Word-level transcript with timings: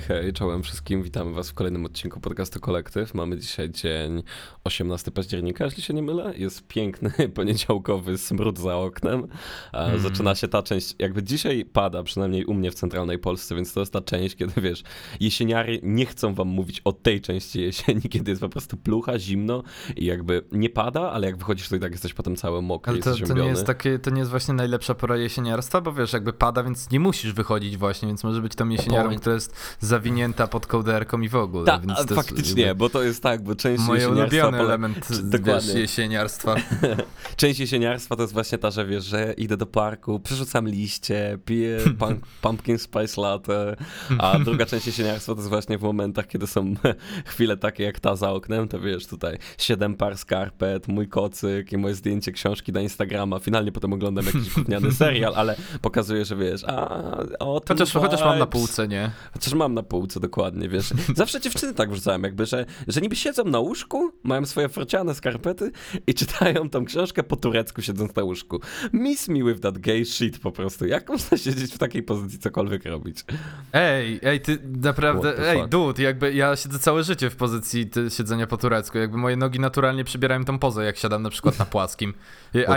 Hej, 0.00 0.32
czołem 0.32 0.62
wszystkim, 0.62 1.02
witamy 1.02 1.32
was 1.32 1.50
w 1.50 1.54
kolejnym 1.54 1.84
odcinku 1.84 2.20
podcastu 2.20 2.60
Kolektyw. 2.60 3.14
Mamy 3.14 3.38
dzisiaj 3.38 3.70
dzień 3.70 4.22
18 4.64 5.10
października, 5.10 5.64
jeśli 5.64 5.82
się 5.82 5.94
nie 5.94 6.02
mylę. 6.02 6.32
Jest 6.36 6.66
piękny, 6.66 7.12
poniedziałkowy 7.34 8.18
smród 8.18 8.58
za 8.58 8.76
oknem. 8.76 9.26
Mm. 9.72 10.00
Zaczyna 10.00 10.34
się 10.34 10.48
ta 10.48 10.62
część, 10.62 10.94
jakby 10.98 11.22
dzisiaj 11.22 11.64
pada, 11.64 12.02
przynajmniej 12.02 12.44
u 12.44 12.54
mnie 12.54 12.70
w 12.70 12.74
centralnej 12.74 13.18
Polsce, 13.18 13.54
więc 13.54 13.72
to 13.72 13.80
jest 13.80 13.92
ta 13.92 14.00
część, 14.00 14.36
kiedy 14.36 14.60
wiesz, 14.60 14.82
jesieniary 15.20 15.80
nie 15.82 16.06
chcą 16.06 16.34
wam 16.34 16.48
mówić 16.48 16.80
o 16.84 16.92
tej 16.92 17.20
części 17.20 17.60
jesieni, 17.60 18.02
kiedy 18.12 18.30
jest 18.30 18.40
po 18.40 18.48
prostu 18.48 18.76
plucha, 18.76 19.18
zimno 19.18 19.62
i 19.96 20.04
jakby 20.04 20.44
nie 20.52 20.70
pada, 20.70 21.10
ale 21.10 21.26
jak 21.26 21.36
wychodzisz 21.36 21.68
to 21.68 21.76
i 21.76 21.80
tak 21.80 21.92
jesteś 21.92 22.14
potem 22.14 22.36
cały 22.36 22.62
mokry, 22.62 22.92
ale 22.92 23.02
to, 23.02 23.26
to 23.26 23.34
nie 23.34 23.48
jest 23.48 23.66
takie, 23.66 23.98
to 23.98 24.10
nie 24.10 24.18
jest 24.18 24.30
właśnie 24.30 24.54
najlepsza 24.54 24.94
pora 24.94 25.16
jesieniarstwa, 25.16 25.80
bo 25.80 25.92
wiesz, 25.92 26.12
jakby 26.12 26.32
pada, 26.32 26.62
więc 26.62 26.90
nie 26.90 27.00
musisz 27.00 27.32
wychodzić 27.32 27.76
właśnie, 27.76 28.08
więc 28.08 28.24
może 28.24 28.40
być 28.40 28.54
tam 28.54 28.72
jesieniarą, 28.72 29.16
która 29.16 29.34
jest 29.34 29.76
zawinięta 29.82 30.46
pod 30.46 30.66
kołderką 30.66 31.20
i 31.20 31.28
w 31.28 31.36
ogóle. 31.36 31.64
Ta, 31.64 31.78
więc 31.78 32.12
faktycznie, 32.14 32.62
jest, 32.62 32.76
bo 32.76 32.88
to 32.88 33.02
jest 33.02 33.22
tak, 33.22 33.42
bo 33.42 33.54
część 33.54 33.84
Moje 33.84 34.08
ulubiony 34.08 34.58
element 34.60 35.08
wiesz, 35.44 35.74
jesieniarstwa. 35.74 36.54
część 37.36 37.60
jesieniarstwa 37.60 38.16
to 38.16 38.22
jest 38.22 38.32
właśnie 38.32 38.58
ta, 38.58 38.70
że 38.70 38.86
wiesz, 38.86 39.04
że 39.04 39.34
idę 39.36 39.56
do 39.56 39.66
parku, 39.66 40.20
przerzucam 40.20 40.68
liście, 40.68 41.38
piję 41.44 41.78
pumpkin 42.42 42.78
spice 42.78 43.20
latte, 43.20 43.76
a 44.18 44.38
druga 44.38 44.66
część 44.66 44.86
jesieniarstwa 44.86 45.34
to 45.34 45.38
jest 45.38 45.48
właśnie 45.48 45.78
w 45.78 45.82
momentach, 45.82 46.26
kiedy 46.26 46.46
są 46.46 46.74
chwile 47.24 47.56
takie 47.56 47.84
jak 47.84 48.00
ta 48.00 48.16
za 48.16 48.30
oknem, 48.30 48.68
to 48.68 48.80
wiesz, 48.80 49.06
tutaj 49.06 49.38
siedem 49.58 49.94
par 49.94 50.18
skarpet, 50.18 50.88
mój 50.88 51.08
kocyk 51.08 51.72
i 51.72 51.76
moje 51.76 51.94
zdjęcie 51.94 52.32
książki 52.32 52.72
na 52.72 52.80
Instagrama, 52.80 53.38
finalnie 53.38 53.72
potem 53.72 53.92
oglądam 53.92 54.26
jakiś 54.26 54.54
gówniany 54.54 54.92
serial, 54.92 55.32
ale 55.36 55.56
pokazuje, 55.80 56.24
że 56.24 56.36
wiesz, 56.36 56.64
a 56.64 56.88
o 57.38 57.60
chociaż, 57.68 57.92
chociaż 57.92 58.20
mam 58.20 58.38
na 58.38 58.46
półce, 58.46 58.88
nie? 58.88 59.10
Chociaż 59.32 59.54
mam 59.54 59.71
na 59.72 59.82
półce, 59.82 60.20
dokładnie, 60.20 60.68
wiesz. 60.68 60.92
Zawsze 61.16 61.40
dziewczyny 61.40 61.74
tak 61.74 61.90
wrzucałem, 61.90 62.22
jakby, 62.22 62.46
że, 62.46 62.66
że 62.88 63.00
niby 63.00 63.16
siedzą 63.16 63.44
na 63.44 63.58
łóżku, 63.58 64.12
mają 64.22 64.46
swoje 64.46 64.68
frociane 64.68 65.14
skarpety 65.14 65.72
i 66.06 66.14
czytają 66.14 66.70
tą 66.70 66.84
książkę 66.84 67.22
po 67.22 67.36
turecku 67.36 67.82
siedząc 67.82 68.16
na 68.16 68.22
łóżku. 68.22 68.60
Miss 68.92 69.28
me 69.28 69.44
with 69.44 69.60
that 69.60 69.78
gay 69.78 70.04
shit 70.04 70.38
po 70.38 70.52
prostu. 70.52 70.86
Jak 70.86 71.08
można 71.08 71.36
siedzieć 71.36 71.74
w 71.74 71.78
takiej 71.78 72.02
pozycji, 72.02 72.38
cokolwiek 72.38 72.84
robić? 72.84 73.24
Ej, 73.72 74.20
ej, 74.22 74.40
ty 74.40 74.58
naprawdę, 74.82 75.50
ej, 75.50 75.68
dude, 75.68 76.02
jakby 76.02 76.34
ja 76.34 76.56
siedzę 76.56 76.78
całe 76.78 77.04
życie 77.04 77.30
w 77.30 77.36
pozycji 77.36 77.90
siedzenia 78.16 78.46
po 78.46 78.56
turecku, 78.56 78.98
jakby 78.98 79.18
moje 79.18 79.36
nogi 79.36 79.60
naturalnie 79.60 80.04
przybierają 80.04 80.44
tą 80.44 80.58
pozę, 80.58 80.84
jak 80.84 80.96
siadam 80.96 81.22
na 81.22 81.30
przykład 81.30 81.58
na 81.58 81.64
płaskim. 81.64 82.14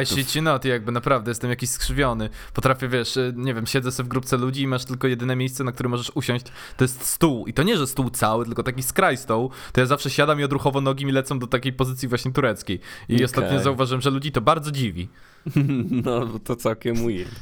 I 0.04 0.06
shit 0.06 0.36
you 0.36 0.42
not, 0.42 0.66
jakby 0.66 0.92
naprawdę 0.92 1.32
jestem 1.32 1.50
jakiś 1.50 1.70
skrzywiony. 1.70 2.30
Potrafię, 2.54 2.88
wiesz, 2.88 3.20
nie 3.36 3.54
wiem, 3.54 3.68
siedzę 3.68 3.92
sobie 3.92 4.06
w 4.06 4.10
grupce 4.10 4.38
ludzi 4.38 4.62
i 4.62 4.68
masz 4.68 4.86
tylko 4.86 5.08
jedyne 5.08 5.36
miejsce, 5.36 5.64
na 5.64 5.72
którym 5.72 5.92
możesz 5.92 6.12
usiąść, 6.16 6.46
to 6.78 6.84
jest 6.86 7.06
stół. 7.06 7.48
I 7.48 7.54
to 7.54 7.64
nie, 7.64 7.78
że 7.78 7.88
stół 7.88 8.10
cały, 8.10 8.46
tylko 8.46 8.64
taki 8.64 8.84
skraj 8.84 9.18
stołu, 9.18 9.50
to 9.74 9.82
ja 9.82 9.88
zawsze 9.88 10.10
siadam 10.10 10.40
i 10.40 10.44
odruchowo 10.44 10.82
nogi 10.82 11.06
mi 11.06 11.12
lecą 11.12 11.40
do 11.40 11.48
takiej 11.48 11.74
pozycji 11.74 12.08
właśnie 12.08 12.32
tureckiej. 12.32 12.80
I 13.10 13.16
okay. 13.16 13.26
ostatnio 13.26 13.60
zauważyłem, 13.60 14.02
że 14.02 14.10
ludzi 14.10 14.32
to 14.32 14.42
bardzo 14.42 14.72
dziwi. 14.72 15.08
No, 16.06 16.40
to 16.44 16.56
całkiem 16.56 16.96
weird. 16.96 17.40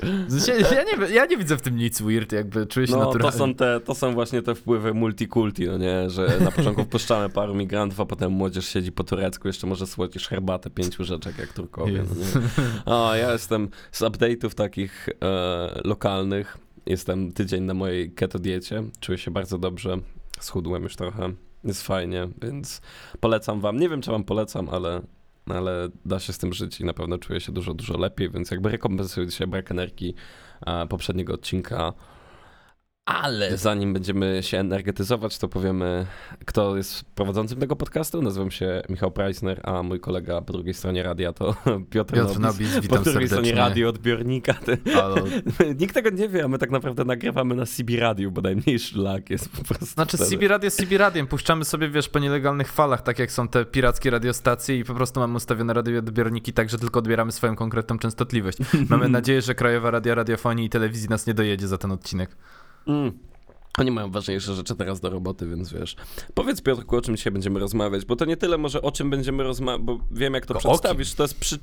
Ja 0.71 0.83
nie, 0.83 1.15
ja 1.15 1.25
nie 1.25 1.37
widzę 1.37 1.57
w 1.57 1.61
tym 1.61 1.75
nic 1.75 2.01
weird, 2.01 2.31
jakby 2.31 2.67
czuję 2.67 2.87
się 2.87 2.93
no, 2.93 2.99
naturalnie. 2.99 3.31
To 3.31 3.37
są, 3.37 3.55
te, 3.55 3.79
to 3.79 3.95
są 3.95 4.13
właśnie 4.13 4.41
te 4.41 4.55
wpływy 4.55 4.93
multikulti, 4.93 5.65
no 5.65 5.77
nie, 5.77 6.09
że 6.09 6.39
na 6.39 6.51
początku 6.51 6.83
wpuszczamy 6.83 7.29
paru 7.29 7.55
migrantów, 7.55 7.99
a 7.99 8.05
potem 8.05 8.31
młodzież 8.31 8.65
siedzi 8.65 8.91
po 8.91 9.03
turecku, 9.03 9.47
jeszcze 9.47 9.67
może 9.67 9.87
słodzisz 9.87 10.27
herbatę 10.27 10.69
pięciu 10.69 11.03
rzeczek 11.03 11.37
jak 11.37 11.53
Turkowie, 11.53 12.03
no 12.09 12.15
nie. 12.15 12.47
O, 12.85 13.15
ja 13.15 13.31
jestem 13.31 13.69
z 13.91 14.01
update'ów 14.01 14.53
takich 14.53 15.09
e, 15.09 15.81
lokalnych, 15.83 16.57
jestem 16.85 17.31
tydzień 17.31 17.63
na 17.63 17.73
mojej 17.73 18.11
keto 18.11 18.39
diecie, 18.39 18.83
czuję 18.99 19.17
się 19.17 19.31
bardzo 19.31 19.57
dobrze, 19.57 19.97
schudłem 20.39 20.83
już 20.83 20.95
trochę, 20.95 21.33
jest 21.63 21.83
fajnie, 21.83 22.27
więc 22.41 22.81
polecam 23.19 23.61
wam, 23.61 23.79
nie 23.79 23.89
wiem 23.89 24.01
czy 24.01 24.11
wam 24.11 24.23
polecam, 24.23 24.69
ale 24.69 25.01
ale 25.49 25.89
da 26.05 26.19
się 26.19 26.33
z 26.33 26.37
tym 26.37 26.53
żyć 26.53 26.81
i 26.81 26.85
na 26.85 26.93
pewno 26.93 27.17
czuję 27.17 27.39
się 27.39 27.51
dużo, 27.51 27.73
dużo 27.73 27.97
lepiej, 27.97 28.29
więc 28.29 28.51
jakby 28.51 28.69
rekompensuję 28.69 29.31
się 29.31 29.47
brak 29.47 29.71
energii 29.71 30.15
poprzedniego 30.89 31.33
odcinka 31.33 31.93
ale 33.05 33.57
zanim 33.57 33.93
będziemy 33.93 34.39
się 34.43 34.57
energetyzować, 34.57 35.37
to 35.37 35.47
powiemy, 35.47 36.05
kto 36.45 36.77
jest 36.77 37.05
prowadzącym 37.05 37.59
tego 37.59 37.75
podcastu. 37.75 38.21
Nazywam 38.21 38.51
się 38.51 38.81
Michał 38.89 39.11
Preisner, 39.11 39.61
a 39.63 39.83
mój 39.83 39.99
kolega 39.99 40.41
po 40.41 40.53
drugiej 40.53 40.73
stronie 40.73 41.03
radia 41.03 41.33
to 41.33 41.55
Piotr, 41.91 42.13
Piotr 42.13 42.39
Nobis. 42.39 42.75
Nobis 42.75 42.89
po 42.89 42.97
drugiej 42.97 43.27
stronie 43.27 43.55
radioodbiornika. 43.55 44.53
Nikt 45.79 45.93
tego 45.93 46.09
nie 46.09 46.29
wie, 46.29 46.43
a 46.43 46.47
my 46.47 46.57
tak 46.57 46.71
naprawdę 46.71 47.05
nagrywamy 47.05 47.55
na 47.55 47.65
CB 47.65 47.99
Radio, 47.99 48.31
bo 48.31 48.41
najmniejszy 48.41 48.99
lag 48.99 49.29
jest 49.29 49.49
po 49.49 49.63
prostu. 49.63 49.85
Znaczy 49.85 50.17
wtedy. 50.17 50.31
CB 50.31 50.47
Radio 50.47 50.65
jest 50.65 50.77
CB 50.77 50.97
Radiem. 50.97 51.27
Puszczamy 51.27 51.65
sobie, 51.65 51.89
wiesz, 51.89 52.09
po 52.09 52.19
nielegalnych 52.19 52.71
falach, 52.71 53.01
tak 53.01 53.19
jak 53.19 53.31
są 53.31 53.47
te 53.47 53.65
pirackie 53.65 54.09
radiostacje 54.09 54.77
i 54.77 54.83
po 54.83 54.93
prostu 54.93 55.19
mamy 55.19 55.35
ustawione 55.35 55.73
radioodbiorniki 55.73 56.53
tak, 56.53 56.69
że 56.69 56.79
tylko 56.79 56.99
odbieramy 56.99 57.31
swoją 57.31 57.55
konkretną 57.55 57.99
częstotliwość. 57.99 58.57
Mamy 58.89 59.09
nadzieję, 59.19 59.41
że 59.41 59.55
Krajowa 59.55 59.91
Radia 59.91 60.15
Radiofonii 60.15 60.65
i 60.65 60.69
Telewizji 60.69 61.09
nas 61.09 61.27
nie 61.27 61.33
dojedzie 61.33 61.67
za 61.67 61.77
ten 61.77 61.91
odcinek. 61.91 62.35
Mm. 62.87 63.32
Oni 63.77 63.91
mają 63.91 64.11
ważniejsze 64.11 64.55
rzeczy 64.55 64.75
teraz 64.75 64.99
do 64.99 65.09
roboty, 65.09 65.47
więc 65.47 65.73
wiesz. 65.73 65.95
Powiedz 66.33 66.61
Piotrku, 66.61 66.95
o 66.95 67.01
czym 67.01 67.15
dzisiaj 67.15 67.33
będziemy 67.33 67.59
rozmawiać, 67.59 68.05
bo 68.05 68.15
to 68.15 68.25
nie 68.25 68.37
tyle 68.37 68.57
może 68.57 68.81
o 68.81 68.91
czym 68.91 69.09
będziemy 69.09 69.43
rozmawiać, 69.43 69.81
bo 69.81 69.99
wiem 70.11 70.33
jak 70.33 70.45
to, 70.45 70.53
to 70.53 70.59
przedstawisz, 70.59 71.13
to, 71.13 71.23
jest 71.23 71.39
przy... 71.39 71.59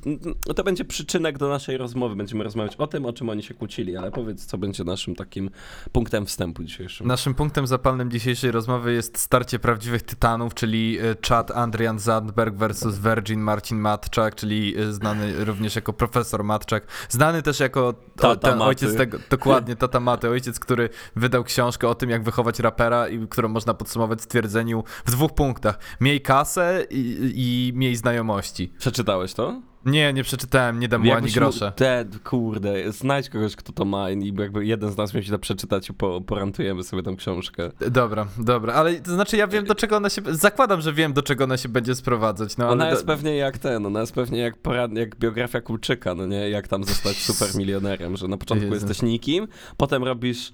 to 0.56 0.64
będzie 0.64 0.84
przyczynek 0.84 1.38
do 1.38 1.48
naszej 1.48 1.76
rozmowy. 1.76 2.16
Będziemy 2.16 2.44
rozmawiać 2.44 2.76
o 2.76 2.86
tym, 2.86 3.06
o 3.06 3.12
czym 3.12 3.28
oni 3.28 3.42
się 3.42 3.54
kłócili, 3.54 3.96
ale 3.96 4.10
powiedz, 4.10 4.46
co 4.46 4.58
będzie 4.58 4.84
naszym 4.84 5.14
takim 5.14 5.50
punktem 5.92 6.26
wstępu 6.26 6.64
dzisiejszym. 6.64 7.06
Naszym 7.06 7.34
punktem 7.34 7.66
zapalnym 7.66 8.10
dzisiejszej 8.10 8.50
rozmowy 8.50 8.92
jest 8.92 9.18
starcie 9.18 9.58
prawdziwych 9.58 10.02
tytanów, 10.02 10.54
czyli 10.54 10.98
e, 10.98 11.02
Chad 11.28 11.50
Andrian 11.50 11.98
Zandberg 11.98 12.54
versus 12.54 12.98
Virgin 12.98 13.40
Marcin 13.40 13.78
Matczak, 13.78 14.34
czyli 14.34 14.76
e, 14.78 14.92
znany 14.92 15.44
również 15.44 15.76
jako 15.76 15.92
profesor 15.92 16.44
Matczak, 16.44 16.86
znany 17.08 17.42
też 17.42 17.60
jako 17.60 17.94
o, 18.22 18.36
ten 18.36 18.62
ojciec 18.62 18.96
tego, 18.96 19.18
dokładnie, 19.30 19.76
Tata 19.76 20.00
Maty, 20.00 20.28
ojciec, 20.28 20.60
który 20.60 20.88
wydał 21.16 21.44
książkę 21.44 21.88
o 21.88 21.99
tym, 22.00 22.10
jak 22.10 22.22
wychować 22.22 22.58
rapera, 22.58 23.08
i 23.08 23.28
którą 23.28 23.48
można 23.48 23.74
podsumować 23.74 24.18
w 24.18 24.22
stwierdzeniu 24.22 24.84
w 25.04 25.10
dwóch 25.10 25.34
punktach. 25.34 25.78
Miej 26.00 26.20
kasę 26.20 26.86
i, 26.90 27.32
i 27.34 27.72
miej 27.78 27.96
znajomości. 27.96 28.72
Przeczytałeś 28.78 29.34
to? 29.34 29.60
Nie, 29.86 30.12
nie 30.12 30.22
przeczytałem, 30.22 30.80
nie 30.80 30.88
dam 30.88 31.02
mu 31.02 31.12
ani 31.12 31.30
grosza. 31.30 31.70
Te, 31.70 32.04
kurde, 32.24 32.92
znajdź 32.92 33.28
kogoś, 33.28 33.56
kto 33.56 33.72
to 33.72 33.84
ma 33.84 34.10
i 34.10 34.34
jakby 34.38 34.66
jeden 34.66 34.90
z 34.90 34.96
nas 34.96 35.12
się 35.12 35.30
to 35.30 35.38
przeczytać 35.38 35.90
i 35.90 35.94
po, 35.94 36.20
porantujemy 36.20 36.82
sobie 36.82 37.02
tą 37.02 37.16
książkę. 37.16 37.70
Dobra, 37.90 38.26
dobra, 38.38 38.74
ale 38.74 38.94
to 38.94 39.14
znaczy 39.14 39.36
ja 39.36 39.46
wiem 39.46 39.64
do 39.64 39.74
czego 39.74 39.96
ona 39.96 40.10
się, 40.10 40.22
zakładam, 40.30 40.80
że 40.80 40.92
wiem 40.92 41.12
do 41.12 41.22
czego 41.22 41.44
ona 41.44 41.56
się 41.56 41.68
będzie 41.68 41.94
sprowadzać. 41.94 42.56
No, 42.56 42.68
ona 42.68 42.90
jest 42.90 43.02
do... 43.02 43.06
pewnie 43.06 43.36
jak 43.36 43.58
ten, 43.58 43.86
ona 43.86 44.00
jest 44.00 44.12
pewnie 44.12 44.38
jak, 44.38 44.56
porad... 44.56 44.92
jak 44.92 45.16
biografia 45.16 45.60
Kulczyka, 45.60 46.14
no 46.14 46.26
nie, 46.26 46.50
jak 46.50 46.68
tam 46.68 46.84
zostać 46.84 47.16
super 47.32 47.48
milionerem, 47.54 48.16
że 48.16 48.28
na 48.28 48.36
początku 48.36 48.64
Jezu. 48.64 48.86
jesteś 48.86 49.02
nikim, 49.02 49.48
potem 49.76 50.04
robisz 50.04 50.52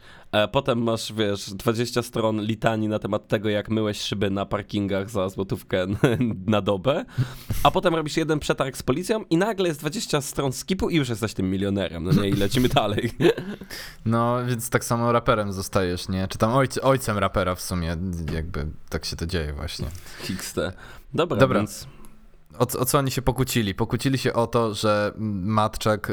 potem 0.52 0.82
masz, 0.82 1.12
wiesz, 1.12 1.50
20 1.50 2.02
stron 2.02 2.40
litanii 2.40 2.88
na 2.88 2.98
temat 2.98 3.28
tego, 3.28 3.48
jak 3.48 3.68
myłeś 3.68 4.00
szyby 4.00 4.30
na 4.30 4.46
parkingach 4.46 5.10
za 5.10 5.28
złotówkę 5.28 5.86
na 6.46 6.60
dobę, 6.60 7.04
a 7.62 7.70
potem 7.70 7.94
robisz 7.94 8.16
jeden 8.16 8.38
przetarg 8.38 8.76
z 8.76 8.82
policją 8.82 9.24
i 9.30 9.36
nagle 9.36 9.68
jest 9.68 9.80
20 9.80 10.20
stron 10.20 10.52
skipu 10.52 10.90
i 10.90 10.96
już 10.96 11.08
jesteś 11.08 11.34
tym 11.34 11.50
milionerem, 11.50 12.04
no 12.04 12.12
nie? 12.12 12.28
I 12.28 12.32
lecimy 12.32 12.68
dalej. 12.68 13.10
No, 14.04 14.44
więc 14.46 14.70
tak 14.70 14.84
samo 14.84 15.12
raperem 15.12 15.52
zostajesz, 15.52 16.08
nie? 16.08 16.28
Czy 16.28 16.38
tam 16.38 16.52
ojc 16.52 16.78
ojcem 16.78 17.18
rapera 17.18 17.54
w 17.54 17.62
sumie, 17.62 17.96
jakby 18.34 18.66
tak 18.88 19.04
się 19.04 19.16
to 19.16 19.26
dzieje 19.26 19.52
właśnie. 19.52 19.86
Xte. 20.30 20.72
Dobra, 21.14 21.38
Dobra. 21.38 21.58
więc 21.58 21.86
o, 22.58 22.80
o, 22.80 22.84
co 22.84 22.98
oni 22.98 23.10
się 23.10 23.22
pokłócili? 23.22 23.74
Pokłócili 23.74 24.18
się 24.18 24.32
o 24.32 24.46
to, 24.46 24.74
że 24.74 25.12
Matczak, 25.16 26.12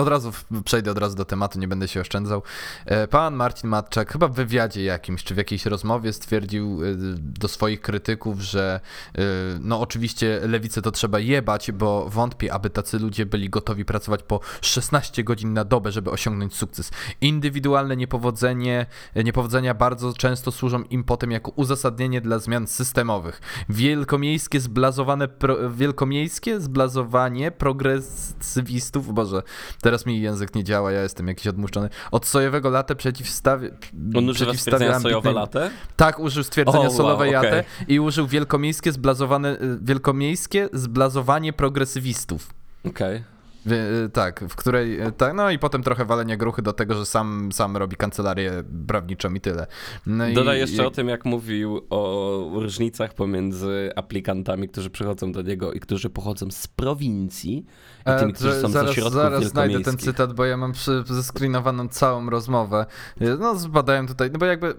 od 0.00 0.08
razu 0.08 0.32
przejdę 0.64 0.90
od 0.90 0.98
razu 0.98 1.16
do 1.16 1.24
tematu, 1.24 1.58
nie 1.58 1.68
będę 1.68 1.88
się 1.88 2.00
oszczędzał. 2.00 2.42
E, 2.86 3.08
pan 3.08 3.34
Marcin 3.34 3.70
Matczak 3.70 4.12
chyba 4.12 4.28
w 4.28 4.34
wywiadzie 4.34 4.84
jakimś, 4.84 5.24
czy 5.24 5.34
w 5.34 5.36
jakiejś 5.36 5.66
rozmowie 5.66 6.12
stwierdził 6.12 6.84
e, 6.84 6.86
do 7.18 7.48
swoich 7.48 7.80
krytyków, 7.80 8.40
że 8.40 8.80
e, 9.14 9.22
no 9.60 9.80
oczywiście 9.80 10.40
lewicę 10.42 10.82
to 10.82 10.90
trzeba 10.90 11.18
jebać, 11.18 11.72
bo 11.72 12.08
wątpię, 12.10 12.52
aby 12.52 12.70
tacy 12.70 12.98
ludzie 12.98 13.26
byli 13.26 13.50
gotowi 13.50 13.84
pracować 13.84 14.22
po 14.22 14.40
16 14.60 15.24
godzin 15.24 15.52
na 15.52 15.64
dobę, 15.64 15.92
żeby 15.92 16.10
osiągnąć 16.10 16.54
sukces. 16.54 16.90
Indywidualne 17.20 17.96
niepowodzenie, 17.96 18.86
niepowodzenia 19.24 19.74
bardzo 19.74 20.12
często 20.12 20.52
służą 20.52 20.82
im 20.82 21.04
potem 21.04 21.30
jako 21.30 21.50
uzasadnienie 21.50 22.20
dla 22.20 22.38
zmian 22.38 22.66
systemowych. 22.66 23.40
Wielkomiejskie 23.68 24.60
zblazowane 24.60 25.28
pro, 25.28 25.70
wielkomiejskie 25.84 26.60
zblazowanie 26.60 27.50
progresywistów, 27.50 29.14
boże, 29.14 29.42
teraz 29.82 30.06
mi 30.06 30.20
język 30.20 30.54
nie 30.54 30.64
działa, 30.64 30.92
ja 30.92 31.02
jestem 31.02 31.28
jakiś 31.28 31.46
odmuszczony, 31.46 31.88
od 32.10 32.26
sojowego 32.26 32.70
latę 32.70 32.96
przeciwstawia... 32.96 33.68
On 34.16 34.28
używa 34.28 34.54
stwierdzenia 34.54 35.00
sojowe 35.00 35.32
latę? 35.32 35.70
Tak, 35.96 36.18
użył 36.18 36.44
stwierdzenia 36.44 36.86
oh, 36.86 36.96
solowe 36.96 37.30
wow, 37.30 37.38
okay. 37.38 37.64
i 37.88 38.00
użył 38.00 38.26
wielkomiejskie 38.26 38.92
zblazowane, 38.92 39.56
wielkomiejskie 39.82 40.68
zblazowanie 40.72 41.52
progresywistów. 41.52 42.50
Okej. 42.84 43.16
Okay. 43.16 43.33
Wie, 43.66 43.84
tak, 44.12 44.44
w 44.48 44.56
której, 44.56 44.98
tak, 45.16 45.34
no 45.34 45.50
i 45.50 45.58
potem 45.58 45.82
trochę 45.82 46.04
walenie 46.04 46.36
gruchy 46.36 46.62
do 46.62 46.72
tego, 46.72 46.94
że 46.94 47.06
sam, 47.06 47.52
sam 47.52 47.76
robi 47.76 47.96
kancelarię 47.96 48.52
prawniczą 48.86 49.34
i 49.34 49.40
tyle. 49.40 49.66
No 50.06 50.24
Dodaj 50.34 50.56
i, 50.56 50.60
jeszcze 50.60 50.86
o 50.86 50.90
tym, 50.90 51.08
jak 51.08 51.24
mówił 51.24 51.86
o 51.90 52.50
różnicach 52.54 53.14
pomiędzy 53.14 53.90
aplikantami, 53.96 54.68
którzy 54.68 54.90
przychodzą 54.90 55.32
do 55.32 55.42
niego 55.42 55.72
i 55.72 55.80
którzy 55.80 56.10
pochodzą 56.10 56.50
z 56.50 56.66
prowincji 56.66 57.66
i 58.06 58.18
tymi, 58.20 58.32
którzy 58.32 58.60
są 58.60 58.68
zaraz, 58.68 58.88
z 58.88 58.90
ośrodków 58.90 59.14
Zaraz 59.14 59.44
znajdę 59.44 59.80
ten 59.80 59.98
cytat, 59.98 60.32
bo 60.32 60.44
ja 60.44 60.56
mam 60.56 60.72
przy, 60.72 61.04
zeskrinowaną 61.06 61.88
całą 61.88 62.30
rozmowę. 62.30 62.86
No 63.38 63.54
zbadałem 63.54 64.06
tutaj, 64.06 64.30
no 64.30 64.38
bo 64.38 64.46
jakby 64.46 64.74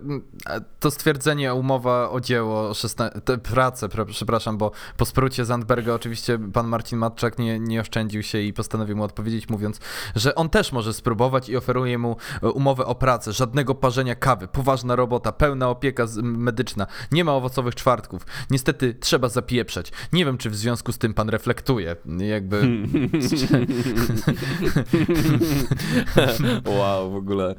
to 0.80 0.92
stwierdzenie, 0.92 1.54
umowa 1.54 2.10
o 2.10 2.20
dzieło, 2.20 2.74
16, 2.74 3.22
te 3.22 3.38
pracę, 3.38 3.88
pre- 3.88 4.06
przepraszam, 4.06 4.58
bo 4.58 4.72
po 4.98 5.06
sprucie 5.06 5.46
Zandberga 5.46 5.94
oczywiście 5.94 6.40
pan 6.54 6.68
Marcin 6.68 7.00
Matczak 7.00 7.40
nie, 7.40 7.60
nie 7.60 7.82
oszczędził 7.82 8.24
się 8.24 8.40
i 8.40 8.54
postanowił 8.54 8.75
mu 8.96 9.04
odpowiedzieć, 9.04 9.50
mówiąc, 9.50 9.80
że 10.16 10.36
on 10.36 10.50
też 10.50 10.72
może 10.72 10.94
spróbować 10.94 11.50
i 11.50 11.58
oferuje 11.58 11.98
mu 11.98 12.18
e, 12.44 12.50
umowę 12.50 12.86
o 12.86 12.96
pracę, 12.96 13.34
żadnego 13.34 13.76
parzenia 13.76 14.16
kawy, 14.16 14.48
poważna 14.48 14.96
robota, 14.96 15.32
pełna 15.32 15.70
opieka 15.70 16.06
medyczna, 16.24 16.88
nie 17.12 17.24
ma 17.24 17.34
owocowych 17.34 17.76
czwartków. 17.76 18.26
Niestety 18.50 18.94
trzeba 18.94 19.30
zapieprzać. 19.30 19.92
Nie 20.14 20.26
wiem, 20.26 20.38
czy 20.38 20.50
w 20.50 20.56
związku 20.56 20.92
z 20.92 20.98
tym 20.98 21.14
pan 21.14 21.30
reflektuje. 21.30 21.96
Jakby... 22.18 22.62
wow, 26.80 27.12
w 27.12 27.16
ogóle 27.16 27.56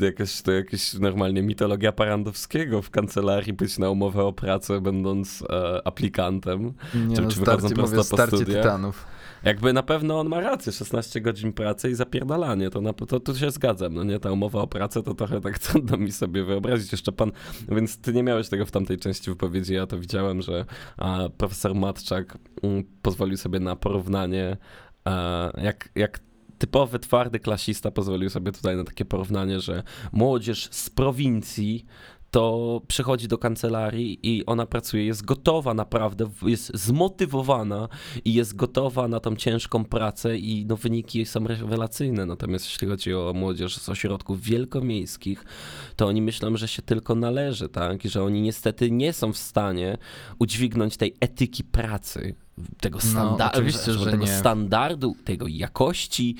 jakaś, 0.00 0.42
to 0.42 0.52
jakaś 0.52 0.94
normalnie 0.94 1.42
mitologia 1.42 1.92
Parandowskiego 1.92 2.82
w 2.82 2.90
kancelarii 2.90 3.52
być 3.52 3.78
na 3.78 3.90
umowę 3.90 4.24
o 4.24 4.32
pracę, 4.32 4.80
będąc 4.80 5.44
e, 5.50 5.86
aplikantem. 5.86 6.72
Nie 6.94 7.16
Czy- 7.16 7.22
no, 7.22 7.28
czy 7.28 7.40
starcie, 7.40 7.74
mówię, 7.76 8.04
starcie 8.04 8.44
tytanów. 8.44 9.17
Jakby 9.42 9.72
na 9.72 9.82
pewno 9.82 10.20
on 10.20 10.28
ma 10.28 10.40
rację, 10.40 10.72
16 10.72 11.20
godzin 11.20 11.52
pracy 11.52 11.90
i 11.90 11.94
zapierdalanie, 11.94 12.70
to, 12.70 12.80
na, 12.80 12.92
to 12.92 13.20
tu 13.20 13.36
się 13.36 13.50
zgadzam, 13.50 13.94
no 13.94 14.04
nie, 14.04 14.20
ta 14.20 14.32
umowa 14.32 14.62
o 14.62 14.66
pracę 14.66 15.02
to 15.02 15.14
trochę 15.14 15.40
tak 15.40 15.58
trudno 15.68 15.96
mi 15.96 16.12
sobie 16.12 16.44
wyobrazić, 16.44 16.92
jeszcze 16.92 17.12
pan, 17.12 17.32
więc 17.68 17.98
ty 17.98 18.12
nie 18.12 18.22
miałeś 18.22 18.48
tego 18.48 18.66
w 18.66 18.70
tamtej 18.70 18.98
części 18.98 19.30
wypowiedzi, 19.30 19.74
ja 19.74 19.86
to 19.86 19.98
widziałem, 19.98 20.42
że 20.42 20.64
a, 20.96 21.28
profesor 21.36 21.74
Matczak 21.74 22.38
mm, 22.62 22.84
pozwolił 23.02 23.36
sobie 23.36 23.60
na 23.60 23.76
porównanie, 23.76 24.56
a, 25.04 25.50
jak, 25.62 25.88
jak 25.94 26.20
typowy, 26.58 26.98
twardy 26.98 27.40
klasista 27.40 27.90
pozwolił 27.90 28.30
sobie 28.30 28.52
tutaj 28.52 28.76
na 28.76 28.84
takie 28.84 29.04
porównanie, 29.04 29.60
że 29.60 29.82
młodzież 30.12 30.68
z 30.70 30.90
prowincji 30.90 31.86
to 32.30 32.80
przychodzi 32.88 33.28
do 33.28 33.38
kancelarii 33.38 34.18
i 34.22 34.46
ona 34.46 34.66
pracuje, 34.66 35.04
jest 35.04 35.24
gotowa 35.24 35.74
naprawdę, 35.74 36.30
jest 36.42 36.76
zmotywowana 36.76 37.88
i 38.24 38.34
jest 38.34 38.56
gotowa 38.56 39.08
na 39.08 39.20
tą 39.20 39.36
ciężką 39.36 39.84
pracę 39.84 40.38
i 40.38 40.66
no, 40.66 40.76
wyniki 40.76 41.26
są 41.26 41.46
rewelacyjne. 41.46 42.26
Natomiast 42.26 42.64
jeśli 42.64 42.88
chodzi 42.88 43.14
o 43.14 43.32
młodzież 43.34 43.76
z 43.76 43.88
ośrodków 43.88 44.42
wielkomiejskich, 44.42 45.44
to 45.96 46.06
oni 46.06 46.22
myślą, 46.22 46.56
że 46.56 46.68
się 46.68 46.82
tylko 46.82 47.14
należy, 47.14 47.68
tak? 47.68 48.04
I 48.04 48.08
że 48.08 48.22
oni 48.22 48.42
niestety 48.42 48.90
nie 48.90 49.12
są 49.12 49.32
w 49.32 49.38
stanie 49.38 49.98
udźwignąć 50.38 50.96
tej 50.96 51.14
etyki 51.20 51.64
pracy, 51.64 52.34
tego, 52.80 52.98
standa- 52.98 53.44
No, 53.44 53.52
oczywiście, 53.52 53.92
że 53.92 54.10
tego 54.10 54.26
standardu, 54.26 55.16
tego 55.24 55.46
jakości 55.48 56.36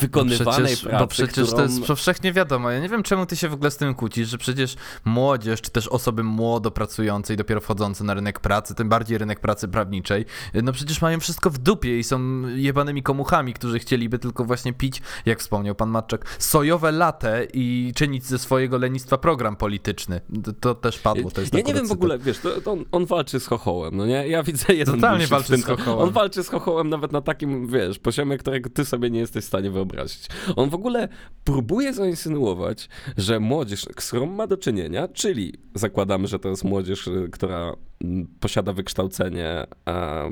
wykonywanej 0.00 0.64
przecież, 0.64 0.82
pracy, 0.82 0.98
bo 0.98 1.06
przecież 1.06 1.46
którą... 1.46 1.56
to 1.56 1.62
jest 1.62 1.84
powszechnie 1.86 2.32
wiadomo. 2.32 2.70
Ja 2.70 2.80
nie 2.80 2.88
wiem, 2.88 3.02
czemu 3.02 3.26
ty 3.26 3.36
się 3.36 3.48
w 3.48 3.52
ogóle 3.52 3.70
z 3.70 3.76
tym 3.76 3.94
kłócisz, 3.94 4.28
że 4.28 4.38
przecież 4.38 4.76
młodzież, 5.04 5.60
czy 5.60 5.70
też 5.70 5.88
osoby 5.88 6.22
młodo 6.22 6.70
pracujące 6.70 7.34
i 7.34 7.36
dopiero 7.36 7.60
wchodzące 7.60 8.04
na 8.04 8.14
rynek 8.14 8.40
pracy, 8.40 8.74
tym 8.74 8.88
bardziej 8.88 9.18
rynek 9.18 9.40
pracy 9.40 9.68
prawniczej, 9.68 10.24
no 10.62 10.72
przecież 10.72 11.02
mają 11.02 11.20
wszystko 11.20 11.50
w 11.50 11.58
dupie 11.58 11.98
i 11.98 12.04
są 12.04 12.42
jebanymi 12.48 13.02
komuchami, 13.02 13.54
którzy 13.54 13.78
chcieliby 13.78 14.18
tylko 14.18 14.44
właśnie 14.44 14.72
pić, 14.72 15.02
jak 15.26 15.40
wspomniał 15.40 15.74
pan 15.74 15.90
Matczak, 15.90 16.36
sojowe 16.38 16.92
latę 16.92 17.46
i 17.54 17.92
czynić 17.94 18.24
ze 18.24 18.38
swojego 18.38 18.78
lenistwa 18.78 19.18
program 19.18 19.56
polityczny. 19.56 20.20
To, 20.44 20.52
to 20.52 20.74
też 20.74 20.98
padło, 20.98 21.30
to 21.30 21.40
jest 21.40 21.54
Ja 21.54 21.60
nie 21.60 21.74
wiem 21.74 21.88
w 21.88 21.92
ogóle, 21.92 22.18
wiesz, 22.18 22.38
to, 22.38 22.60
to 22.60 22.72
on, 22.72 22.84
on 22.92 23.06
walczy 23.06 23.40
z 23.40 23.46
chochołem, 23.46 23.96
no 23.96 24.06
nie? 24.06 24.28
Ja 24.28 24.42
widzę 24.42 24.74
jeden 24.74 24.94
Totalnie 24.94 25.26
walczy 25.48 25.66
tym, 25.66 25.76
z. 25.84 25.88
On 25.88 26.10
walczy 26.10 26.44
z 26.44 26.48
chochołem 26.48 26.88
nawet 26.88 27.12
na 27.12 27.20
takim, 27.20 27.66
wiesz, 27.66 27.98
poziomie, 27.98 28.38
którego 28.38 28.70
ty 28.70 28.84
sobie 28.84 29.10
nie 29.10 29.20
jesteś 29.20 29.44
w 29.44 29.48
stanie 29.48 29.70
wyobrazić. 29.70 30.26
On 30.56 30.70
w 30.70 30.74
ogóle 30.74 31.08
próbuje 31.44 31.92
zainsynuować, 31.92 32.88
że 33.16 33.40
młodzież, 33.40 33.86
z 33.98 34.08
którą 34.10 34.26
ma 34.26 34.46
do 34.46 34.56
czynienia, 34.56 35.08
czyli 35.08 35.54
zakładamy, 35.74 36.28
że 36.28 36.38
to 36.38 36.48
jest 36.48 36.64
młodzież, 36.64 37.06
y, 37.06 37.28
która 37.32 37.76
mm, 38.04 38.26
posiada 38.40 38.72
wykształcenie 38.72 39.66
e, 39.88 40.30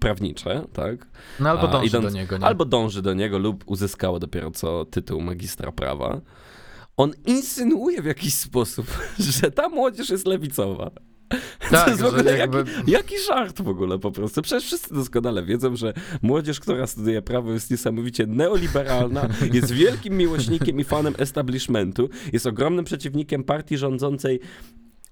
prawnicze, 0.00 0.64
tak? 0.72 1.06
No 1.40 1.50
albo 1.50 1.68
dąży 1.68 1.86
idąc- 1.86 2.02
do 2.02 2.10
niego, 2.10 2.38
nie? 2.38 2.44
Albo 2.44 2.64
dąży 2.64 3.02
do 3.02 3.14
niego 3.14 3.38
lub 3.38 3.64
uzyskało 3.66 4.18
dopiero 4.18 4.50
co 4.50 4.84
tytuł 4.84 5.20
magistra 5.20 5.72
prawa. 5.72 6.20
On 6.96 7.12
insynuuje 7.26 8.02
w 8.02 8.04
jakiś 8.04 8.34
sposób, 8.34 8.86
że 9.40 9.50
ta 9.50 9.68
młodzież 9.68 10.10
jest 10.10 10.26
lewicowa. 10.26 10.90
Tak, 11.70 11.84
to 11.84 11.90
jest 11.90 12.02
w 12.02 12.04
że 12.04 12.08
ogóle 12.08 12.38
jakby- 12.38 12.58
jaki, 12.58 12.90
jaki 12.90 13.14
żart 13.26 13.62
w 13.62 13.68
ogóle 13.68 13.98
po 13.98 14.10
prostu. 14.12 14.42
Przecież 14.42 14.64
wszyscy 14.64 14.94
doskonale 14.94 15.42
wiedzą, 15.42 15.76
że 15.76 15.92
młodzież, 16.22 16.60
która 16.60 16.86
studiuje 16.86 17.22
prawo 17.22 17.52
jest 17.52 17.70
niesamowicie 17.70 18.26
neoliberalna, 18.26 19.28
jest 19.52 19.72
wielkim 19.72 20.16
miłośnikiem 20.16 20.80
i 20.80 20.84
fanem 20.84 21.14
establishmentu, 21.18 22.08
jest 22.32 22.46
ogromnym 22.46 22.84
przeciwnikiem 22.84 23.44
partii 23.44 23.78
rządzącej 23.78 24.40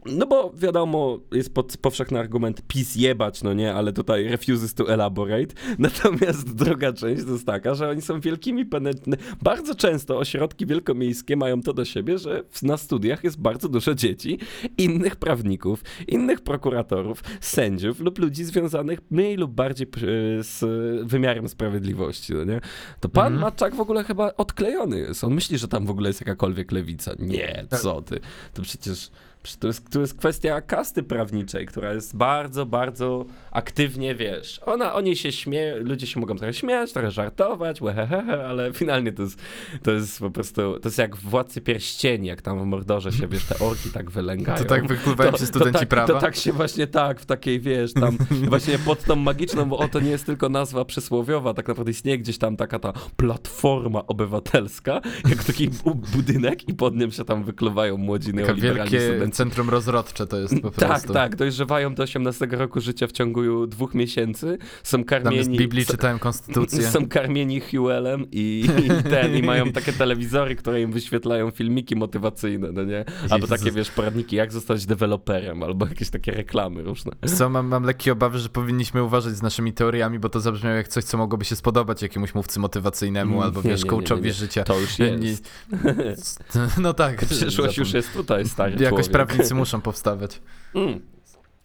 no 0.09 0.27
bo 0.27 0.53
wiadomo, 0.55 1.19
jest 1.33 1.55
pod, 1.55 1.77
powszechny 1.77 2.19
argument 2.19 2.63
PiS 2.69 2.97
jebać, 2.97 3.43
no 3.43 3.53
nie, 3.55 3.75
ale 3.75 3.93
tutaj 3.93 4.29
refuses 4.29 4.75
to 4.75 4.93
elaborate. 4.93 5.55
Natomiast 5.79 6.55
druga 6.55 6.93
część 6.93 7.25
to 7.25 7.31
jest 7.33 7.47
taka, 7.47 7.75
że 7.75 7.91
oni 7.91 8.03
są 8.03 8.21
wielkimi 8.21 8.67
penetrny. 8.67 9.17
Bardzo 9.43 9.75
często 9.75 10.19
ośrodki 10.19 10.67
wielkomiejskie 10.67 11.37
mają 11.37 11.63
to 11.63 11.73
do 11.73 11.85
siebie, 11.85 12.19
że 12.19 12.43
na 12.63 12.77
studiach 12.77 13.25
jest 13.25 13.41
bardzo 13.41 13.69
dużo 13.69 13.95
dzieci, 13.95 14.39
innych 14.79 15.17
prawników, 15.17 15.85
innych 16.09 16.41
prokuratorów, 16.41 17.23
sędziów 17.41 18.01
lub 18.01 18.19
ludzi 18.19 18.45
związanych 18.45 18.99
mniej 19.11 19.37
lub 19.37 19.53
bardziej 19.53 19.87
p- 19.87 20.01
z 20.41 20.61
wymiarem 21.09 21.49
sprawiedliwości, 21.49 22.35
no 22.35 22.45
nie? 22.45 22.61
To 23.01 23.09
pan 23.09 23.27
Mhm. 23.27 23.41
Matczak 23.41 23.75
w 23.75 23.81
ogóle 23.81 24.05
chyba 24.05 24.35
odklejony 24.37 24.99
jest. 24.99 25.25
On 25.25 25.35
myśli, 25.35 25.59
że 25.59 25.69
tam 25.69 25.87
w 25.87 25.91
ogóle 25.91 26.09
jest 26.09 26.21
jakakolwiek 26.21 26.73
lewica. 26.73 27.13
Nie, 27.19 27.65
co 27.81 28.03
ty. 28.03 28.21
To 28.55 28.63
Przecież 28.63 29.11
To 29.57 29.67
jest, 29.67 29.91
to 29.91 30.01
jest 30.01 30.19
kwestia 30.19 30.61
kasty 30.61 31.03
prawniczej, 31.03 31.67
która 31.67 31.93
jest 31.93 32.17
bardzo, 32.17 32.67
bardzo 32.67 33.25
aktywnie, 33.51 34.15
wiesz, 34.15 34.61
ona, 34.67 34.95
oni 34.95 35.17
się 35.17 35.33
śmieją, 35.33 35.77
ludzie 35.81 36.07
się 36.07 36.21
mogą 36.21 36.37
trochę 36.37 36.55
śmiać, 36.55 36.93
trochę 36.93 37.11
żartować, 37.11 37.83
łehehehe, 37.83 38.47
ale 38.49 38.73
finalnie 38.73 39.13
to 39.13 39.23
jest, 39.23 39.43
to 39.83 39.91
jest 39.91 40.21
po 40.21 40.31
prostu, 40.31 40.55
to 40.55 40.89
jest 40.89 40.99
jak 40.99 41.17
w 41.17 41.21
Władcy 41.21 41.61
Pierścieni, 41.61 42.29
jak 42.29 42.43
tam 42.43 42.61
w 42.61 42.67
Mordorze 42.67 43.13
się, 43.13 43.29
wiesz, 43.29 43.45
te 43.45 43.59
orki 43.59 43.91
tak 43.91 44.11
wylęgają. 44.11 44.59
To 44.59 44.65
tak 44.65 44.87
wypływają 44.87 45.33
się 45.33 45.47
studenci 45.47 45.73
to 45.73 45.79
tak, 45.79 45.89
prawa? 45.89 46.15
To 46.15 46.21
tak 46.21 46.37
się 46.37 46.53
właśnie 46.53 46.87
tak, 46.87 47.21
w 47.21 47.27
takiej, 47.27 47.61
wiesz, 47.61 47.93
tam 47.93 48.19
właśnie 48.49 48.79
pod 48.79 49.05
tą 49.05 49.17
magiczną, 49.17 49.65
bo 49.65 49.79
oto 49.79 50.01
nie 50.01 50.11
jest 50.11 50.27
tylko 50.27 50.49
nazwa 50.49 50.85
przysłowiowa, 50.85 51.55
tak 51.55 51.69
naprawdę 51.69 51.91
istnieje 51.91 52.19
gdzieś 52.19 52.39
tam 52.39 52.57
taka 52.57 52.79
ta 52.79 52.93
platforma 53.17 54.07
obywatelska, 54.07 55.01
jak 55.29 55.45
taki 55.45 55.69
bu- 55.69 55.95
budynek 55.95 56.69
i 56.69 56.75
pod 56.75 56.97
nim 56.97 57.11
się 57.11 57.25
tam 57.25 57.45
wykluwają 57.45 57.97
młodzi 57.97 58.35
neoliberalni 58.35 58.91
wielkie 58.91 59.01
studenci. 59.01 59.36
Centrum 59.37 59.71
rozrodcze 59.71 60.27
to 60.27 60.37
jest 60.37 60.55
po 60.63 60.71
prostu. 60.77 61.07
Tak, 61.07 61.13
tak, 61.13 61.37
dojrzewają 61.37 61.95
do 61.95 62.03
18 62.03 62.47
roku 62.51 62.81
życia 62.81 63.07
w 63.07 63.13
ciągu 63.13 63.67
dwóch 63.67 63.95
miesięcy, 63.95 64.59
są 64.83 65.05
Tam 65.05 65.23
jest 65.23 65.25
karmieni... 65.25 65.59
Biblii, 65.59 65.87
czytałem 65.87 66.19
konstytucję. 66.19 66.91
są 66.91 67.09
karmieni 67.09 67.61
Huelem 67.61 68.25
i, 68.33 68.69
i 68.85 69.11
ten, 69.11 69.37
i 69.37 69.43
mają 69.43 69.73
takie 69.73 69.93
telewizory, 69.93 70.57
które 70.57 70.81
im 70.83 70.93
wyświetlają 70.93 71.51
filmiki 71.51 71.97
motywacyjne, 71.97 72.73
no 72.73 72.85
nie? 72.85 73.05
Albo 73.31 73.47
takie, 73.47 73.73
wiesz, 73.73 73.91
poradniki, 73.91 74.37
jak 74.37 74.53
zostać 74.53 74.87
deweloperem, 74.87 75.63
albo 75.63 75.87
jakieś 75.87 76.11
takie 76.11 76.33
reklamy 76.33 76.83
różne. 76.83 77.13
Co, 77.27 77.51
mam, 77.51 77.67
mam 77.67 77.85
lekkie 77.85 78.13
obawy, 78.13 78.39
że 78.39 78.49
powinniśmy 78.49 79.03
uważać 79.03 79.37
z 79.37 79.43
naszymi 79.43 79.73
teoriami, 79.73 80.19
bo 80.19 80.29
to 80.29 80.41
zabrzmiało 80.41 80.77
jak 80.77 80.89
coś, 80.89 81.05
co 81.05 81.19
mogłoby 81.19 81.45
się 81.45 81.57
spodobać 81.57 82.03
jakiemuś 82.03 82.35
mówcy 82.35 82.61
motywacyjnemu 82.61 83.37
Mm, 83.37 83.45
albo 83.47 83.63
nie, 83.63 83.71
wiesz, 83.71 83.85
nie, 83.85 83.91
coachowi 83.91 84.23
nie. 84.23 84.33
życia. 84.33 84.65
To 84.65 84.81
już 84.81 84.99
jest. 84.99 86.45
No 86.79 86.95
tak. 86.95 87.25
Przyszłość 87.25 87.79
już 87.79 87.93
jest 87.93 88.13
tutaj, 88.13 88.49
stary 88.49 88.73
Jakoś 88.73 88.91
człowiek. 88.91 89.13
Prawnicy 89.27 89.55
muszą 89.55 89.81
powstawać. 89.81 90.41
Mm. 90.75 91.16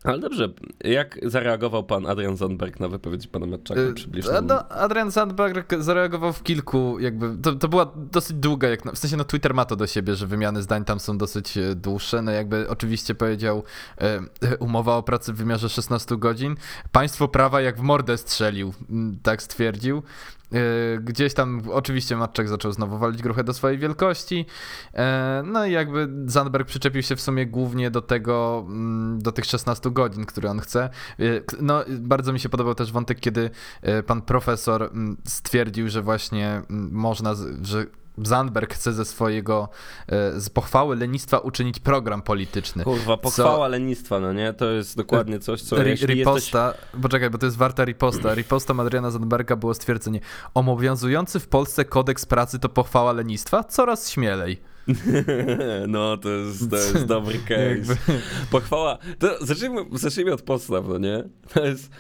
Ale 0.03 0.20
dobrze, 0.20 0.50
jak 0.84 1.20
zareagował 1.24 1.84
pan 1.84 2.05
Adrian 2.08 2.38
Zandberg 2.38 2.79
na 2.79 2.88
wypowiedź 2.88 3.27
pana 3.27 3.46
Matczaka? 3.46 3.81
Y, 3.81 3.93
Przybliż 3.93 4.27
a 4.27 4.31
nam. 4.34 4.46
No, 4.48 4.67
Adrian 4.70 5.12
Sandberg 5.12 5.74
zareagował 5.79 6.34
w 6.34 6.43
kilku, 6.43 7.00
jakby, 7.00 7.38
to, 7.41 7.55
to 7.55 7.67
była 7.67 7.91
dosyć 7.96 8.38
długa, 8.38 8.70
jak, 8.70 8.86
na- 8.86 8.91
w 8.91 8.98
sensie 8.98 9.17
no 9.17 9.24
Twitter 9.24 9.53
ma 9.53 9.65
to 9.65 9.75
do 9.75 9.88
siebie, 9.88 10.15
że 10.15 10.27
wymiany 10.27 10.62
zdań 10.62 10.86
tam 10.86 11.00
są 11.00 11.17
dosyć 11.17 11.58
e, 11.58 11.75
dłuższe, 11.75 12.22
no 12.22 12.31
jakby 12.31 12.70
oczywiście 12.70 13.15
powiedział 13.15 13.63
e, 14.01 14.20
umowa 14.65 14.96
o 14.98 15.03
pracy 15.03 15.34
w 15.34 15.36
wymiarze 15.36 15.70
16 15.70 16.17
godzin, 16.17 16.55
państwo 16.91 17.27
prawa 17.27 17.62
jak 17.62 17.77
w 17.77 17.81
mordę 17.81 18.17
strzelił, 18.17 18.74
tak 19.24 19.41
stwierdził. 19.41 20.03
E, 20.53 20.98
Gdzieś 21.00 21.34
tam 21.34 21.62
oczywiście 21.72 22.15
Matczak 22.17 22.50
zaczął 22.50 22.72
znowu 22.72 22.98
walić 22.98 23.22
gruchę 23.22 23.43
do 23.43 23.53
swojej 23.53 23.77
wielkości. 23.77 24.46
E, 24.93 25.43
No 25.46 25.65
i 25.65 25.72
jakby 25.72 26.10
Zandberg 26.25 26.67
przyczepił 26.67 27.01
się 27.01 27.15
w 27.15 27.22
sumie 27.22 27.46
głównie 27.46 27.91
do 27.91 28.01
tego, 28.01 28.65
do 29.17 29.31
tych 29.31 29.46
16 29.46 29.91
15 29.92 29.94
godzin, 29.94 30.26
które 30.26 30.50
on 30.50 30.60
chce. 30.60 30.90
Y, 31.20 31.44
no, 31.62 31.84
bardzo 32.00 32.34
mi 32.34 32.40
się 32.40 32.50
podobał 32.50 32.76
też 32.76 32.92
wątek, 32.92 33.20
kiedy 33.20 33.50
y, 34.00 34.04
pan 34.04 34.22
profesor 34.22 34.84
mm, 34.84 35.18
stwierdził, 35.28 35.90
że 35.90 36.02
właśnie 36.02 36.62
mm, 36.70 36.90
można, 36.92 37.34
że 37.62 37.86
Zandberg 38.18 38.74
chce 38.74 38.94
ze 38.94 39.06
swojego, 39.06 39.70
z 40.38 40.50
pochwały 40.50 40.96
lenistwa 40.96 41.38
uczynić 41.38 41.80
program 41.80 42.22
polityczny. 42.22 42.84
Kurwa, 42.84 43.18
pochwała 43.18 43.66
co... 43.66 43.68
lenistwa, 43.68 44.20
no 44.20 44.34
nie? 44.34 44.54
To 44.54 44.72
jest 44.72 44.98
dokładnie 44.98 45.40
coś, 45.40 45.62
co 45.62 45.84
Ri 45.84 45.94
Riposta, 45.94 46.68
jesteś... 46.68 47.02
poczekaj, 47.02 47.30
bo 47.30 47.38
to 47.38 47.46
jest 47.46 47.58
warta 47.58 47.86
riposta. 47.86 48.34
Riposta 48.36 48.74
Adriana 48.78 49.12
Zandberga 49.12 49.56
było 49.56 49.74
stwierdzenie, 49.74 50.20
obowiązujący 50.54 51.40
w 51.40 51.48
Polsce 51.48 51.86
kodeks 51.86 52.26
pracy 52.26 52.60
to 52.60 52.70
pochwała 52.70 53.12
lenistwa? 53.12 53.64
Coraz 53.64 54.10
śmielej. 54.10 54.62
No, 55.88 56.18
to 56.18 56.30
jest, 56.30 56.70
to 56.70 56.76
jest 56.76 57.06
dobry 57.06 57.40
case. 57.50 57.98
Pochwała. 58.52 58.98
To 59.20 59.46
zacznijmy, 59.46 59.86
zacznijmy 59.94 60.34
od 60.34 60.42
podstaw, 60.42 60.88
no 60.88 60.98
nie? 60.98 61.24
To 61.54 61.66
jest 61.66 61.92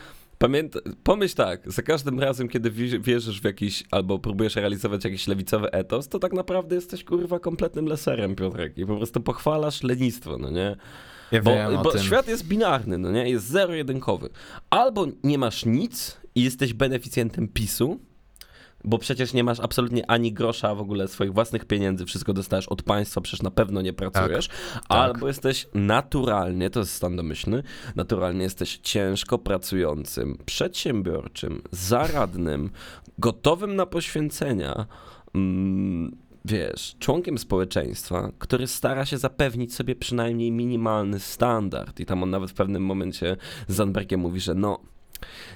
Pamięta, 0.41 0.79
pomyśl 1.03 1.35
tak, 1.35 1.71
za 1.71 1.81
każdym 1.81 2.19
razem, 2.19 2.47
kiedy 2.47 2.71
wierzysz 2.99 3.41
w 3.41 3.45
jakiś, 3.45 3.83
albo 3.91 4.19
próbujesz 4.19 4.55
realizować 4.55 5.03
jakiś 5.03 5.27
lewicowy 5.27 5.71
etos, 5.71 6.07
to 6.07 6.19
tak 6.19 6.33
naprawdę 6.33 6.75
jesteś 6.75 7.03
kurwa 7.03 7.39
kompletnym 7.39 7.85
leserem, 7.85 8.35
Piotrek, 8.35 8.77
i 8.77 8.85
po 8.85 8.97
prostu 8.97 9.21
pochwalasz 9.21 9.83
lenistwo, 9.83 10.37
no 10.37 10.49
nie? 10.49 10.75
Ja 11.31 11.41
bo, 11.41 11.51
wiem 11.51 11.83
bo 11.83 11.97
świat 11.97 12.27
jest 12.27 12.47
binarny, 12.47 12.97
no 12.97 13.11
nie? 13.11 13.29
Jest 13.29 13.47
zero-jedynkowy. 13.47 14.29
Albo 14.69 15.07
nie 15.23 15.37
masz 15.37 15.65
nic 15.65 16.17
i 16.35 16.43
jesteś 16.43 16.73
beneficjentem 16.73 17.47
PiSu, 17.47 17.99
bo 18.83 18.97
przecież 18.97 19.33
nie 19.33 19.43
masz 19.43 19.59
absolutnie 19.59 20.11
ani 20.11 20.33
grosza 20.33 20.75
w 20.75 20.81
ogóle 20.81 21.07
swoich 21.07 21.33
własnych 21.33 21.65
pieniędzy, 21.65 22.05
wszystko 22.05 22.33
dostajesz 22.33 22.67
od 22.67 22.83
państwa, 22.83 23.21
przecież 23.21 23.41
na 23.41 23.51
pewno 23.51 23.81
nie 23.81 23.93
pracujesz, 23.93 24.47
tak, 24.47 24.83
albo 24.89 25.19
tak. 25.19 25.27
jesteś 25.27 25.67
naturalnie, 25.73 26.69
to 26.69 26.79
jest 26.79 26.93
stan 26.93 27.15
domyślny, 27.15 27.63
naturalnie 27.95 28.43
jesteś 28.43 28.77
ciężko 28.77 29.37
pracującym, 29.37 30.37
przedsiębiorczym, 30.45 31.61
zaradnym, 31.71 32.69
gotowym 33.17 33.75
na 33.75 33.85
poświęcenia, 33.85 34.85
mm, 35.35 36.17
wiesz, 36.45 36.95
członkiem 36.99 37.37
społeczeństwa, 37.37 38.31
który 38.39 38.67
stara 38.67 39.05
się 39.05 39.17
zapewnić 39.17 39.75
sobie 39.75 39.95
przynajmniej 39.95 40.51
minimalny 40.51 41.19
standard. 41.19 41.99
I 41.99 42.05
tam 42.05 42.23
on 42.23 42.29
nawet 42.29 42.51
w 42.51 42.53
pewnym 42.53 42.85
momencie 42.85 43.37
z 43.67 43.75
Zandbergiem 43.75 44.19
mówi, 44.19 44.39
że 44.39 44.55
no, 44.55 44.79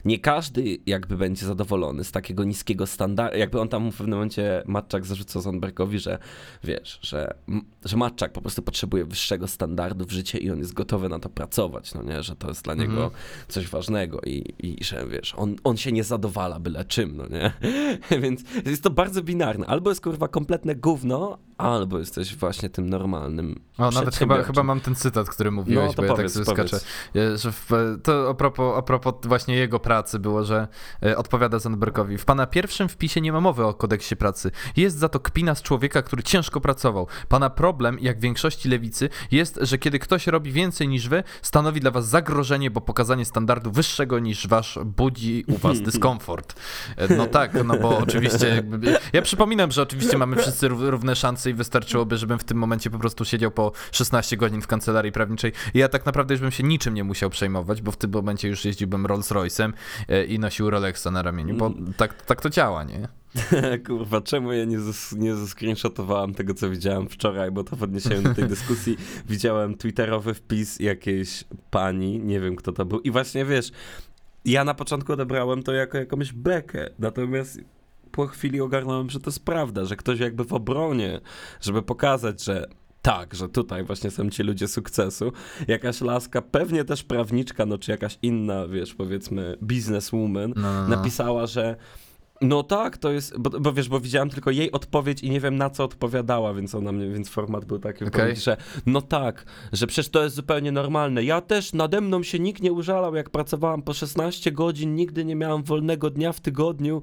nie 0.05 0.19
każdy 0.19 0.77
jakby 0.86 1.17
będzie 1.17 1.45
zadowolony 1.45 2.03
z 2.03 2.12
takiego 2.12 2.43
niskiego 2.43 2.88
standardu. 2.88 3.38
Jakby 3.38 3.62
on 3.62 3.69
tam 3.69 3.91
w 3.91 3.98
pewnym 3.98 4.17
momencie 4.17 4.63
Matczak 4.65 5.05
zarzucał 5.05 5.41
Sandbergowi, 5.41 6.00
że 6.00 6.17
wiesz, 6.63 7.00
że, 7.01 7.34
że 7.86 7.98
Matczak 7.98 8.31
po 8.31 8.41
prostu 8.41 8.62
potrzebuje 8.62 9.05
wyższego 9.05 9.48
standardu 9.48 10.05
w 10.05 10.12
życiu 10.12 10.38
i 10.38 10.51
on 10.51 10.60
jest 10.60 10.74
gotowy 10.74 11.10
na 11.10 11.19
to 11.19 11.29
pracować, 11.29 11.93
no 11.93 12.03
nie, 12.03 12.24
że 12.24 12.36
to 12.36 12.48
jest 12.48 12.63
dla 12.63 12.74
niego 12.74 12.98
mm. 12.98 13.12
coś 13.48 13.67
ważnego 13.67 14.22
i, 14.25 14.53
i 14.60 14.84
że 14.84 15.07
wiesz, 15.07 15.34
on, 15.38 15.55
on 15.63 15.77
się 15.77 15.91
nie 15.91 16.03
zadowala 16.03 16.60
byle 16.60 16.86
czym, 16.86 17.17
no 17.17 17.27
nie. 17.27 17.53
Więc 18.24 18.43
jest 18.65 18.84
to 18.84 18.89
bardzo 18.89 19.24
binarne. 19.24 19.65
Albo 19.65 19.89
jest 19.89 20.01
kurwa 20.01 20.27
kompletne 20.27 20.75
gówno, 20.75 21.38
albo 21.57 22.00
jesteś 22.00 22.36
właśnie 22.36 22.69
tym 22.69 22.89
normalnym. 22.89 23.60
O, 23.77 23.91
nawet 23.91 24.15
chyba, 24.15 24.43
chyba 24.43 24.63
mam 24.63 24.79
ten 24.79 24.95
cytat, 24.95 25.29
który 25.29 25.51
mówiłeś, 25.51 25.95
no, 25.98 26.03
bo 26.03 26.15
powiedz, 26.15 26.36
ja 26.36 26.43
tak 26.45 26.55
sobie 26.55 26.67
skaczę. 26.67 26.86
Że 27.38 27.51
w, 27.51 27.69
to 28.03 28.29
a 28.29 28.34
propos, 28.34 28.77
a 28.77 28.81
propos 28.81 29.13
właśnie 29.24 29.54
jego 29.55 29.79
pracy 29.79 30.19
było, 30.19 30.43
że 30.43 30.67
e, 31.03 31.17
odpowiada 31.17 31.59
Zandbergowi. 31.59 32.17
W 32.17 32.25
pana 32.25 32.47
pierwszym 32.47 32.89
wpisie 32.89 33.21
nie 33.21 33.31
ma 33.31 33.41
mowy 33.41 33.65
o 33.65 33.74
kodeksie 33.74 34.15
pracy. 34.15 34.51
Jest 34.77 34.97
za 34.97 35.09
to 35.09 35.19
kpina 35.19 35.55
z 35.55 35.62
człowieka, 35.62 36.01
który 36.01 36.24
ciężko 36.24 36.62
pracował. 36.62 37.07
Pana 37.27 37.50
problem, 37.50 37.97
jak 38.01 38.17
w 38.17 38.21
większości 38.21 38.69
lewicy, 38.69 39.09
jest, 39.31 39.59
że 39.62 39.77
kiedy 39.77 40.00
ktoś 40.00 40.27
robi 40.27 40.51
więcej 40.51 40.88
niż 40.88 41.09
wy, 41.09 41.24
stanowi 41.41 41.79
dla 41.79 41.91
was 41.91 42.07
zagrożenie, 42.07 42.71
bo 42.71 42.81
pokazanie 42.81 43.25
standardu 43.25 43.71
wyższego 43.71 44.19
niż 44.19 44.47
wasz 44.47 44.79
budzi 44.85 45.45
u 45.47 45.57
was 45.57 45.81
dyskomfort. 45.88 46.55
E, 46.97 47.15
no 47.15 47.27
tak, 47.27 47.63
no 47.65 47.77
bo 47.77 47.97
oczywiście. 47.97 48.63
Ja 49.13 49.21
przypominam, 49.21 49.71
że 49.71 49.81
oczywiście 49.81 50.17
mamy 50.17 50.35
wszyscy 50.35 50.67
równe 50.67 51.15
szanse 51.15 51.50
i 51.50 51.53
wystarczyłoby, 51.53 52.17
żebym 52.17 52.39
w 52.39 52.43
tym 52.43 52.57
momencie 52.57 52.89
po 52.89 53.00
prostu 53.00 53.25
siedział 53.25 53.51
po 53.51 53.71
16 53.91 54.38
godzin 54.38 54.62
w 54.62 54.67
kancelarii 54.67 55.12
prawniczej. 55.12 55.51
I 55.74 55.79
ja 55.79 55.89
tak 55.89 56.05
naprawdę 56.05 56.33
już 56.33 56.41
bym 56.41 56.51
się 56.51 56.63
niczym 56.63 56.93
nie 56.93 57.03
musiał 57.03 57.29
przejmować, 57.29 57.81
bo 57.81 57.91
w 57.91 57.97
tym 57.97 58.12
momencie 58.12 58.47
już 58.47 58.65
jeździłbym 58.65 59.05
Rolls 59.05 59.31
Royce'em 59.45 59.73
e, 60.07 60.25
i 60.25 60.39
nosił 60.39 60.69
Rolexa 60.69 61.07
na 61.11 61.21
ramieniu, 61.21 61.57
bo 61.57 61.73
tak, 61.97 62.25
tak 62.25 62.41
to 62.41 62.49
działa, 62.49 62.83
nie? 62.83 63.07
Kurwa, 63.87 64.21
czemu 64.21 64.53
ja 64.53 64.65
nie, 64.65 64.79
zes- 64.79 65.17
nie 65.17 65.35
zescreenshotowałem 65.35 66.33
tego, 66.33 66.53
co 66.53 66.69
widziałem 66.69 67.09
wczoraj, 67.09 67.51
bo 67.51 67.63
to 67.63 67.75
w 67.75 67.83
odniesieniu 67.83 68.21
do 68.21 68.33
tej 68.33 68.47
dyskusji. 68.47 68.97
Widziałem 69.29 69.77
twitterowy 69.77 70.33
wpis 70.33 70.79
jakiejś 70.79 71.43
pani, 71.71 72.19
nie 72.19 72.39
wiem 72.39 72.55
kto 72.55 72.71
to 72.71 72.85
był. 72.85 72.99
I 72.99 73.11
właśnie 73.11 73.45
wiesz, 73.45 73.71
ja 74.45 74.63
na 74.63 74.73
początku 74.73 75.13
odebrałem 75.13 75.63
to 75.63 75.73
jako 75.73 75.97
jakąś 75.97 76.33
bekę, 76.33 76.89
natomiast 76.99 77.59
po 78.11 78.27
chwili 78.27 78.61
ogarnąłem, 78.61 79.09
że 79.09 79.19
to 79.19 79.29
jest 79.29 79.45
prawda, 79.45 79.85
że 79.85 79.95
ktoś 79.95 80.19
jakby 80.19 80.43
w 80.43 80.53
obronie, 80.53 81.21
żeby 81.61 81.81
pokazać, 81.81 82.43
że 82.43 82.67
tak, 83.05 83.35
że 83.35 83.50
tutaj 83.50 83.83
właśnie 83.83 84.12
są 84.12 84.29
ci 84.29 84.43
ludzie 84.43 84.67
sukcesu. 84.67 85.31
Jakaś 85.67 86.01
laska, 86.01 86.41
pewnie 86.41 86.85
też 86.85 87.03
prawniczka, 87.03 87.65
no 87.65 87.77
czy 87.77 87.91
jakaś 87.91 88.19
inna, 88.21 88.67
wiesz, 88.67 88.93
powiedzmy, 88.93 89.57
bizneswoman, 89.63 90.53
no, 90.55 90.62
no, 90.62 90.88
no. 90.88 90.95
napisała, 90.95 91.47
że 91.47 91.75
no 92.42 92.63
tak, 92.63 92.98
to 92.98 93.12
jest, 93.12 93.38
bo, 93.39 93.50
bo, 93.50 93.74
wiesz, 93.74 93.89
bo 93.89 94.00
widziałem 94.00 94.30
tylko 94.30 94.51
jej 94.51 94.72
odpowiedź 94.72 95.24
i 95.24 95.30
nie 95.30 95.39
wiem 95.39 95.58
na 95.58 95.70
co 95.70 95.84
odpowiadała, 95.84 96.54
więc 96.54 96.75
ona 96.75 96.92
mnie, 96.92 97.10
więc 97.10 97.30
format 97.30 97.65
był 97.65 97.80
taki, 97.80 98.06
okay. 98.06 98.36
że 98.36 98.58
no 98.86 99.01
tak, 99.01 99.46
że 99.74 99.88
przecież 99.88 100.10
to 100.10 100.24
jest 100.24 100.36
zupełnie 100.36 100.72
normalne. 100.72 101.24
Ja 101.24 101.42
też, 101.42 101.74
nade 101.74 102.01
mną 102.01 102.24
się 102.24 102.39
nikt 102.39 102.62
nie 102.62 102.74
użalał, 102.74 103.15
jak 103.15 103.30
pracowałam 103.30 103.82
po 103.82 103.94
16 103.94 104.51
godzin, 104.51 104.96
nigdy 104.96 105.25
nie 105.25 105.36
miałam 105.36 105.63
wolnego 105.63 106.10
dnia 106.10 106.34
w 106.34 106.39
tygodniu 106.39 107.01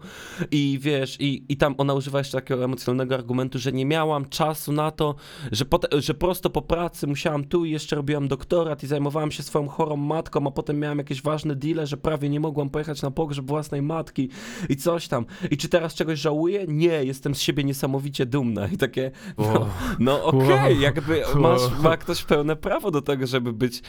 i 0.50 0.78
wiesz, 0.82 1.20
i, 1.20 1.44
i 1.48 1.56
tam 1.56 1.74
ona 1.78 1.94
używa 1.94 2.18
jeszcze 2.18 2.38
takiego 2.38 2.64
emocjonalnego 2.64 3.14
argumentu, 3.14 3.58
że 3.58 3.72
nie 3.72 3.86
miałam 3.86 4.28
czasu 4.28 4.72
na 4.72 4.90
to, 4.90 5.14
że, 5.52 5.64
że 5.92 6.14
prosto 6.14 6.50
po 6.50 6.62
pracy 6.62 7.06
musiałam 7.06 7.44
tu 7.44 7.64
i 7.64 7.70
jeszcze 7.70 7.96
robiłam 7.96 8.28
doktorat 8.28 8.82
i 8.82 8.86
zajmowałam 8.86 9.30
się 9.30 9.42
swoją 9.42 9.68
chorą 9.68 9.96
matką, 9.96 10.46
a 10.46 10.50
potem 10.50 10.78
miałam 10.78 10.98
jakieś 10.98 11.22
ważne 11.22 11.56
deale, 11.56 11.86
że 11.86 11.96
prawie 11.96 12.28
nie 12.28 12.40
mogłam 12.40 12.70
pojechać 12.70 13.02
na 13.02 13.10
pogrzeb 13.10 13.46
własnej 13.46 13.82
matki 13.82 14.28
i 14.68 14.76
coś 14.76 15.08
tam. 15.08 15.21
I 15.50 15.56
czy 15.56 15.68
teraz 15.68 15.94
czegoś 15.94 16.18
żałuję? 16.18 16.64
Nie, 16.68 17.04
jestem 17.04 17.34
z 17.34 17.40
siebie 17.40 17.64
niesamowicie 17.64 18.26
dumna. 18.26 18.68
I 18.68 18.76
takie, 18.76 19.10
no, 19.38 19.68
no 19.98 20.24
okej, 20.24 20.52
okay, 20.52 20.74
jakby 20.74 21.22
masz, 21.34 21.60
ma 21.82 21.96
ktoś 21.96 22.24
pełne 22.24 22.56
prawo 22.56 22.90
do 22.90 23.02
tego, 23.02 23.26
żeby 23.26 23.52
być, 23.52 23.82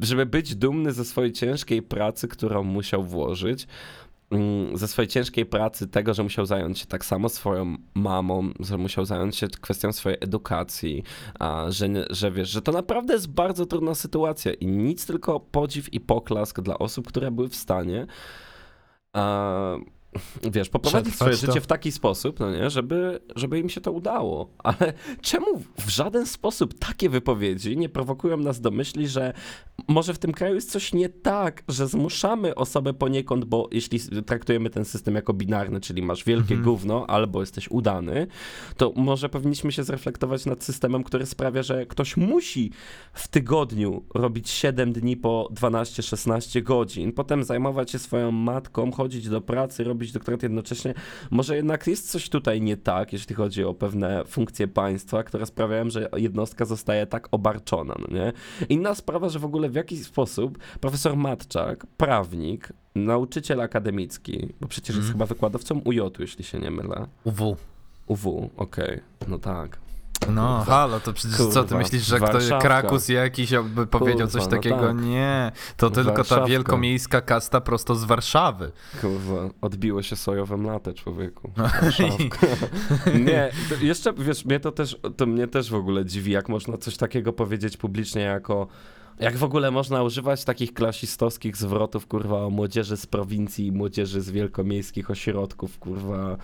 żeby 0.00 0.26
być 0.26 0.54
dumny 0.54 0.92
ze 0.92 1.04
swojej 1.04 1.32
ciężkiej 1.32 1.82
pracy, 1.82 2.28
którą 2.28 2.62
musiał 2.62 3.04
włożyć 3.04 3.66
ze 4.74 4.88
swojej 4.88 5.08
ciężkiej 5.08 5.46
pracy, 5.46 5.88
tego, 5.88 6.14
że 6.14 6.22
musiał 6.22 6.46
zająć 6.46 6.78
się 6.78 6.86
tak 6.86 7.04
samo 7.04 7.28
swoją 7.28 7.76
mamą, 7.94 8.50
że 8.60 8.78
musiał 8.78 9.04
zająć 9.04 9.36
się 9.36 9.48
kwestią 9.48 9.92
swojej 9.92 10.18
edukacji, 10.20 11.02
a, 11.38 11.66
że, 11.68 11.88
że 12.10 12.30
wiesz, 12.30 12.48
że 12.48 12.62
to 12.62 12.72
naprawdę 12.72 13.14
jest 13.14 13.30
bardzo 13.30 13.66
trudna 13.66 13.94
sytuacja. 13.94 14.52
I 14.52 14.66
nic 14.66 15.06
tylko 15.06 15.40
podziw 15.40 15.92
i 15.92 16.00
poklask 16.00 16.60
dla 16.60 16.78
osób, 16.78 17.08
które 17.08 17.30
były 17.30 17.48
w 17.48 17.56
stanie 17.56 18.06
a, 19.12 19.76
wiesz, 20.52 20.68
poprowadzić 20.68 21.14
swoje 21.14 21.36
to. 21.36 21.46
życie 21.46 21.60
w 21.60 21.66
taki 21.66 21.92
sposób, 21.92 22.40
no 22.40 22.50
nie, 22.50 22.70
żeby, 22.70 23.20
żeby 23.36 23.58
im 23.58 23.68
się 23.68 23.80
to 23.80 23.92
udało. 23.92 24.50
Ale 24.58 24.92
czemu 25.22 25.46
w 25.78 25.88
żaden 25.88 26.26
sposób 26.26 26.78
takie 26.78 27.08
wypowiedzi 27.08 27.76
nie 27.76 27.88
prowokują 27.88 28.36
nas 28.36 28.60
do 28.60 28.70
myśli, 28.70 29.08
że 29.08 29.32
może 29.88 30.14
w 30.14 30.18
tym 30.18 30.32
kraju 30.32 30.54
jest 30.54 30.70
coś 30.70 30.92
nie 30.92 31.08
tak, 31.08 31.62
że 31.68 31.86
zmuszamy 31.86 32.54
osobę 32.54 32.94
poniekąd, 32.94 33.44
bo 33.44 33.68
jeśli 33.72 34.00
traktujemy 34.26 34.70
ten 34.70 34.84
system 34.84 35.14
jako 35.14 35.32
binarny, 35.32 35.80
czyli 35.80 36.02
masz 36.02 36.24
wielkie 36.24 36.54
mhm. 36.54 36.62
gówno 36.62 37.06
albo 37.06 37.40
jesteś 37.40 37.70
udany, 37.70 38.26
to 38.76 38.92
może 38.96 39.28
powinniśmy 39.28 39.72
się 39.72 39.84
zreflektować 39.84 40.46
nad 40.46 40.64
systemem, 40.64 41.04
który 41.04 41.26
sprawia, 41.26 41.62
że 41.62 41.86
ktoś 41.86 42.16
musi 42.16 42.72
w 43.12 43.28
tygodniu 43.28 44.04
robić 44.14 44.50
7 44.50 44.92
dni 44.92 45.16
po 45.16 45.48
12-16 45.54 46.62
godzin, 46.62 47.12
potem 47.12 47.44
zajmować 47.44 47.90
się 47.90 47.98
swoją 47.98 48.30
matką, 48.30 48.92
chodzić 48.92 49.28
do 49.28 49.40
pracy, 49.40 49.84
robić 49.84 50.07
robić 50.08 50.12
doktorat 50.12 50.42
jednocześnie. 50.42 50.94
Może 51.30 51.56
jednak 51.56 51.86
jest 51.86 52.10
coś 52.10 52.28
tutaj 52.28 52.60
nie 52.62 52.76
tak, 52.76 53.12
jeśli 53.12 53.34
chodzi 53.34 53.64
o 53.64 53.74
pewne 53.74 54.24
funkcje 54.24 54.68
państwa, 54.68 55.22
które 55.22 55.46
sprawiają, 55.46 55.90
że 55.90 56.08
jednostka 56.16 56.64
zostaje 56.64 57.06
tak 57.06 57.28
obarczona, 57.30 57.94
no 57.98 58.16
nie? 58.16 58.32
Inna 58.68 58.94
sprawa, 58.94 59.28
że 59.28 59.38
w 59.38 59.44
ogóle 59.44 59.68
w 59.68 59.74
jaki 59.74 59.96
sposób 59.96 60.58
profesor 60.80 61.16
Matczak, 61.16 61.86
prawnik, 61.96 62.72
nauczyciel 62.94 63.60
akademicki, 63.60 64.48
bo 64.60 64.68
przecież 64.68 64.90
mm. 64.90 64.98
jest 64.98 65.10
mhm. 65.10 65.12
chyba 65.12 65.26
wykładowcą 65.26 65.80
UJ, 65.84 66.00
jeśli 66.18 66.44
się 66.44 66.58
nie 66.58 66.70
mylę. 66.70 67.06
UW. 67.24 67.56
UW, 68.06 68.50
okej, 68.56 68.84
okay. 68.84 69.28
no 69.28 69.38
tak. 69.38 69.87
No, 70.26 70.56
kurwa. 70.58 70.64
halo, 70.64 71.00
to 71.00 71.12
przecież 71.12 71.36
kurwa. 71.36 71.52
co, 71.52 71.64
ty 71.64 71.74
myślisz, 71.74 72.02
że 72.06 72.20
ktoś, 72.20 72.48
Krakus 72.60 73.08
jakiś 73.08 73.50
by 73.64 73.86
powiedział 73.86 74.26
kurwa, 74.26 74.32
coś 74.32 74.42
no 74.42 74.48
takiego? 74.50 74.76
No 74.76 74.86
tak. 74.86 74.96
Nie, 74.96 75.52
to 75.76 75.90
tylko 75.90 76.12
Warszawka. 76.12 76.44
ta 76.44 76.48
wielkomiejska 76.50 77.20
kasta 77.20 77.60
prosto 77.60 77.94
z 77.94 78.04
Warszawy. 78.04 78.72
Kurwa, 79.00 79.50
odbiło 79.60 80.02
się 80.02 80.16
sojowym 80.16 80.66
late, 80.66 80.94
człowieku. 80.94 81.50
nie, 83.26 83.50
jeszcze, 83.80 84.12
wiesz, 84.12 84.44
mnie 84.44 84.60
to 84.60 84.72
też, 84.72 84.96
to 85.16 85.26
mnie 85.26 85.46
też 85.46 85.70
w 85.70 85.74
ogóle 85.74 86.04
dziwi, 86.04 86.32
jak 86.32 86.48
można 86.48 86.76
coś 86.78 86.96
takiego 86.96 87.32
powiedzieć 87.32 87.76
publicznie 87.76 88.22
jako 88.22 88.66
Jak 89.20 89.36
w 89.36 89.44
ogóle 89.44 89.70
można 89.70 90.02
używać 90.02 90.44
takich 90.44 90.74
klasistowskich 90.74 91.56
zwrotów, 91.56 92.06
kurwa, 92.06 92.44
o 92.44 92.50
młodzieży 92.50 92.96
z 92.96 93.06
prowincji 93.06 93.72
młodzieży 93.72 94.20
z 94.20 94.30
wielkomiejskich 94.30 95.10
ośrodków, 95.10 95.78
kurwa, 95.78 96.36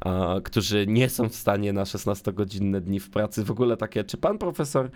a, 0.00 0.36
którzy 0.44 0.86
nie 0.86 1.08
są 1.08 1.28
w 1.28 1.34
stanie 1.34 1.72
na 1.72 1.84
16-godzinne 1.84 2.80
dni 2.80 3.00
w 3.00 3.10
pracy. 3.10 3.44
W 3.44 3.50
ogóle 3.50 3.76
takie, 3.76 4.04
czy 4.04 4.16
pan 4.16 4.38
profesor 4.38 4.90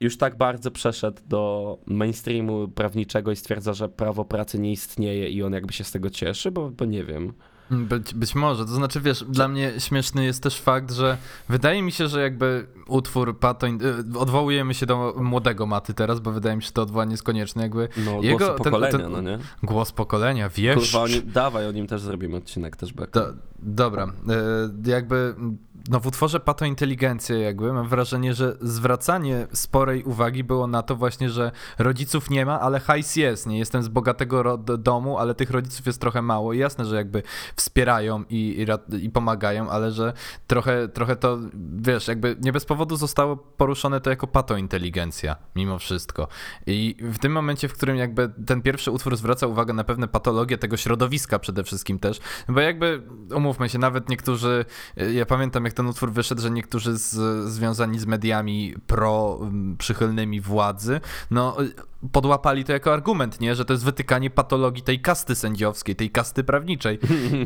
już 0.00 0.16
tak 0.16 0.36
bardzo 0.36 0.70
przeszedł 0.70 1.22
do 1.26 1.78
mainstreamu 1.86 2.68
prawniczego 2.68 3.32
i 3.32 3.36
stwierdza, 3.36 3.74
że 3.74 3.88
prawo 3.88 4.24
pracy 4.24 4.58
nie 4.58 4.72
istnieje 4.72 5.28
i 5.28 5.42
on 5.42 5.52
jakby 5.52 5.72
się 5.72 5.84
z 5.84 5.90
tego 5.90 6.10
cieszy, 6.10 6.50
bo, 6.50 6.70
bo 6.70 6.84
nie 6.84 7.04
wiem. 7.04 7.32
Być, 7.72 8.14
być 8.14 8.34
może, 8.34 8.64
to 8.64 8.72
znaczy 8.72 9.00
wiesz, 9.00 9.24
dla 9.28 9.48
mnie 9.48 9.72
śmieszny 9.78 10.24
jest 10.24 10.42
też 10.42 10.60
fakt, 10.60 10.92
że 10.92 11.18
wydaje 11.48 11.82
mi 11.82 11.92
się, 11.92 12.08
że 12.08 12.22
jakby 12.22 12.66
utwór 12.86 13.38
Pato, 13.38 13.66
y, 13.66 13.70
odwołujemy 14.18 14.74
się 14.74 14.86
do 14.86 15.14
młodego 15.16 15.66
Maty 15.66 15.94
teraz, 15.94 16.20
bo 16.20 16.32
wydaje 16.32 16.56
mi 16.56 16.62
się, 16.62 16.66
że 16.66 16.72
to 16.72 16.82
odwołanie 16.82 17.10
jest 17.10 17.22
konieczne, 17.22 17.62
jakby 17.62 17.88
no, 17.96 18.22
jego, 18.22 18.38
głos 18.38 18.58
pokolenia, 18.58 18.92
ten, 18.92 19.00
ten, 19.00 19.12
no 19.12 19.20
nie? 19.20 19.38
Głos 19.62 19.92
pokolenia, 19.92 20.48
wiesz. 20.48 20.92
Kurwa, 20.92 21.04
dawaj, 21.24 21.66
o 21.66 21.72
nim 21.72 21.86
też 21.86 22.00
zrobimy 22.00 22.36
odcinek 22.36 22.76
też, 22.76 22.92
Do, 22.92 23.32
Dobra, 23.58 24.06
y, 24.06 24.90
jakby 24.90 25.34
no 25.88 26.00
w 26.00 26.06
utworze 26.06 26.40
Pato 26.40 26.64
Inteligencja 26.64 27.38
jakby 27.38 27.72
mam 27.72 27.88
wrażenie, 27.88 28.34
że 28.34 28.56
zwracanie 28.60 29.46
sporej 29.52 30.02
uwagi 30.02 30.44
było 30.44 30.66
na 30.66 30.82
to 30.82 30.96
właśnie, 30.96 31.30
że 31.30 31.52
rodziców 31.78 32.30
nie 32.30 32.46
ma, 32.46 32.60
ale 32.60 32.80
hajs 32.80 33.16
jest, 33.16 33.46
nie 33.46 33.58
jestem 33.58 33.82
z 33.82 33.88
bogatego 33.88 34.58
domu, 34.58 35.18
ale 35.18 35.34
tych 35.34 35.50
rodziców 35.50 35.86
jest 35.86 36.00
trochę 36.00 36.22
mało. 36.22 36.52
I 36.52 36.58
jasne, 36.58 36.84
że 36.84 36.96
jakby 36.96 37.22
wspierają 37.56 38.24
i, 38.30 38.66
i, 38.92 39.04
i 39.04 39.10
pomagają, 39.10 39.70
ale 39.70 39.92
że 39.92 40.12
trochę, 40.46 40.88
trochę 40.88 41.16
to, 41.16 41.38
wiesz, 41.76 42.08
jakby 42.08 42.36
nie 42.40 42.52
bez 42.52 42.64
powodu 42.64 42.96
zostało 42.96 43.36
poruszone 43.36 44.00
to 44.00 44.10
jako 44.10 44.26
Pato 44.26 44.56
Inteligencja 44.56 45.36
mimo 45.56 45.78
wszystko. 45.78 46.28
I 46.66 46.96
w 47.00 47.18
tym 47.18 47.32
momencie, 47.32 47.68
w 47.68 47.72
którym 47.72 47.96
jakby 47.96 48.30
ten 48.46 48.62
pierwszy 48.62 48.90
utwór 48.90 49.16
zwraca 49.16 49.46
uwagę 49.46 49.72
na 49.72 49.84
pewne 49.84 50.08
patologie 50.08 50.58
tego 50.58 50.76
środowiska 50.76 51.38
przede 51.38 51.64
wszystkim 51.64 51.98
też, 51.98 52.20
bo 52.48 52.60
jakby 52.60 53.02
umówmy 53.34 53.68
się, 53.68 53.78
nawet 53.78 54.08
niektórzy, 54.08 54.64
ja 55.12 55.26
pamiętam 55.26 55.64
jak 55.64 55.71
jak 55.72 55.76
ten 55.76 55.86
utwór 55.86 56.12
wyszedł, 56.12 56.42
że 56.42 56.50
niektórzy 56.50 56.98
z, 56.98 57.14
związani 57.52 57.98
z 57.98 58.06
mediami 58.06 58.74
pro 58.86 59.40
przychylnymi 59.78 60.40
władzy, 60.40 61.00
no 61.30 61.56
podłapali 62.12 62.64
to 62.64 62.72
jako 62.72 62.92
argument, 62.92 63.40
nie? 63.40 63.54
Że 63.54 63.64
to 63.64 63.72
jest 63.72 63.84
wytykanie 63.84 64.30
patologii 64.30 64.82
tej 64.82 65.00
kasty 65.00 65.34
sędziowskiej, 65.34 65.96
tej 65.96 66.10
kasty 66.10 66.44
prawniczej. 66.44 66.98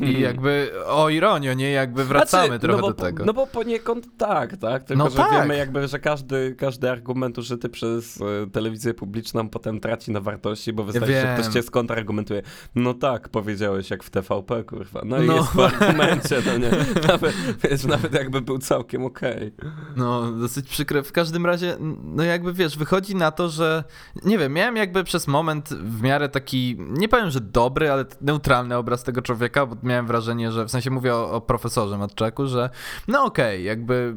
I 0.02 0.20
jakby, 0.28 0.70
o 0.86 1.08
ironio, 1.08 1.54
nie? 1.54 1.70
Jakby 1.70 2.04
wracamy 2.04 2.46
znaczy, 2.46 2.60
trochę 2.60 2.80
no 2.80 2.82
bo, 2.82 2.88
do 2.88 2.94
tego. 2.94 3.24
No 3.24 3.32
bo 3.32 3.46
poniekąd 3.46 4.06
tak, 4.18 4.56
tak? 4.56 4.84
Tylko, 4.84 5.04
no 5.04 5.10
że 5.10 5.16
tak. 5.16 5.32
wiemy 5.32 5.56
jakby, 5.56 5.88
że 5.88 5.98
każdy, 5.98 6.54
każdy 6.58 6.90
argument 6.90 7.38
użyty 7.38 7.68
przez 7.68 8.20
e, 8.20 8.50
telewizję 8.50 8.94
publiczną 8.94 9.48
potem 9.48 9.80
traci 9.80 10.10
na 10.10 10.20
wartości, 10.20 10.72
bo 10.72 10.84
wystarczy, 10.84 11.12
ja 11.12 11.36
że 11.36 11.42
ktoś 11.42 11.54
cię 11.54 11.62
skontrargumentuje. 11.62 12.42
No 12.74 12.94
tak, 12.94 13.28
powiedziałeś 13.28 13.90
jak 13.90 14.02
w 14.02 14.10
TVP, 14.10 14.64
kurwa. 14.64 15.02
No 15.04 15.22
i 15.22 15.26
no. 15.26 15.36
jest 15.36 15.48
w 15.48 15.60
argumencie, 15.60 16.42
no 16.46 16.58
nie? 16.58 16.70
Nawet, 17.08 17.34
wiesz, 17.64 17.84
nawet 17.84 18.14
jakby 18.14 18.40
był 18.40 18.58
całkiem 18.58 19.04
okej. 19.04 19.52
Okay. 19.58 19.70
No, 19.96 20.32
dosyć 20.32 20.68
przykre. 20.68 21.02
W 21.02 21.12
każdym 21.12 21.46
razie, 21.46 21.76
no 22.04 22.22
jakby, 22.22 22.52
wiesz, 22.52 22.78
wychodzi 22.78 23.14
na 23.14 23.30
to, 23.30 23.48
że, 23.48 23.84
nie 24.24 24.38
wiem, 24.38 24.45
miałem 24.48 24.76
jakby 24.76 25.04
przez 25.04 25.26
moment 25.26 25.68
w 25.68 26.02
miarę 26.02 26.28
taki, 26.28 26.76
nie 26.78 27.08
powiem, 27.08 27.30
że 27.30 27.40
dobry, 27.40 27.90
ale 27.90 28.04
neutralny 28.20 28.76
obraz 28.76 29.02
tego 29.02 29.22
człowieka, 29.22 29.66
bo 29.66 29.76
miałem 29.82 30.06
wrażenie, 30.06 30.52
że 30.52 30.64
w 30.64 30.70
sensie 30.70 30.90
mówię 30.90 31.14
o, 31.14 31.30
o 31.32 31.40
profesorze 31.40 31.98
Matczaku, 31.98 32.46
że 32.46 32.70
no 33.08 33.24
okej, 33.24 33.56
okay, 33.56 33.62
jakby 33.62 34.14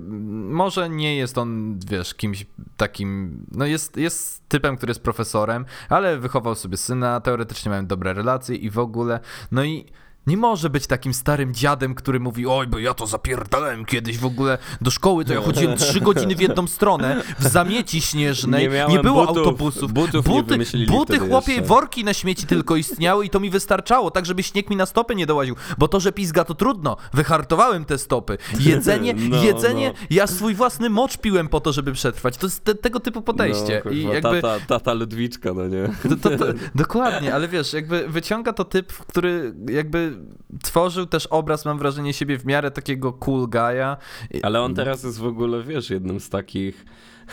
może 0.49 0.89
nie 0.89 1.17
jest 1.17 1.37
on, 1.37 1.79
wiesz, 1.87 2.13
kimś 2.13 2.45
takim, 2.77 3.39
no 3.51 3.65
jest, 3.65 3.97
jest 3.97 4.49
typem, 4.49 4.77
który 4.77 4.89
jest 4.89 5.03
profesorem, 5.03 5.65
ale 5.89 6.17
wychował 6.17 6.55
sobie 6.55 6.77
syna, 6.77 7.21
teoretycznie 7.21 7.69
mają 7.69 7.85
dobre 7.85 8.13
relacje 8.13 8.55
i 8.55 8.69
w 8.69 8.79
ogóle, 8.79 9.19
no 9.51 9.63
i 9.63 9.85
nie 10.29 10.37
może 10.37 10.69
być 10.69 10.87
takim 10.87 11.13
starym 11.13 11.53
dziadem, 11.53 11.95
który 11.95 12.19
mówi, 12.19 12.47
oj, 12.47 12.67
bo 12.67 12.79
ja 12.79 12.93
to 12.93 13.07
zapierdalałem 13.07 13.85
kiedyś 13.85 14.17
w 14.17 14.25
ogóle 14.25 14.57
do 14.81 14.91
szkoły, 14.91 15.25
to 15.25 15.33
ja 15.33 15.41
chodziłem 15.41 15.77
trzy 15.77 16.01
godziny 16.01 16.35
w 16.35 16.41
jedną 16.41 16.67
stronę, 16.67 17.21
w 17.39 17.47
zamieci 17.47 18.01
śnieżnej, 18.01 18.69
nie, 18.69 18.85
nie 18.89 18.99
było 18.99 19.25
butów, 19.25 19.37
autobusów. 19.37 19.93
Butów 19.93 20.25
buty, 20.25 20.57
nie 20.57 20.85
buty 20.85 21.19
chłopie, 21.19 21.51
jeszcze. 21.51 21.67
worki 21.67 22.03
na 22.03 22.13
śmieci 22.13 22.45
tylko 22.45 22.75
istniały 22.75 23.25
i 23.25 23.29
to 23.29 23.39
mi 23.39 23.49
wystarczało, 23.49 24.11
tak 24.11 24.25
żeby 24.25 24.43
śnieg 24.43 24.69
mi 24.69 24.75
na 24.75 24.85
stopy 24.85 25.15
nie 25.15 25.25
dołaził, 25.25 25.55
bo 25.77 25.87
to, 25.87 25.99
że 25.99 26.11
pizga 26.11 26.43
to 26.43 26.53
trudno, 26.53 26.97
wyhartowałem 27.13 27.85
te 27.85 27.97
stopy. 27.97 28.37
Jedzenie, 28.59 29.13
no, 29.29 29.43
jedzenie, 29.43 29.93
no. 29.95 30.07
ja 30.09 30.27
swój 30.27 30.53
własny 30.53 30.89
mocz 30.89 31.17
piłem 31.17 31.47
po 31.47 31.59
to, 31.59 31.73
żeby 31.73 31.91
przetrwać. 31.91 32.37
To 32.37 32.45
jest 32.45 32.63
te, 32.63 32.75
tego 32.75 32.99
typu 32.99 33.21
podejście. 33.21 33.81
No, 33.85 33.91
I 33.91 34.03
jakby... 34.03 34.41
tata, 34.41 34.65
tata 34.67 34.93
Ludwiczka, 34.93 35.53
no 35.53 35.67
nie? 35.67 35.89
To, 36.09 36.29
to, 36.29 36.37
to, 36.37 36.45
dokładnie, 36.75 37.33
ale 37.35 37.47
wiesz, 37.47 37.73
jakby 37.73 38.07
wyciąga 38.07 38.53
to 38.53 38.65
typ, 38.65 38.93
który 38.93 39.53
jakby 39.69 40.18
tworzył 40.63 41.05
też 41.05 41.25
obraz, 41.27 41.65
mam 41.65 41.77
wrażenie, 41.77 42.13
siebie 42.13 42.37
w 42.37 42.45
miarę 42.45 42.71
takiego 42.71 43.13
cool 43.13 43.47
guy'a. 43.47 43.97
Ale 44.41 44.61
on 44.61 44.75
teraz 44.75 45.03
jest 45.03 45.19
w 45.19 45.25
ogóle, 45.25 45.63
wiesz, 45.63 45.89
jednym 45.89 46.19
z 46.19 46.29
takich 46.29 46.85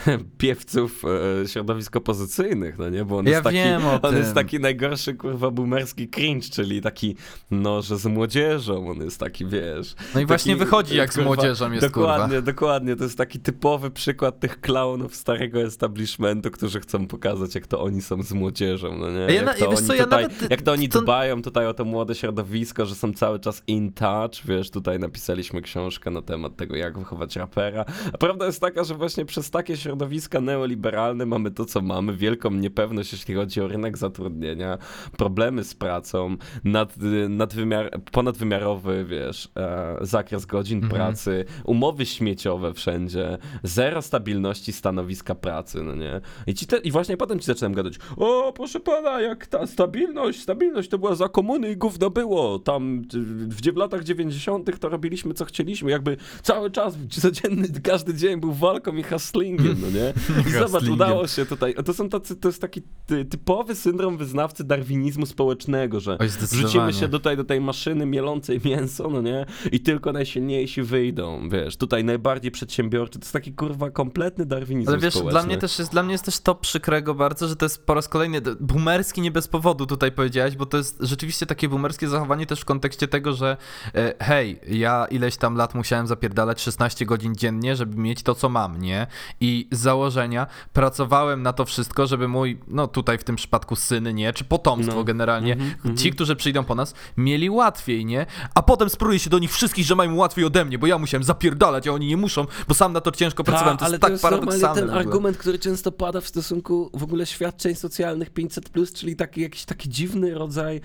piewców 0.37 1.03
e, 1.43 1.47
środowisk 1.47 1.95
opozycyjnych, 1.95 2.77
no 2.77 2.89
nie? 2.89 3.05
Bo 3.05 3.17
on, 3.17 3.25
ja 3.25 3.31
jest, 3.31 3.43
taki, 3.43 3.57
on 4.01 4.17
jest 4.17 4.33
taki 4.33 4.59
najgorszy, 4.59 5.13
kurwa, 5.13 5.51
boomerski 5.51 6.07
cringe, 6.07 6.49
czyli 6.49 6.81
taki, 6.81 7.15
no, 7.51 7.81
że 7.81 7.97
z 7.97 8.05
młodzieżą, 8.05 8.89
on 8.89 8.97
jest 8.97 9.19
taki, 9.19 9.45
wiesz... 9.45 9.95
No 9.97 10.03
i 10.03 10.13
taki, 10.13 10.25
właśnie 10.25 10.55
wychodzi, 10.55 10.97
jak 10.97 11.13
kurwa, 11.13 11.23
z 11.23 11.25
młodzieżą 11.25 11.71
jest, 11.71 11.87
Dokładnie, 11.87 12.35
kurwa. 12.35 12.41
dokładnie, 12.41 12.95
to 12.95 13.03
jest 13.03 13.17
taki 13.17 13.39
typowy 13.39 13.91
przykład 13.91 14.39
tych 14.39 14.61
klaunów 14.61 15.15
starego 15.15 15.61
establishmentu, 15.61 16.51
którzy 16.51 16.79
chcą 16.79 17.07
pokazać, 17.07 17.55
jak 17.55 17.67
to 17.67 17.81
oni 17.81 18.01
są 18.01 18.23
z 18.23 18.33
młodzieżą, 18.33 18.97
no 18.97 19.11
nie? 19.11 19.19
Ja 19.19 19.31
jak, 19.31 19.57
to 19.57 19.69
oni 19.69 19.77
co, 19.77 19.93
tutaj, 19.93 20.23
nawet... 20.23 20.51
jak 20.51 20.61
to 20.61 20.71
oni 20.71 20.89
to... 20.89 21.01
dbają 21.01 21.41
tutaj 21.41 21.67
o 21.67 21.73
to 21.73 21.85
młode 21.85 22.15
środowisko, 22.15 22.85
że 22.85 22.95
są 22.95 23.13
cały 23.13 23.39
czas 23.39 23.63
in 23.67 23.93
touch, 23.93 24.45
wiesz, 24.45 24.69
tutaj 24.69 24.99
napisaliśmy 24.99 25.61
książkę 25.61 26.11
na 26.11 26.21
temat 26.21 26.55
tego, 26.55 26.75
jak 26.75 26.99
wychować 26.99 27.35
rapera, 27.35 27.85
a 28.13 28.17
prawda 28.17 28.45
jest 28.45 28.61
taka, 28.61 28.83
że 28.83 28.95
właśnie 28.95 29.25
przez 29.25 29.51
takie 29.51 29.77
środowiska 29.87 30.41
neoliberalne 30.41 31.25
mamy 31.25 31.51
to, 31.51 31.65
co 31.65 31.81
mamy, 31.81 32.13
wielką 32.15 32.51
niepewność, 32.51 33.11
jeśli 33.11 33.35
chodzi 33.35 33.61
o 33.61 33.67
rynek 33.67 33.97
zatrudnienia, 33.97 34.77
problemy 35.17 35.63
z 35.63 35.75
pracą, 35.75 36.37
nad, 36.63 36.95
nadwymiar, 37.29 38.01
ponadwymiarowy, 38.11 39.05
wiesz, 39.05 39.49
e, 39.57 39.97
zakres 40.01 40.45
godzin 40.45 40.83
mhm. 40.83 40.93
pracy, 40.93 41.45
umowy 41.63 42.05
śmieciowe 42.05 42.73
wszędzie, 42.73 43.37
zero 43.63 44.01
stabilności 44.01 44.73
stanowiska 44.73 45.35
pracy, 45.35 45.83
no 45.83 45.95
nie? 45.95 46.21
I, 46.47 46.53
ci 46.53 46.67
te, 46.67 46.77
I 46.77 46.91
właśnie 46.91 47.17
potem 47.17 47.39
ci 47.39 47.45
zaczynam 47.45 47.73
gadać, 47.73 47.93
o, 48.17 48.53
proszę 48.55 48.79
pana, 48.79 49.21
jak 49.21 49.47
ta 49.47 49.67
stabilność, 49.67 50.41
stabilność 50.41 50.89
to 50.89 50.97
była 50.97 51.15
za 51.15 51.29
komuny 51.29 51.71
i 51.71 51.77
gówno 51.77 52.09
było, 52.09 52.59
tam 52.59 53.01
w, 53.47 53.61
w 53.61 53.77
latach 53.77 54.03
90 54.03 54.79
to 54.79 54.89
robiliśmy, 54.89 55.33
co 55.33 55.45
chcieliśmy, 55.45 55.91
jakby 55.91 56.17
cały 56.41 56.71
czas, 56.71 56.97
codzienny, 57.09 57.67
każdy 57.83 58.13
dzień 58.13 58.39
był 58.39 58.53
walką 58.53 58.95
i 58.95 59.03
hustlingiem, 59.03 59.76
no 59.81 59.87
nie? 59.89 60.13
I 60.49 60.51
zobacz, 60.51 60.89
udało 60.89 61.27
się 61.27 61.45
tutaj. 61.45 61.75
To, 61.85 61.93
są 61.93 62.09
tacy, 62.09 62.35
to 62.35 62.49
jest 62.49 62.61
taki 62.61 62.81
typowy 63.29 63.75
syndrom 63.75 64.17
wyznawcy 64.17 64.63
darwinizmu 64.63 65.25
społecznego, 65.25 65.99
że 65.99 66.17
Oj, 66.19 66.27
wrzucimy 66.27 66.93
się 66.93 67.09
tutaj 67.09 67.37
do 67.37 67.43
tej 67.43 67.61
maszyny 67.61 68.05
mielącej 68.05 68.61
mięso, 68.65 69.09
no 69.09 69.21
nie? 69.21 69.45
I 69.71 69.79
tylko 69.79 70.13
najsilniejsi 70.13 70.83
wyjdą, 70.83 71.49
wiesz. 71.49 71.77
Tutaj 71.77 72.03
najbardziej 72.03 72.51
przedsiębiorczy. 72.51 73.19
To 73.19 73.25
jest 73.25 73.33
taki 73.33 73.53
kurwa 73.53 73.91
kompletny 73.91 74.45
darwinizm 74.45 74.89
Ale 74.89 74.97
wiesz, 74.97 75.13
społeczny. 75.13 75.31
dla 75.31 75.43
mnie 75.43 75.57
też 75.57 75.79
jest, 75.79 75.91
dla 75.91 76.03
mnie 76.03 76.11
jest 76.11 76.25
też 76.25 76.39
to 76.39 76.55
przykrego 76.55 77.15
bardzo, 77.15 77.47
że 77.47 77.55
to 77.55 77.65
jest 77.65 77.85
po 77.85 77.93
raz 77.93 78.07
kolejny 78.07 78.41
boomerski 78.59 79.21
nie 79.21 79.31
bez 79.31 79.47
powodu 79.47 79.85
tutaj 79.85 80.11
powiedziałeś, 80.11 80.55
bo 80.55 80.65
to 80.65 80.77
jest 80.77 80.97
rzeczywiście 80.99 81.45
takie 81.45 81.69
boomerskie 81.69 82.07
zachowanie 82.07 82.45
też 82.45 82.61
w 82.61 82.65
kontekście 82.65 83.07
tego, 83.07 83.33
że 83.33 83.57
e, 83.95 84.13
hej, 84.19 84.59
ja 84.67 85.05
ileś 85.11 85.37
tam 85.37 85.55
lat 85.55 85.75
musiałem 85.75 86.07
zapierdalać 86.07 86.61
16 86.61 87.05
godzin 87.05 87.35
dziennie, 87.35 87.75
żeby 87.75 88.01
mieć 88.01 88.23
to, 88.23 88.35
co 88.35 88.49
mam, 88.49 88.79
nie? 88.79 89.07
I 89.39 89.66
założenia 89.71 90.47
pracowałem 90.73 91.41
na 91.41 91.53
to 91.53 91.65
wszystko, 91.65 92.07
żeby 92.07 92.27
mój, 92.27 92.59
no 92.67 92.87
tutaj 92.87 93.17
w 93.17 93.23
tym 93.23 93.35
przypadku 93.35 93.75
syn, 93.75 94.15
nie, 94.15 94.33
czy 94.33 94.43
potomstwo 94.43 94.95
no. 94.95 95.03
generalnie, 95.03 95.53
mm 95.53 95.69
-hmm, 95.69 95.97
ci, 95.97 96.11
którzy 96.11 96.35
przyjdą 96.35 96.63
po 96.63 96.75
nas, 96.75 96.93
mieli 97.17 97.49
łatwiej, 97.49 98.05
nie? 98.05 98.25
A 98.55 98.63
potem 98.63 98.89
spróbuję 98.89 99.19
się 99.19 99.29
do 99.29 99.39
nich 99.39 99.51
wszystkich, 99.51 99.85
że 99.85 99.95
mają 99.95 100.15
łatwiej 100.15 100.45
ode 100.45 100.65
mnie, 100.65 100.79
bo 100.79 100.87
ja 100.87 100.97
musiałem 100.97 101.23
zapierdalać, 101.23 101.87
a 101.87 101.91
oni 101.91 102.07
nie 102.07 102.17
muszą, 102.17 102.45
bo 102.67 102.73
sam 102.73 102.93
na 102.93 103.01
to 103.01 103.11
ciężko 103.11 103.43
Ta, 103.43 103.51
pracowałem. 103.51 103.77
To 103.77 103.85
ale 103.85 103.93
jest 103.93 104.01
tak 104.01 104.09
to 104.09 104.11
jest 104.11 104.23
paradoksalne. 104.23 104.81
ten 104.81 104.89
argument, 104.89 105.37
który 105.37 105.59
często 105.59 105.91
pada 105.91 106.21
w 106.21 106.27
stosunku 106.27 106.89
w 106.93 107.03
ogóle 107.03 107.25
świadczeń 107.25 107.75
socjalnych 107.75 108.33
500+, 108.33 108.93
czyli 108.93 109.15
taki 109.15 109.41
jakiś 109.41 109.65
taki 109.65 109.89
dziwny 109.89 110.33
rodzaj 110.33 110.81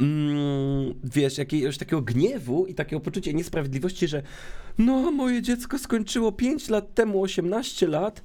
mm, 0.00 0.94
wiesz, 1.04 1.38
jakiegoś 1.38 1.78
takiego 1.78 2.02
gniewu 2.02 2.66
i 2.66 2.74
takiego 2.74 3.00
poczucia 3.00 3.32
niesprawiedliwości, 3.32 4.08
że 4.08 4.22
no, 4.78 5.10
moje 5.10 5.42
dziecko 5.42 5.78
skończyło 5.78 6.32
5 6.32 6.68
lat 6.68 6.94
temu 6.94 7.22
18 7.22 7.86
lat 7.86 8.22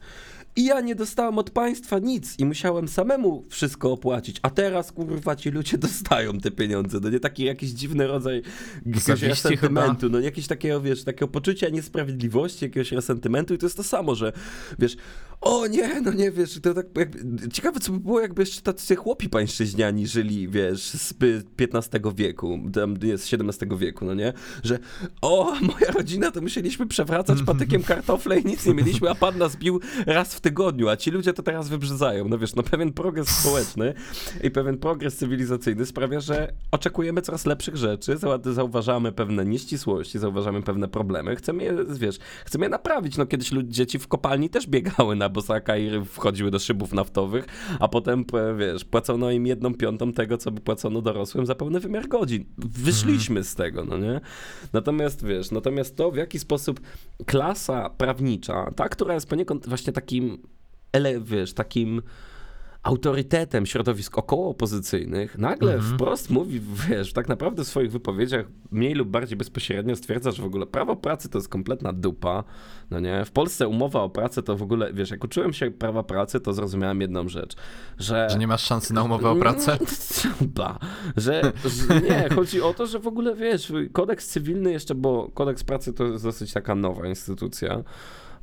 i 0.58 0.64
ja 0.64 0.82
nie 0.82 0.96
dostałem 0.96 1.38
od 1.38 1.50
państwa 1.50 2.00
nic 2.00 2.40
i 2.40 2.46
musiałem 2.46 2.88
samemu 2.88 3.46
wszystko 3.50 3.92
opłacić, 3.92 4.40
a 4.42 4.50
teraz 4.50 4.92
kurwa 4.92 5.36
ci 5.36 5.50
ludzie 5.52 5.78
dostają 5.88 6.40
te 6.40 6.52
pieniądze, 6.52 7.00
no 7.02 7.10
nie 7.10 7.20
taki 7.20 7.44
jakiś 7.44 7.70
dziwny 7.70 8.08
rodzaj 8.08 8.42
jakiegoś 8.86 9.22
resentymentu, 9.22 10.02
chyba. 10.02 10.12
no 10.12 10.20
jakieś 10.20 10.48
takiego, 10.48 10.82
wiesz, 10.82 11.04
takiego 11.04 11.28
poczucia 11.28 11.70
niesprawiedliwości, 11.70 12.66
jakiegoś 12.66 12.92
resentymentu 12.92 13.54
i 13.54 13.58
to 13.58 13.66
jest 13.66 13.78
to 13.78 13.84
samo, 13.84 14.16
że 14.16 14.34
wiesz, 14.80 14.98
o 15.42 15.68
nie, 15.68 16.02
no 16.02 16.14
nie, 16.14 16.32
wiesz, 16.32 16.60
to 16.62 16.74
tak 16.74 16.86
ciekawe 17.54 17.80
co 17.80 17.92
by 17.92 18.00
było, 18.00 18.22
jakby 18.22 18.42
jeszcze 18.42 18.62
tacy 18.62 18.96
chłopi 18.96 19.30
pańszczyźniani 19.30 20.08
żyli, 20.08 20.48
wiesz, 20.48 20.82
z 20.82 21.14
XV 21.60 22.16
wieku, 22.16 22.60
tam 22.74 22.96
jest 23.04 23.34
XVII 23.34 23.78
wieku, 23.78 24.06
no 24.06 24.14
nie, 24.14 24.34
że 24.64 24.80
o, 25.22 25.56
moja 25.62 25.92
rodzina, 25.92 26.32
to 26.32 26.42
musieliśmy 26.42 26.88
przewracać 26.88 27.44
patykiem 27.44 27.84
kartofle 27.94 28.40
i 28.40 28.46
nic 28.46 28.66
nie 28.66 28.74
mieliśmy, 28.74 29.10
a 29.10 29.16
pan 29.16 29.38
nas 29.38 29.56
bił 29.56 29.80
raz 30.06 30.36
w 30.36 30.42
tygodniu, 30.48 30.90
a 30.90 30.98
ci 30.98 31.12
ludzie 31.12 31.34
to 31.34 31.44
teraz 31.44 31.70
wybrzydzają, 31.70 32.28
no 32.28 32.38
wiesz, 32.38 32.56
no 32.56 32.64
pewien 32.64 32.94
progres 32.94 33.28
społeczny 33.28 33.94
i 34.44 34.52
pewien 34.52 34.78
progres 34.78 35.18
cywilizacyjny 35.18 35.86
sprawia, 35.86 36.20
że 36.20 36.54
oczekujemy 36.72 37.22
coraz 37.22 37.46
lepszych 37.46 37.78
rzeczy, 37.78 38.18
zauważamy 38.44 39.12
pewne 39.12 39.46
nieścisłości, 39.46 40.20
zauważamy 40.20 40.62
pewne 40.62 40.88
problemy, 40.88 41.36
chcemy 41.36 41.64
je, 41.64 41.76
wiesz, 42.00 42.20
chcemy 42.46 42.66
je 42.66 42.70
naprawić, 42.70 43.18
no 43.18 43.26
kiedyś 43.26 43.52
ludzie, 43.52 43.72
dzieci 43.72 44.00
w 44.00 44.08
kopalni 44.08 44.50
też 44.50 44.68
biegały 44.68 45.16
na 45.16 45.30
bosaka 45.30 45.78
i 45.78 46.06
wchodziły 46.06 46.52
do 46.52 46.60
szybów 46.60 46.94
naftowych, 46.94 47.46
a 47.80 47.88
potem, 47.88 48.26
wiesz, 48.58 48.86
płacono 48.86 49.32
im 49.32 49.48
jedną 49.48 49.74
piątą 49.74 50.14
tego, 50.14 50.38
co 50.38 50.52
by 50.52 50.62
płacono 50.62 51.02
dorosłym 51.02 51.46
za 51.46 51.56
pełny 51.56 51.80
wymiar 51.80 52.08
godzin. 52.08 52.46
Wyszliśmy 52.58 53.44
z 53.44 53.56
tego, 53.56 53.86
no 53.86 53.98
nie? 53.98 54.22
Natomiast, 54.74 55.26
wiesz, 55.26 55.52
natomiast 55.52 55.96
to, 55.96 56.12
w 56.12 56.16
jaki 56.16 56.40
sposób 56.40 56.80
klasa 57.26 57.90
prawnicza, 57.90 58.72
ta, 58.76 58.90
która 58.90 59.14
jest 59.14 59.30
poniekąd 59.30 59.68
właśnie 59.68 59.94
takim, 59.94 60.37
ele, 60.94 61.22
wiesz, 61.22 61.54
takim 61.54 62.02
autorytetem 62.88 63.66
środowisk 63.66 64.18
około 64.18 64.50
opozycyjnych, 64.50 65.38
nagle 65.38 65.74
mhm. 65.74 65.94
wprost 65.94 66.30
mówi, 66.30 66.62
wiesz, 66.90 67.14
tak 67.14 67.28
naprawdę 67.28 67.64
w 67.64 67.68
swoich 67.68 67.92
wypowiedziach 67.92 68.46
mniej 68.72 68.94
lub 68.94 69.10
bardziej 69.10 69.38
bezpośrednio 69.38 69.96
stwierdza, 69.96 70.32
że 70.32 70.44
w 70.44 70.46
ogóle 70.46 70.66
prawo 70.66 70.96
pracy 70.96 71.30
to 71.30 71.38
jest 71.38 71.50
kompletna 71.50 71.94
dupa, 71.94 72.44
no 72.92 73.00
nie? 73.00 73.26
W 73.26 73.32
Polsce 73.32 73.68
umowa 73.68 74.02
o 74.02 74.10
pracę 74.10 74.44
to 74.44 74.58
w 74.58 74.64
ogóle, 74.64 74.94
wiesz, 74.94 75.10
jak 75.10 75.24
uczyłem 75.24 75.54
się 75.54 75.72
prawa 75.72 76.04
pracy, 76.04 76.40
to 76.40 76.54
zrozumiałem 76.54 77.02
jedną 77.02 77.30
rzecz, 77.30 77.56
że... 77.98 78.28
Że 78.30 78.38
nie 78.38 78.48
masz 78.48 78.64
szansy 78.64 78.94
na 78.94 79.04
umowę 79.04 79.30
o 79.30 79.36
pracę? 79.36 79.78
Ba, 80.58 80.80
że, 81.18 81.52
że 81.66 82.02
nie, 82.02 82.30
chodzi 82.36 82.62
o 82.62 82.74
to, 82.74 82.88
że 82.88 83.00
w 83.00 83.08
ogóle, 83.08 83.36
wiesz, 83.36 83.74
kodeks 83.94 84.28
cywilny 84.28 84.72
jeszcze, 84.72 84.96
bo 84.96 85.30
kodeks 85.34 85.64
pracy 85.64 85.94
to 85.94 86.04
jest 86.06 86.24
dosyć 86.24 86.54
taka 86.54 86.76
nowa 86.76 87.08
instytucja, 87.08 87.84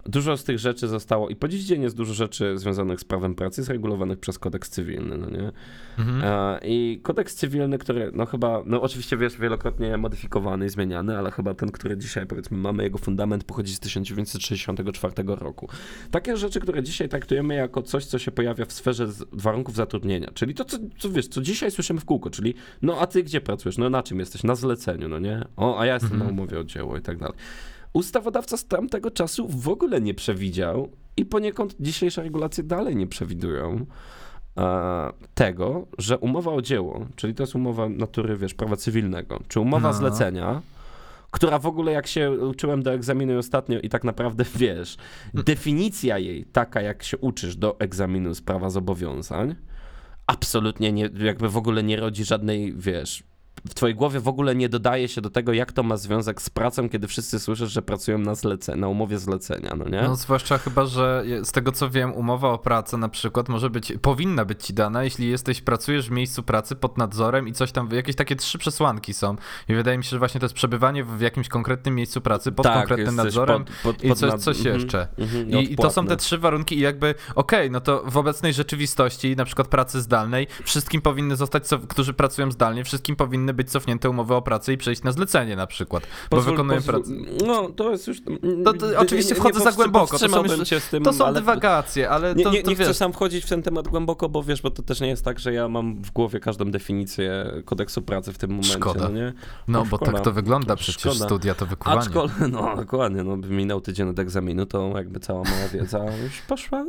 Dużo 0.06 0.36
z 0.36 0.44
tych 0.44 0.58
rzeczy 0.58 0.88
zostało 0.88 1.28
i 1.28 1.36
po 1.36 1.48
dziś 1.48 1.64
dzień 1.64 1.82
jest 1.82 1.96
dużo 1.96 2.14
rzeczy 2.14 2.58
związanych 2.58 3.00
z 3.00 3.04
prawem 3.04 3.34
pracy 3.34 3.62
zregulowanych 3.62 4.18
przez 4.18 4.38
kodeks 4.38 4.70
cywilny, 4.70 5.18
no 5.18 5.30
nie? 5.30 5.52
Mhm. 5.98 6.60
I 6.64 7.00
kodeks 7.02 7.34
cywilny, 7.34 7.78
który 7.78 8.10
no 8.14 8.26
chyba, 8.26 8.62
no 8.66 8.82
oczywiście 8.82 9.16
wiesz, 9.16 9.38
wielokrotnie 9.38 9.96
modyfikowany 9.96 10.66
i 10.66 10.68
zmieniany, 10.68 11.18
ale 11.18 11.30
chyba 11.30 11.54
ten, 11.54 11.70
który 11.70 11.96
dzisiaj 11.96 12.26
powiedzmy 12.26 12.58
mamy, 12.58 12.82
jego 12.82 12.98
fundament 12.98 13.44
pochodzi 13.44 13.74
z 13.74 13.80
1964 13.80 15.14
roku. 15.26 15.68
Takie 16.10 16.36
rzeczy, 16.36 16.60
które 16.60 16.82
dzisiaj 16.82 17.08
traktujemy 17.08 17.54
jako 17.54 17.82
coś, 17.82 18.04
co 18.04 18.18
się 18.18 18.30
pojawia 18.30 18.64
w 18.64 18.72
sferze 18.72 19.08
warunków 19.32 19.74
zatrudnienia, 19.74 20.30
czyli 20.34 20.54
to, 20.54 20.64
co, 20.64 20.78
co 20.98 21.10
wiesz, 21.10 21.28
co 21.28 21.40
dzisiaj 21.40 21.70
słyszymy 21.70 22.00
w 22.00 22.04
kółko, 22.04 22.30
czyli 22.30 22.54
no 22.82 22.98
a 23.00 23.06
ty 23.06 23.22
gdzie 23.22 23.40
pracujesz, 23.40 23.78
no 23.78 23.90
na 23.90 24.02
czym 24.02 24.18
jesteś, 24.18 24.42
na 24.42 24.54
zleceniu, 24.54 25.08
no 25.08 25.18
nie? 25.18 25.44
O, 25.56 25.78
a 25.78 25.86
ja 25.86 25.94
jestem 25.94 26.12
mhm. 26.12 26.26
na 26.28 26.32
umowie 26.32 26.60
o 26.60 26.64
dzieło 26.64 26.96
i 26.96 27.02
tak 27.02 27.18
dalej 27.18 27.36
ustawodawca 27.94 28.57
z 28.57 28.66
tamtego 28.66 29.11
czasu 29.11 29.48
w 29.48 29.68
ogóle 29.68 30.00
nie 30.00 30.14
przewidział 30.14 30.88
i 31.16 31.24
poniekąd 31.24 31.76
dzisiejsze 31.80 32.22
regulacje 32.22 32.64
dalej 32.64 32.96
nie 32.96 33.07
przewidują 33.07 33.87
e, 34.57 35.12
tego, 35.35 35.87
że 35.98 36.18
umowa 36.18 36.52
o 36.52 36.62
dzieło, 36.62 37.07
czyli 37.16 37.35
to 37.35 37.42
jest 37.42 37.54
umowa 37.54 37.88
natury, 37.88 38.37
wiesz, 38.37 38.54
prawa 38.54 38.76
cywilnego, 38.76 39.40
czy 39.48 39.61
umowa 39.61 39.88
no. 39.88 39.94
zlecenia, 39.94 40.62
która 41.30 41.59
w 41.59 41.66
ogóle 41.66 41.92
jak 41.92 42.07
się 42.07 42.30
uczyłem 42.30 42.83
do 42.83 42.92
egzaminu 42.92 43.38
ostatnio 43.38 43.80
i 43.80 43.88
tak 43.88 44.04
naprawdę 44.04 44.44
wiesz, 44.57 44.96
definicja 45.35 46.18
jej 46.18 46.44
taka 46.44 46.80
jak 46.80 47.02
się 47.02 47.18
uczysz 47.18 47.57
do 47.57 47.80
egzaminu 47.80 48.35
z 48.35 48.40
prawa 48.40 48.70
zobowiązań, 48.70 49.54
absolutnie 50.26 50.92
nie, 50.92 51.11
jakby 51.18 51.48
w 51.48 51.57
ogóle 51.57 51.83
nie 51.83 51.96
rodzi 51.96 52.24
żadnej, 52.24 52.74
wiesz, 52.76 53.22
w 53.68 53.74
twojej 53.74 53.96
głowie 53.96 54.20
w 54.20 54.28
ogóle 54.28 54.54
nie 54.54 54.68
dodaje 54.68 55.08
się 55.08 55.20
do 55.20 55.30
tego, 55.30 55.52
jak 55.52 55.72
to 55.72 55.82
ma 55.82 55.96
związek 55.96 56.42
z 56.42 56.50
pracą, 56.50 56.88
kiedy 56.88 57.08
wszyscy 57.08 57.40
słyszą, 57.40 57.66
że 57.66 57.82
pracują 57.82 58.18
na, 58.18 58.34
zlece 58.34 58.76
na 58.76 58.88
umowie 58.88 59.18
zlecenia, 59.18 59.74
no 59.76 59.88
nie? 59.88 60.02
No 60.02 60.16
zwłaszcza 60.16 60.58
chyba, 60.58 60.86
że 60.86 61.24
z 61.42 61.52
tego 61.52 61.72
co 61.72 61.90
wiem, 61.90 62.14
umowa 62.14 62.50
o 62.50 62.58
pracę 62.58 62.96
na 62.96 63.08
przykład 63.08 63.48
może 63.48 63.70
być, 63.70 63.92
powinna 64.02 64.44
być 64.44 64.66
ci 64.66 64.74
dana, 64.74 65.04
jeśli 65.04 65.28
jesteś, 65.28 65.60
pracujesz 65.60 66.08
w 66.08 66.10
miejscu 66.10 66.42
pracy 66.42 66.76
pod 66.76 66.98
nadzorem 66.98 67.48
i 67.48 67.52
coś 67.52 67.72
tam, 67.72 67.88
jakieś 67.92 68.16
takie 68.16 68.36
trzy 68.36 68.58
przesłanki 68.58 69.14
są 69.14 69.36
i 69.68 69.74
wydaje 69.74 69.98
mi 69.98 70.04
się, 70.04 70.10
że 70.10 70.18
właśnie 70.18 70.40
to 70.40 70.44
jest 70.44 70.54
przebywanie 70.54 71.04
w 71.04 71.20
jakimś 71.20 71.48
konkretnym 71.48 71.94
miejscu 71.94 72.20
pracy 72.20 72.52
pod 72.52 72.64
tak, 72.64 72.74
konkretnym 72.74 73.16
nadzorem 73.16 73.64
pod, 73.64 73.74
pod, 73.82 73.96
pod 73.96 74.04
i 74.04 74.14
coś, 74.14 74.30
nad... 74.30 74.42
coś 74.42 74.56
mhm, 74.56 74.76
jeszcze. 74.76 75.08
-hmm, 75.18 75.60
I, 75.60 75.72
I, 75.72 75.76
to 75.76 75.90
są 75.90 76.06
te 76.06 76.16
trzy 76.16 76.38
warunki 76.38 76.78
i 76.78 76.80
jakby, 76.80 77.14
okej, 77.34 77.60
okay, 77.60 77.70
no 77.70 77.80
to 77.80 78.04
w 78.06 78.16
obecnej 78.16 78.52
rzeczywistości, 78.52 79.36
na 79.36 79.44
przykład 79.44 79.68
pracy 79.68 80.00
zdalnej, 80.00 80.46
wszystkim 80.64 81.00
powinny 81.00 81.36
zostać, 81.36 81.66
co, 81.66 81.78
którzy 81.78 82.14
pracują 82.14 82.50
zdalnie, 82.50 82.84
wszystkim 82.84 83.16
powinny 83.16 83.43
być 83.52 83.70
cofnięte 83.70 84.11
umowy 84.11 84.35
o 84.35 84.42
pracę 84.42 84.72
i 84.72 84.76
przejść 84.76 85.02
na 85.02 85.12
zlecenie 85.12 85.57
na 85.57 85.66
przykład, 85.66 86.07
pozwól, 86.30 86.52
bo 86.52 86.57
wykonuję 86.57 86.80
pracę. 86.80 87.11
No, 87.46 87.68
to 87.68 87.90
jest 87.90 88.07
już... 88.07 88.22
To, 88.64 88.72
to, 88.72 88.87
oczywiście 88.98 89.35
nie, 89.35 89.40
wchodzę 89.40 89.59
nie 89.59 89.64
za 89.64 89.72
głęboko, 89.72 90.18
to 90.18 90.28
są, 90.28 90.44
już, 90.44 90.85
tym, 90.90 91.02
to 91.02 91.12
są 91.12 91.26
ale... 91.26 91.35
dywagacje, 91.35 92.11
ale 92.11 92.35
Nie, 92.35 92.44
to, 92.44 92.50
nie, 92.50 92.62
nie 92.62 92.74
chcę 92.74 92.94
sam 92.94 93.12
wchodzić 93.12 93.44
w 93.44 93.48
ten 93.48 93.62
temat 93.62 93.88
głęboko, 93.88 94.28
bo 94.28 94.42
wiesz, 94.42 94.62
bo 94.62 94.70
to 94.70 94.83
też 94.83 95.00
nie 95.00 95.09
jest 95.09 95.24
tak, 95.24 95.38
że 95.38 95.52
ja 95.52 95.68
mam 95.68 96.02
w 96.02 96.11
głowie 96.11 96.40
każdą 96.40 96.64
definicję 96.64 97.52
kodeksu 97.64 98.02
pracy 98.02 98.33
w 98.33 98.38
tym 98.38 98.50
momencie, 98.50 98.72
Szkoda. 98.72 99.04
no 99.04 99.11
nie? 99.11 99.33
No, 99.68 99.85
bo 99.90 99.98
tak 99.98 100.20
to 100.20 100.33
wygląda 100.33 100.76
przecież, 100.76 101.12
Szkoda. 101.12 101.26
studia 101.26 101.54
to 101.54 101.66
wykonywanie. 101.66 102.07
Aczkolwiek, 102.07 102.52
no 102.52 102.76
dokładnie, 102.76 103.22
no 103.22 103.37
minął 103.37 103.80
tydzień 103.80 104.09
od 104.09 104.18
egzaminu, 104.18 104.66
to 104.66 104.92
jakby 104.96 105.20
cała 105.20 105.42
moja 105.42 105.68
wiedza 105.68 106.04
już 106.24 106.40
poszła... 106.40 106.85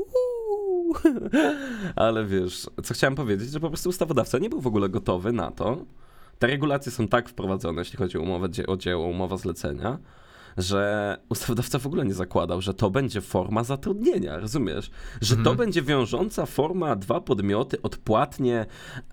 Ale 1.95 2.25
wiesz, 2.25 2.69
co 2.83 2.93
chciałem 2.93 3.15
powiedzieć, 3.15 3.51
że 3.51 3.59
po 3.59 3.69
prostu 3.69 3.89
ustawodawca 3.89 4.37
nie 4.37 4.49
był 4.49 4.61
w 4.61 4.67
ogóle 4.67 4.89
gotowy 4.89 5.31
na 5.31 5.51
to, 5.51 5.77
te 6.39 6.47
regulacje 6.47 6.91
są 6.91 7.07
tak 7.07 7.29
wprowadzone, 7.29 7.81
jeśli 7.81 7.97
chodzi 7.97 8.17
o 8.17 8.21
umowę 8.21 8.47
o 8.67 8.77
dzieło, 8.77 9.07
umowę 9.07 9.37
zlecenia, 9.37 9.97
że 10.57 11.17
ustawodawca 11.29 11.79
w 11.79 11.87
ogóle 11.87 12.05
nie 12.05 12.13
zakładał, 12.13 12.61
że 12.61 12.73
to 12.73 12.89
będzie 12.89 13.21
forma 13.21 13.63
zatrudnienia, 13.63 14.37
rozumiesz? 14.37 14.91
Że 15.21 15.35
mhm. 15.35 15.43
to 15.43 15.63
będzie 15.63 15.81
wiążąca 15.81 16.45
forma, 16.45 16.95
dwa 16.95 17.21
podmioty 17.21 17.81
odpłatnie, 17.81 18.65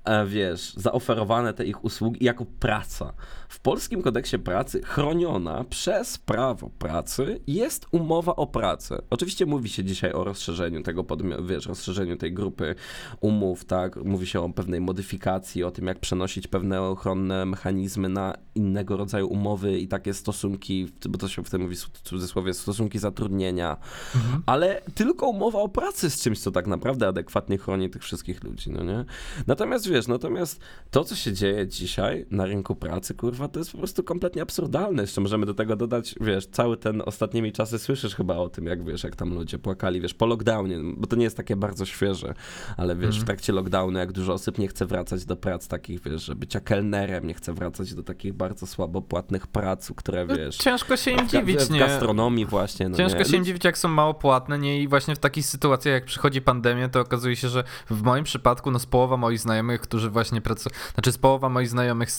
e, 0.05 0.27
wiesz, 0.27 0.75
zaoferowane 0.77 1.55
te 1.55 1.65
ich 1.65 1.85
usługi 1.85 2.25
jako 2.25 2.47
praca. 2.59 3.13
W 3.49 3.61
polskim 3.61 4.03
kodeksie 4.03 4.39
pracy 4.39 4.81
chroniona 4.85 5.65
przez 5.65 6.19
prawo 6.19 6.71
pracy 6.79 7.41
jest 7.47 7.87
umowa 7.91 8.37
o 8.37 8.47
pracę. 8.47 9.03
Oczywiście 9.11 9.47
mówi 9.47 9.69
się 9.69 9.85
dzisiaj 9.85 10.13
o 10.13 10.25
rozszerzeniu 10.25 10.83
tego 10.83 11.05
podmiotu, 11.05 11.47
wiesz, 11.47 11.67
rozszerzeniu 11.67 12.17
tej 12.17 12.33
grupy 12.33 12.75
umów, 13.21 13.65
tak? 13.65 13.97
Mówi 14.05 14.27
się 14.27 14.41
o 14.41 14.49
pewnej 14.49 14.81
modyfikacji, 14.81 15.65
o 15.65 15.71
tym, 15.71 15.87
jak 15.87 15.99
przenosić 15.99 16.47
pewne 16.47 16.83
ochronne 16.83 17.47
mechanizmy 17.47 18.09
na 18.09 18.35
innego 18.55 18.97
rodzaju 18.97 19.29
umowy 19.29 19.79
i 19.79 19.89
takie 19.89 20.15
stosunki, 20.15 20.89
bo 21.09 21.19
to 21.19 21.29
się 21.33 21.45
w 21.45 21.51
tym 21.51 21.63
mówi 21.63 21.77
w 21.77 22.01
cudzysłowie, 22.03 22.55
stosunki 22.55 22.99
zatrudnienia, 22.99 23.77
mhm. 24.15 24.43
ale 24.47 24.83
tylko 24.95 25.29
umowa 25.29 25.59
o 25.59 25.69
pracy 25.69 26.11
z 26.11 26.23
czymś, 26.23 26.41
co 26.41 26.51
tak 26.51 26.67
naprawdę 26.67 27.09
adekwatnie 27.09 27.59
chroni 27.59 27.91
tych 27.91 28.03
wszystkich 28.03 28.45
ludzi, 28.45 28.71
no 28.71 28.83
nie? 28.83 29.05
Natomiast 29.47 29.89
wiesz, 29.89 30.09
natomiast 30.09 30.61
to, 30.91 31.05
co 31.05 31.17
się 31.17 31.33
dzieje 31.33 31.67
dzisiaj 31.69 32.27
na 32.31 32.45
rynku 32.45 32.77
pracy, 32.77 33.15
kurwa, 33.15 33.49
to 33.49 33.59
jest 33.59 33.73
po 33.73 33.79
prostu 33.79 34.03
kompletnie 34.03 34.43
absurdalne. 34.43 35.03
Jeszcze 35.03 35.21
możemy 35.21 35.47
do 35.47 35.55
tego 35.55 35.77
dodać, 35.77 36.15
wiesz, 36.21 36.47
cały 36.47 36.77
ten 36.77 37.03
ostatnimi 37.07 37.53
czasy 37.53 37.79
słyszysz 37.79 38.15
chyba 38.15 38.37
o 38.37 38.49
tym, 38.49 38.67
jak 38.67 38.85
wiesz, 38.85 39.05
jak 39.05 39.17
tam 39.17 39.35
ludzie 39.35 39.59
płakali, 39.59 40.01
wiesz, 40.01 40.15
po 40.15 40.27
lockdownie, 40.27 40.79
bo 40.97 41.07
to 41.07 41.17
nie 41.17 41.25
jest 41.25 41.37
takie 41.37 41.57
bardzo 41.57 41.85
świeże, 41.85 42.35
ale 42.77 42.97
wiesz, 42.97 43.05
mhm. 43.05 43.23
w 43.23 43.27
trakcie 43.27 43.53
lockdownu, 43.53 43.99
jak 43.99 44.13
dużo 44.13 44.33
osób 44.33 44.59
nie 44.59 44.69
chce 44.69 44.87
wracać 44.87 45.25
do 45.25 45.37
prac 45.37 45.69
takich, 45.69 46.01
wiesz, 46.03 46.25
że 46.25 46.35
bycia 46.35 46.61
kelnerem, 46.61 47.27
nie 47.27 47.35
chce 47.35 47.55
wracać 47.55 47.95
do 47.95 48.03
takich 48.03 48.33
bardzo 48.33 48.67
słabo 48.67 49.03
płatnych 49.03 49.47
prac, 49.47 49.93
które, 49.97 50.27
no, 50.27 50.37
wiesz... 50.37 50.57
ciężko 50.57 50.97
się 50.97 51.11
im 51.11 51.22
dziwić, 51.27 51.61
w, 51.61 51.69
w 51.69 51.79
gastronomii 51.79 52.47
właśnie. 52.47 52.89
No 52.89 52.97
ciężko 52.97 53.19
nie? 53.19 53.25
się 53.25 53.43
dziwić, 53.43 53.65
jak 53.65 53.79
są 53.79 53.89
mało 53.89 54.15
płatne, 54.15 54.59
nie? 54.59 54.83
I 54.83 54.89
właśnie 54.89 55.15
w 55.15 55.19
takich 55.19 55.47
sytuacjach, 55.47 55.95
jak 55.95 56.05
przychodzi 56.05 56.43
pandemia, 56.43 56.89
to 56.89 57.01
okazuje 57.01 57.37
się, 57.37 57.49
że 57.49 57.65
w 57.91 58.03
moim 58.03 58.25
przypadku, 58.25 58.71
no 58.71 58.79
z 58.79 58.87
połowa 58.87 59.17
moich 59.17 59.39
znajomych, 59.39 59.81
którzy 59.81 60.11
właśnie 60.11 60.41
pracują, 60.41 60.75
znaczy 60.95 61.13
z 61.13 61.19
połowa 61.19 61.49
moich 61.49 61.69
znajomych 61.69 62.11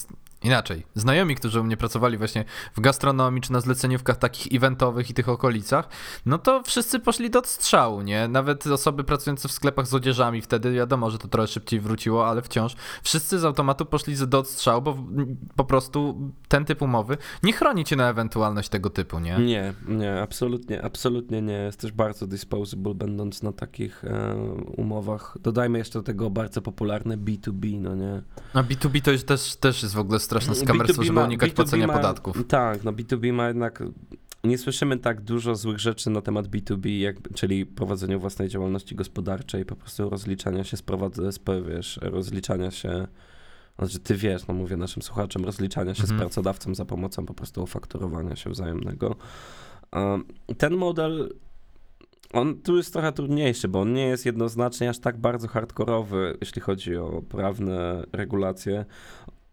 Inaczej, 0.44 0.86
znajomi, 0.94 1.34
którzy 1.34 1.60
u 1.60 1.64
mnie 1.64 1.76
pracowali 1.76 2.18
właśnie 2.18 2.44
w 2.74 2.80
gastronomii 2.80 3.42
czy 3.42 3.52
na 3.52 3.60
zleceniówkach 3.60 4.16
takich 4.16 4.52
eventowych 4.52 5.10
i 5.10 5.14
tych 5.14 5.28
okolicach, 5.28 5.88
no 6.26 6.38
to 6.38 6.62
wszyscy 6.62 7.00
poszli 7.00 7.30
do 7.30 7.42
strzału, 7.44 8.02
nie? 8.02 8.28
Nawet 8.28 8.66
osoby 8.66 9.04
pracujące 9.04 9.48
w 9.48 9.52
sklepach 9.52 9.86
z 9.86 9.94
odzieżami 9.94 10.42
wtedy, 10.42 10.72
wiadomo, 10.72 11.10
że 11.10 11.18
to 11.18 11.28
trochę 11.28 11.46
szybciej 11.48 11.80
wróciło, 11.80 12.28
ale 12.28 12.42
wciąż 12.42 12.76
wszyscy 13.02 13.38
z 13.38 13.44
automatu 13.44 13.86
poszli 13.86 14.14
do 14.26 14.38
odstrzału, 14.38 14.82
bo 14.82 14.96
po 15.56 15.64
prostu 15.64 16.30
ten 16.48 16.64
typ 16.64 16.82
umowy 16.82 17.18
nie 17.42 17.52
chroni 17.52 17.84
cię 17.84 17.96
na 17.96 18.10
ewentualność 18.10 18.68
tego 18.68 18.90
typu, 18.90 19.18
nie? 19.18 19.38
Nie, 19.38 19.74
nie, 19.88 20.20
absolutnie, 20.22 20.82
absolutnie 20.82 21.42
nie. 21.42 21.52
Jesteś 21.52 21.92
bardzo 21.92 22.26
disposable 22.26 22.94
będąc 22.94 23.42
na 23.42 23.52
takich 23.52 24.04
e, 24.04 24.34
umowach. 24.76 25.36
Dodajmy 25.40 25.78
jeszcze 25.78 25.98
do 25.98 26.02
tego 26.02 26.30
bardzo 26.30 26.62
popularne 26.62 27.16
B2B, 27.16 27.80
no 27.80 27.94
nie? 27.94 28.22
A 28.54 28.62
B2B 28.62 29.00
to 29.00 29.10
jest 29.10 29.28
też, 29.28 29.56
też 29.56 29.82
jest 29.82 29.94
w 29.94 29.98
ogóle 29.98 30.20
straszne 30.40 30.64
skamerstwo, 30.64 31.02
żeby 31.02 31.20
unikać 31.20 31.50
B2B 31.50 31.54
płacenia 31.54 31.86
ma, 31.86 31.92
podatków. 31.92 32.46
Tak, 32.48 32.84
no 32.84 32.92
B2B 32.92 33.32
ma 33.32 33.48
jednak 33.48 33.82
nie 34.44 34.58
słyszymy 34.58 34.98
tak 34.98 35.20
dużo 35.20 35.54
złych 35.54 35.80
rzeczy 35.80 36.10
na 36.10 36.20
temat 36.20 36.46
B2B, 36.46 36.98
jak, 36.98 37.16
czyli 37.34 37.66
prowadzenia 37.66 38.18
własnej 38.18 38.48
działalności 38.48 38.94
gospodarczej, 38.94 39.64
po 39.64 39.76
prostu 39.76 40.10
rozliczania 40.10 40.64
się 40.64 40.76
z, 40.76 40.82
z 41.30 41.38
wiesz, 41.68 41.98
rozliczania 42.02 42.70
się, 42.70 43.06
znaczy 43.78 43.98
ty 43.98 44.14
wiesz, 44.14 44.46
no 44.46 44.54
mówię 44.54 44.76
naszym 44.76 45.02
słuchaczom, 45.02 45.44
rozliczania 45.44 45.94
się 45.94 46.02
mhm. 46.02 46.18
z 46.18 46.22
pracodawcą 46.22 46.74
za 46.74 46.84
pomocą 46.84 47.26
po 47.26 47.34
prostu 47.34 47.62
ofakturowania 47.62 48.36
się 48.36 48.50
wzajemnego. 48.50 49.16
Ten 50.58 50.76
model 50.76 51.28
on 52.34 52.62
tu 52.62 52.76
jest 52.76 52.92
trochę 52.92 53.12
trudniejszy, 53.12 53.68
bo 53.68 53.80
on 53.80 53.92
nie 53.92 54.06
jest 54.06 54.26
jednoznacznie 54.26 54.88
aż 54.90 54.98
tak 54.98 55.18
bardzo 55.18 55.48
hardkorowy, 55.48 56.36
jeśli 56.40 56.62
chodzi 56.62 56.96
o 56.96 57.22
prawne 57.28 58.04
regulacje 58.12 58.84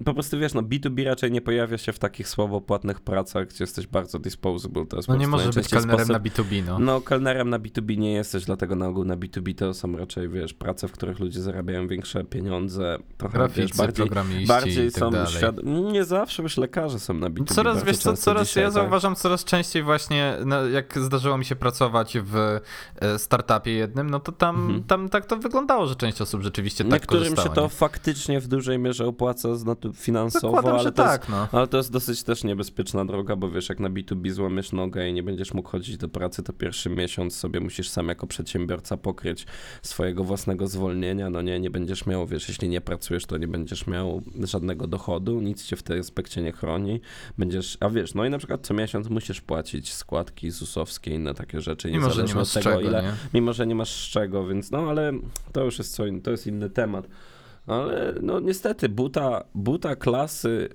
po 0.05 0.13
prostu 0.13 0.39
wiesz, 0.39 0.53
no 0.53 0.61
B2B 0.61 1.05
raczej 1.05 1.31
nie 1.31 1.41
pojawia 1.41 1.77
się 1.77 1.93
w 1.93 1.99
takich 1.99 2.27
słabopłatnych 2.27 2.99
pracach, 2.99 3.47
gdzie 3.47 3.63
jesteś 3.63 3.87
bardzo 3.87 4.19
disposable. 4.19 4.85
To 4.85 4.97
jest 4.97 5.09
no 5.09 5.15
nie 5.15 5.27
możesz 5.27 5.55
być 5.55 5.69
kelnerem 5.69 6.05
sposób... 6.05 6.23
na 6.23 6.29
B2B, 6.29 6.63
no. 6.67 6.79
No 6.79 7.01
kelnerem 7.01 7.49
na 7.49 7.59
B2B 7.59 7.97
nie 7.97 8.13
jesteś, 8.13 8.45
dlatego 8.45 8.75
na 8.75 8.87
ogół 8.87 9.05
na 9.05 9.17
B2B 9.17 9.55
to 9.55 9.73
są 9.73 9.97
raczej, 9.97 10.29
wiesz, 10.29 10.53
prace, 10.53 10.87
w 10.87 10.91
których 10.91 11.19
ludzie 11.19 11.41
zarabiają 11.41 11.87
większe 11.87 12.23
pieniądze. 12.23 12.97
Trochę, 13.17 13.37
Graficy, 13.37 13.61
wiesz, 13.61 13.77
bardziej, 13.77 14.09
bardziej 14.47 14.91
tak 14.91 14.99
są 14.99 15.25
świad... 15.25 15.55
Nie 15.63 16.03
zawsze, 16.03 16.43
wiesz, 16.43 16.57
lekarze 16.57 16.99
są 16.99 17.13
na 17.13 17.29
B2B. 17.29 17.53
Coraz, 17.53 17.83
wiesz 17.83 17.97
co, 17.97 18.17
coraz, 18.17 18.47
dzisiaj, 18.47 18.63
ja 18.63 18.67
tak? 18.67 18.73
zauważam 18.73 19.15
coraz 19.15 19.43
częściej 19.43 19.83
właśnie, 19.83 20.37
no, 20.45 20.67
jak 20.67 20.99
zdarzyło 20.99 21.37
mi 21.37 21.45
się 21.45 21.55
pracować 21.55 22.17
w 22.23 22.35
e, 23.01 23.19
startupie 23.19 23.71
jednym, 23.71 24.09
no 24.09 24.19
to 24.19 24.31
tam, 24.31 24.55
mhm. 24.55 24.83
tam 24.83 25.09
tak 25.09 25.25
to 25.25 25.37
wyglądało, 25.37 25.87
że 25.87 25.95
część 25.95 26.21
osób 26.21 26.41
rzeczywiście 26.41 26.83
tak 26.83 26.93
Niektórym 26.93 27.35
się 27.35 27.49
to 27.49 27.69
faktycznie 27.69 28.39
w 28.39 28.47
dużej 28.47 28.79
mierze 28.79 29.07
opłaca 29.07 29.55
z 29.55 29.63
finansowo, 29.95 30.73
ale, 30.73 30.83
to 30.83 30.91
tak, 30.91 31.21
jest, 31.21 31.31
no. 31.31 31.47
ale 31.51 31.67
to 31.67 31.77
jest 31.77 31.91
dosyć 31.91 32.23
też 32.23 32.43
niebezpieczna 32.43 33.05
droga, 33.05 33.35
bo 33.35 33.49
wiesz, 33.49 33.69
jak 33.69 33.79
na 33.79 33.89
B2B 33.89 34.31
złamiesz 34.31 34.71
nogę 34.71 35.09
i 35.09 35.13
nie 35.13 35.23
będziesz 35.23 35.53
mógł 35.53 35.69
chodzić 35.69 35.97
do 35.97 36.09
pracy, 36.09 36.43
to 36.43 36.53
pierwszy 36.53 36.89
miesiąc 36.89 37.35
sobie 37.35 37.59
musisz 37.59 37.89
sam 37.89 38.07
jako 38.07 38.27
przedsiębiorca 38.27 38.97
pokryć 38.97 39.45
swojego 39.81 40.23
własnego 40.23 40.67
zwolnienia, 40.67 41.29
no 41.29 41.41
nie, 41.41 41.59
nie 41.59 41.69
będziesz 41.69 42.05
miał, 42.05 42.27
wiesz, 42.27 42.47
jeśli 42.47 42.69
nie 42.69 42.81
pracujesz, 42.81 43.25
to 43.25 43.37
nie 43.37 43.47
będziesz 43.47 43.87
miał 43.87 44.21
żadnego 44.43 44.87
dochodu, 44.87 45.41
nic 45.41 45.65
cię 45.65 45.75
w 45.75 45.83
tej 45.83 45.99
aspekcie 45.99 46.41
nie 46.41 46.51
chroni, 46.51 47.01
będziesz, 47.37 47.77
a 47.79 47.89
wiesz, 47.89 48.13
no 48.13 48.25
i 48.25 48.29
na 48.29 48.37
przykład 48.37 48.67
co 48.67 48.73
miesiąc 48.73 49.09
musisz 49.09 49.41
płacić 49.41 49.93
składki 49.93 50.51
ZUS-owskie 50.51 51.11
i 51.11 51.13
inne 51.13 51.33
takie 51.33 51.61
rzeczy, 51.61 51.91
mimo, 51.91 52.09
że 52.09 52.23
nie 52.23 52.35
masz 52.35 52.53
tego, 52.53 52.63
czego, 52.63 52.81
ile, 52.81 53.03
nie? 53.03 53.13
mimo, 53.33 53.53
że 53.53 53.67
nie 53.67 53.75
masz 53.75 53.91
z 53.91 54.09
czego, 54.09 54.47
więc 54.47 54.71
no, 54.71 54.77
ale 54.77 55.13
to 55.51 55.63
już 55.63 55.77
jest 55.77 55.95
co, 55.95 56.03
to 56.23 56.31
jest 56.31 56.47
inny 56.47 56.69
temat. 56.69 57.07
Ale 57.71 58.13
no 58.21 58.39
niestety 58.39 58.89
buta, 58.89 59.43
buta 59.55 59.95
klasy 59.95 60.69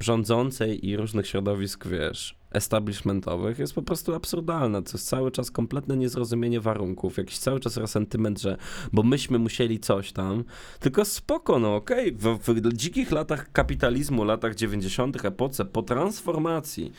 rządzącej 0.00 0.86
i 0.86 0.96
różnych 0.96 1.26
środowisk, 1.26 1.86
wiesz, 1.86 2.38
establishmentowych 2.52 3.58
jest 3.58 3.74
po 3.74 3.82
prostu 3.82 4.14
absurdalna. 4.14 4.82
To 4.82 4.92
jest 4.92 5.08
cały 5.08 5.30
czas 5.30 5.50
kompletne 5.50 5.96
niezrozumienie 5.96 6.60
warunków, 6.60 7.16
jakiś 7.16 7.38
cały 7.38 7.60
czas 7.60 7.76
resentyment, 7.76 8.40
że 8.40 8.56
bo 8.92 9.02
myśmy 9.02 9.38
musieli 9.38 9.80
coś 9.80 10.12
tam. 10.12 10.44
Tylko 10.80 11.04
spoko, 11.04 11.58
no 11.58 11.76
okej, 11.76 12.16
okay. 12.16 12.38
w, 12.38 12.38
w 12.38 12.72
dzikich 12.72 13.10
latach 13.10 13.52
kapitalizmu, 13.52 14.24
latach 14.24 14.54
90., 14.54 15.24
epoce 15.24 15.64
po 15.64 15.82
transformacji 15.82 16.92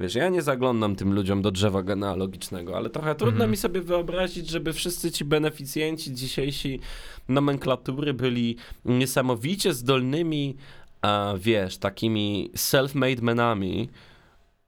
Wiesz, 0.00 0.14
ja 0.14 0.28
nie 0.28 0.42
zaglądam 0.42 0.96
tym 0.96 1.14
ludziom 1.14 1.42
do 1.42 1.50
drzewa 1.50 1.82
genealogicznego, 1.82 2.76
ale 2.76 2.90
trochę 2.90 3.14
trudno 3.14 3.34
mhm. 3.34 3.50
mi 3.50 3.56
sobie 3.56 3.80
wyobrazić, 3.80 4.48
żeby 4.48 4.72
wszyscy 4.72 5.12
ci 5.12 5.24
beneficjenci 5.24 6.14
dzisiejsi 6.14 6.80
nomenklatury 7.28 8.14
byli 8.14 8.56
niesamowicie 8.84 9.74
zdolnymi, 9.74 10.56
a 11.02 11.34
wiesz, 11.38 11.78
takimi 11.78 12.50
self-made 12.56 13.22
menami, 13.22 13.88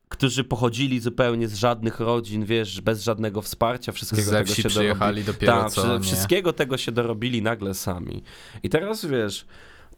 którzy 0.08 0.44
pochodzili 0.44 1.00
zupełnie 1.00 1.48
z 1.48 1.54
żadnych 1.54 2.00
rodzin, 2.00 2.44
wiesz, 2.44 2.80
bez 2.80 3.02
żadnego 3.02 3.42
wsparcia, 3.42 3.92
wszystkiego 3.92 4.30
tego 4.30 4.54
się 4.54 4.68
dorobili. 4.68 5.24
dopiero 5.24 5.52
Ta, 5.52 5.70
co, 5.70 6.00
Wszystkiego 6.00 6.52
tego 6.52 6.76
się 6.76 6.92
dorobili 6.92 7.42
nagle 7.42 7.74
sami. 7.74 8.22
I 8.62 8.68
teraz, 8.68 9.06
wiesz, 9.06 9.46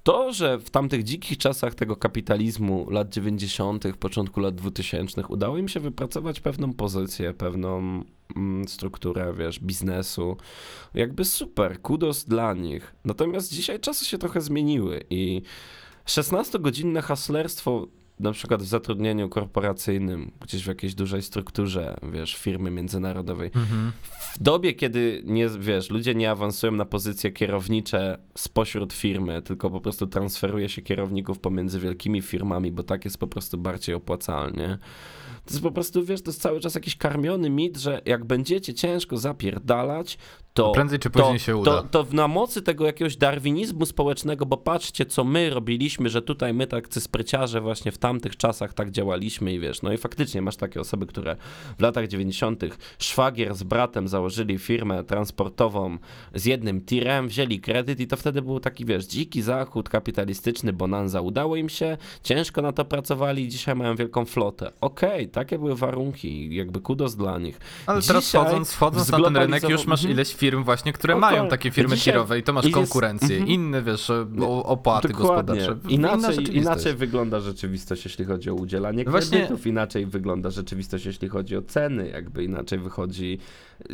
to, 0.02 0.32
że 0.32 0.58
w 0.58 0.70
tamtych 0.70 1.02
dzikich 1.02 1.38
czasach 1.38 1.74
tego 1.74 1.96
kapitalizmu 1.96 2.90
lat 2.90 3.08
90., 3.08 3.96
początku 3.96 4.40
lat 4.40 4.54
2000 4.54 5.26
udało 5.28 5.58
im 5.58 5.68
się 5.68 5.80
wypracować 5.80 6.40
pewną 6.40 6.72
pozycję, 6.72 7.34
pewną 7.34 8.04
mm, 8.36 8.68
strukturę, 8.68 9.34
wiesz, 9.38 9.60
biznesu, 9.60 10.36
jakby 10.94 11.24
super, 11.24 11.82
kudos 11.82 12.24
dla 12.24 12.54
nich. 12.54 12.94
Natomiast 13.04 13.52
dzisiaj 13.52 13.80
czasy 13.80 14.04
się 14.04 14.18
trochę 14.18 14.40
zmieniły 14.40 15.04
i 15.10 15.42
16-godzinne 16.06 17.02
haslerstwo 17.02 17.86
na 18.22 18.32
przykład 18.32 18.62
w 18.62 18.66
zatrudnieniu 18.66 19.28
korporacyjnym, 19.28 20.30
gdzieś 20.40 20.64
w 20.64 20.66
jakiejś 20.66 20.94
dużej 20.94 21.22
strukturze, 21.22 21.96
wiesz, 22.12 22.36
firmy 22.36 22.70
międzynarodowej. 22.70 23.50
Mhm. 23.54 23.92
W 24.34 24.42
dobie, 24.42 24.72
kiedy 24.72 25.22
nie, 25.24 25.48
wiesz, 25.48 25.90
ludzie 25.90 26.14
nie 26.14 26.30
awansują 26.30 26.72
na 26.72 26.84
pozycje 26.84 27.32
kierownicze 27.32 28.18
spośród 28.38 28.92
firmy, 28.92 29.42
tylko 29.42 29.70
po 29.70 29.80
prostu 29.80 30.06
transferuje 30.06 30.68
się 30.68 30.82
kierowników 30.82 31.38
pomiędzy 31.38 31.80
wielkimi 31.80 32.22
firmami, 32.22 32.72
bo 32.72 32.82
tak 32.82 33.04
jest 33.04 33.18
po 33.18 33.26
prostu 33.26 33.58
bardziej 33.58 33.94
opłacalnie 33.94 34.78
to 35.44 35.50
jest 35.50 35.62
po 35.62 35.70
prostu, 35.70 36.04
wiesz, 36.04 36.22
to 36.22 36.30
jest 36.30 36.42
cały 36.42 36.60
czas 36.60 36.74
jakiś 36.74 36.96
karmiony 36.96 37.50
mit, 37.50 37.76
że 37.76 38.00
jak 38.04 38.24
będziecie 38.24 38.74
ciężko 38.74 39.16
zapierdalać, 39.16 40.18
to... 40.54 40.72
Prędzej 40.72 40.98
czy 40.98 41.10
później 41.10 41.38
to, 41.38 41.38
się 41.38 41.56
uda. 41.56 41.82
To, 41.82 42.04
to 42.04 42.14
na 42.16 42.28
mocy 42.28 42.62
tego 42.62 42.86
jakiegoś 42.86 43.16
darwinizmu 43.16 43.86
społecznego, 43.86 44.46
bo 44.46 44.56
patrzcie, 44.56 45.06
co 45.06 45.24
my 45.24 45.50
robiliśmy, 45.50 46.08
że 46.08 46.22
tutaj 46.22 46.54
my 46.54 46.66
tak 46.66 46.88
spryciarze 46.90 47.60
właśnie 47.60 47.92
w 47.92 47.98
tamtych 47.98 48.36
czasach 48.36 48.74
tak 48.74 48.90
działaliśmy 48.90 49.52
i 49.54 49.60
wiesz, 49.60 49.82
no 49.82 49.92
i 49.92 49.96
faktycznie 49.96 50.42
masz 50.42 50.56
takie 50.56 50.80
osoby, 50.80 51.06
które 51.06 51.36
w 51.78 51.82
latach 51.82 52.08
90. 52.08 52.62
szwagier 52.98 53.54
z 53.54 53.62
bratem 53.62 54.08
założyli 54.08 54.58
firmę 54.58 55.04
transportową 55.04 55.98
z 56.34 56.44
jednym 56.44 56.80
tirem, 56.80 57.28
wzięli 57.28 57.60
kredyt 57.60 58.00
i 58.00 58.06
to 58.06 58.16
wtedy 58.16 58.42
był 58.42 58.60
taki, 58.60 58.84
wiesz, 58.84 59.04
dziki 59.04 59.42
zachód 59.42 59.88
kapitalistyczny, 59.88 60.72
bonanza. 60.72 61.20
Udało 61.20 61.56
im 61.56 61.68
się, 61.68 61.96
ciężko 62.22 62.62
na 62.62 62.72
to 62.72 62.84
pracowali 62.84 63.44
i 63.44 63.48
dzisiaj 63.48 63.74
mają 63.76 63.96
wielką 63.96 64.24
flotę. 64.24 64.72
Okej, 64.80 65.10
okay, 65.10 65.26
takie 65.26 65.58
były 65.58 65.76
warunki, 65.76 66.54
jakby 66.54 66.80
kudos 66.80 67.16
dla 67.16 67.38
nich. 67.38 67.60
Ale 67.86 68.00
Dzisiaj 68.00 68.14
teraz 68.14 68.28
wchodząc, 68.28 68.72
wchodząc 68.72 69.10
na 69.10 69.20
ten 69.20 69.36
rynek 69.36 69.68
już 69.68 69.86
masz 69.86 70.04
ileś 70.04 70.34
firm 70.42 70.64
właśnie, 70.64 70.92
które 70.92 71.16
mają 71.16 71.48
takie 71.48 71.70
firmy 71.70 71.96
Dzisiaj... 71.96 72.12
tirowe 72.12 72.38
i 72.38 72.42
to 72.42 72.52
masz 72.52 72.70
konkurencję, 72.70 73.36
jest... 73.36 73.48
inne 73.48 73.82
wiesz, 73.82 74.10
opłaty 74.64 75.08
Dokładnie. 75.08 75.28
gospodarcze. 75.28 75.76
Inaczej, 75.88 76.56
inaczej 76.56 76.94
wygląda 76.94 77.40
rzeczywistość, 77.40 78.04
jeśli 78.04 78.24
chodzi 78.24 78.50
o 78.50 78.54
udzielanie 78.54 79.04
kredytów, 79.04 79.48
właśnie... 79.48 79.70
inaczej 79.70 80.06
wygląda 80.06 80.50
rzeczywistość, 80.50 81.06
jeśli 81.06 81.28
chodzi 81.28 81.56
o 81.56 81.62
ceny, 81.62 82.08
jakby 82.08 82.44
inaczej 82.44 82.78
wychodzi 82.78 83.38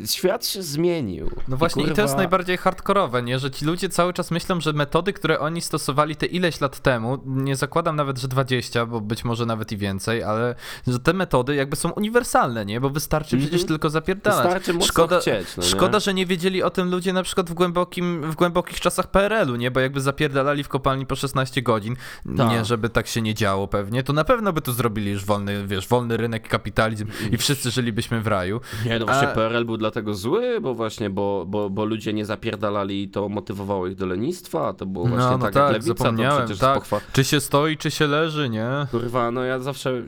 Świat 0.07 0.47
się 0.47 0.63
zmienił. 0.63 1.31
No 1.49 1.57
właśnie 1.57 1.83
i, 1.83 1.85
kurwa... 1.85 1.93
i 1.93 1.97
to 1.97 2.03
jest 2.03 2.17
najbardziej 2.17 2.57
hardkorowe, 2.57 3.23
nie? 3.23 3.39
Że 3.39 3.51
ci 3.51 3.65
ludzie 3.65 3.89
cały 3.89 4.13
czas 4.13 4.31
myślą, 4.31 4.61
że 4.61 4.73
metody, 4.73 5.13
które 5.13 5.41
oni 5.41 5.61
stosowali 5.61 6.17
te 6.17 6.27
ileś 6.27 6.61
lat 6.61 6.81
temu, 6.81 7.19
nie 7.27 7.57
zakładam 7.57 7.97
nawet, 7.97 8.19
że 8.19 8.29
20, 8.29 8.87
bo 8.87 9.01
być 9.01 9.25
może 9.25 9.47
nawet 9.47 9.73
i 9.73 9.77
więcej, 9.77 10.23
ale 10.23 10.55
że 10.87 10.99
te 10.99 11.13
metody 11.13 11.55
jakby 11.55 11.77
są 11.77 11.91
uniwersalne, 11.91 12.67
nie? 12.67 12.81
Bo 12.81 12.91
wystarczy 12.91 13.37
mm 13.37 13.47
-hmm. 13.47 13.49
przecież 13.49 13.67
tylko 13.67 13.91
zapierdalać. 13.91 14.45
Wystarczy 14.45 14.73
mocno 14.73 14.87
szkoda, 14.87 15.21
chcieć, 15.21 15.57
no 15.57 15.63
szkoda, 15.63 16.01
że 16.01 16.15
nie 16.15 16.27
wiedzieli 16.27 16.63
o 16.63 16.71
tym 16.71 16.91
ludzie 16.91 17.13
na 17.13 17.23
przykład 17.23 17.51
w, 17.51 17.55
głębokim, 17.55 18.31
w 18.31 18.35
głębokich 18.35 18.81
czasach 18.81 19.11
PRL-u, 19.11 19.57
nie? 19.57 19.71
Bo 19.71 19.81
jakby 19.81 20.01
zapierdalali 20.01 20.65
w 20.65 20.69
kopalni 20.69 21.07
po 21.07 21.17
16 21.17 21.63
godzin, 21.63 21.97
Ta. 22.37 22.49
nie 22.49 22.65
żeby 22.65 22.89
tak 22.89 23.07
się 23.07 23.23
nie 23.23 23.35
działo 23.35 23.69
pewnie, 23.69 24.03
to 24.03 24.13
na 24.13 24.25
pewno 24.25 24.53
by 24.53 24.63
tu 24.63 24.73
zrobili 24.73 25.11
już 25.11 25.25
wolny, 25.25 25.67
wiesz, 25.67 25.89
wolny 25.89 26.17
rynek, 26.17 26.49
kapitalizm 26.49 27.07
i 27.33 27.37
wszyscy 27.37 27.71
żylibyśmy 27.71 28.21
w 28.21 28.27
raju. 28.27 28.61
Nie, 28.85 28.99
no 28.99 29.07
właśnie 29.07 29.29
A... 29.29 29.35
PRL 29.35 29.65
był 29.65 29.78
dlatego 29.79 30.15
zły, 30.15 30.61
bo 30.61 30.75
właśnie, 30.75 31.11
bo, 31.11 31.45
bo, 31.49 31.71
bo 31.71 31.85
ludzie 31.85 32.13
nie 32.13 32.25
zapierdalali 32.25 33.03
i 33.03 33.09
to 33.09 33.29
motywowało 33.29 33.87
ich 33.87 33.95
do 33.95 34.07
lenistwa, 34.07 34.73
to 34.73 34.87
było 34.87 35.05
no, 35.05 35.11
właśnie 35.11 35.31
no, 35.31 35.39
tak, 35.39 35.55
tak 35.55 35.63
jak 35.63 35.73
lewica, 35.73 35.89
zapomniałem, 35.89 36.41
to 36.41 36.45
przecież 36.45 36.61
tak. 36.61 36.79
Pochwa... 36.79 37.01
Czy 37.13 37.25
się 37.25 37.41
stoi, 37.41 37.77
czy 37.77 37.91
się 37.91 38.07
leży, 38.07 38.49
nie? 38.49 38.69
Kurwa, 38.91 39.31
no 39.31 39.45
ja 39.45 39.59
zawsze 39.59 40.03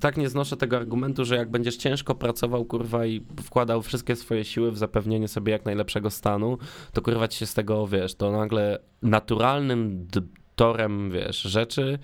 tak 0.00 0.16
nie 0.16 0.28
znoszę 0.28 0.56
tego 0.56 0.76
argumentu, 0.76 1.24
że 1.24 1.36
jak 1.36 1.50
będziesz 1.50 1.76
ciężko 1.76 2.14
pracował, 2.14 2.64
kurwa, 2.64 3.06
i 3.06 3.26
wkładał 3.42 3.82
wszystkie 3.82 4.16
swoje 4.16 4.44
siły 4.44 4.72
w 4.72 4.78
zapewnienie 4.78 5.28
sobie 5.28 5.52
jak 5.52 5.64
najlepszego 5.64 6.10
stanu, 6.10 6.58
to 6.92 7.02
kurwa 7.02 7.28
ci 7.28 7.38
się 7.38 7.46
z 7.46 7.54
tego, 7.54 7.86
wiesz, 7.86 8.14
to 8.14 8.32
nagle 8.32 8.78
naturalnym 9.02 10.06
torem, 10.56 11.10
wiesz, 11.10 11.42
rzeczy 11.42 11.98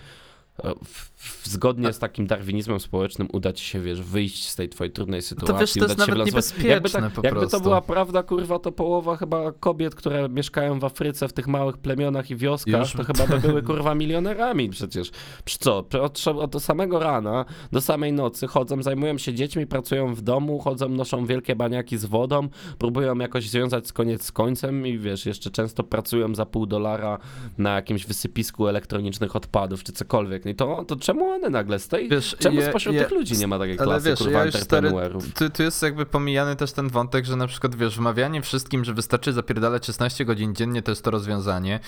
w, 0.84 1.13
zgodnie 1.42 1.92
z 1.92 1.98
takim 1.98 2.26
darwinizmem 2.26 2.80
społecznym 2.80 3.28
uda 3.32 3.52
ci 3.52 3.64
się, 3.64 3.80
wiesz, 3.80 4.02
wyjść 4.02 4.48
z 4.48 4.56
tej 4.56 4.68
twojej 4.68 4.92
trudnej 4.92 5.22
sytuacji. 5.22 5.54
To 5.54 5.60
wiesz, 5.60 5.72
to 5.72 5.84
jest 5.84 5.98
nawet 5.98 6.26
niebezpieczne 6.26 6.68
jakby, 6.70 6.90
tak, 6.90 7.12
po 7.12 7.22
jakby 7.24 7.46
to 7.46 7.60
była 7.60 7.80
prawda, 7.80 8.22
kurwa, 8.22 8.58
to 8.58 8.72
połowa 8.72 9.16
chyba 9.16 9.52
kobiet, 9.52 9.94
które 9.94 10.28
mieszkają 10.28 10.78
w 10.78 10.84
Afryce, 10.84 11.28
w 11.28 11.32
tych 11.32 11.46
małych 11.46 11.78
plemionach 11.78 12.30
i 12.30 12.36
wioskach, 12.36 12.80
Już? 12.80 12.92
to 12.92 13.04
chyba 13.04 13.26
by 13.26 13.40
były, 13.40 13.62
kurwa, 13.62 13.94
milionerami 13.94 14.70
przecież. 14.70 15.10
Co? 15.58 15.78
Od, 15.78 16.26
od 16.26 16.62
samego 16.62 16.98
rana 16.98 17.44
do 17.72 17.80
samej 17.80 18.12
nocy 18.12 18.46
chodzą, 18.46 18.82
zajmują 18.82 19.18
się 19.18 19.34
dziećmi, 19.34 19.66
pracują 19.66 20.14
w 20.14 20.22
domu, 20.22 20.58
chodzą, 20.58 20.88
noszą 20.88 21.26
wielkie 21.26 21.56
baniaki 21.56 21.98
z 21.98 22.04
wodą, 22.04 22.48
próbują 22.78 23.18
jakoś 23.18 23.50
związać 23.50 23.88
z 23.88 23.92
koniec 23.92 24.24
z 24.24 24.32
końcem 24.32 24.86
i 24.86 24.98
wiesz, 24.98 25.26
jeszcze 25.26 25.50
często 25.50 25.82
pracują 25.82 26.34
za 26.34 26.46
pół 26.46 26.66
dolara 26.66 27.18
na 27.58 27.74
jakimś 27.74 28.06
wysypisku 28.06 28.68
elektronicznych 28.68 29.36
odpadów, 29.36 29.84
czy 29.84 29.92
cokolwiek. 29.92 30.46
I 30.46 30.54
to, 30.54 30.84
to 30.84 30.96
czemu 31.14 31.30
one 31.30 31.50
nagle 31.50 31.78
tej, 31.78 32.08
wiesz, 32.08 32.36
czemu 32.38 32.60
je, 32.60 32.68
spośród 32.68 32.94
je, 32.94 33.02
tych 33.02 33.10
ludzi 33.10 33.36
nie 33.36 33.46
ma 33.46 33.58
takiej 33.58 33.76
klasy, 33.76 34.08
wiesz, 34.08 34.18
kurwa, 34.18 34.38
ja 34.38 34.44
entrepreneurów? 34.44 35.34
Tu, 35.34 35.50
tu 35.50 35.62
jest 35.62 35.82
jakby 35.82 36.06
pomijany 36.06 36.56
też 36.56 36.72
ten 36.72 36.88
wątek, 36.88 37.24
że 37.24 37.36
na 37.36 37.46
przykład, 37.46 37.74
wiesz, 37.74 37.96
wmawianie 37.96 38.42
wszystkim, 38.42 38.84
że 38.84 38.94
wystarczy 38.94 39.32
zapierdalać 39.32 39.86
16 39.86 40.24
godzin 40.24 40.54
dziennie, 40.54 40.82
to 40.82 40.90
jest 40.90 41.04
to 41.04 41.10
rozwiązanie. 41.10 41.80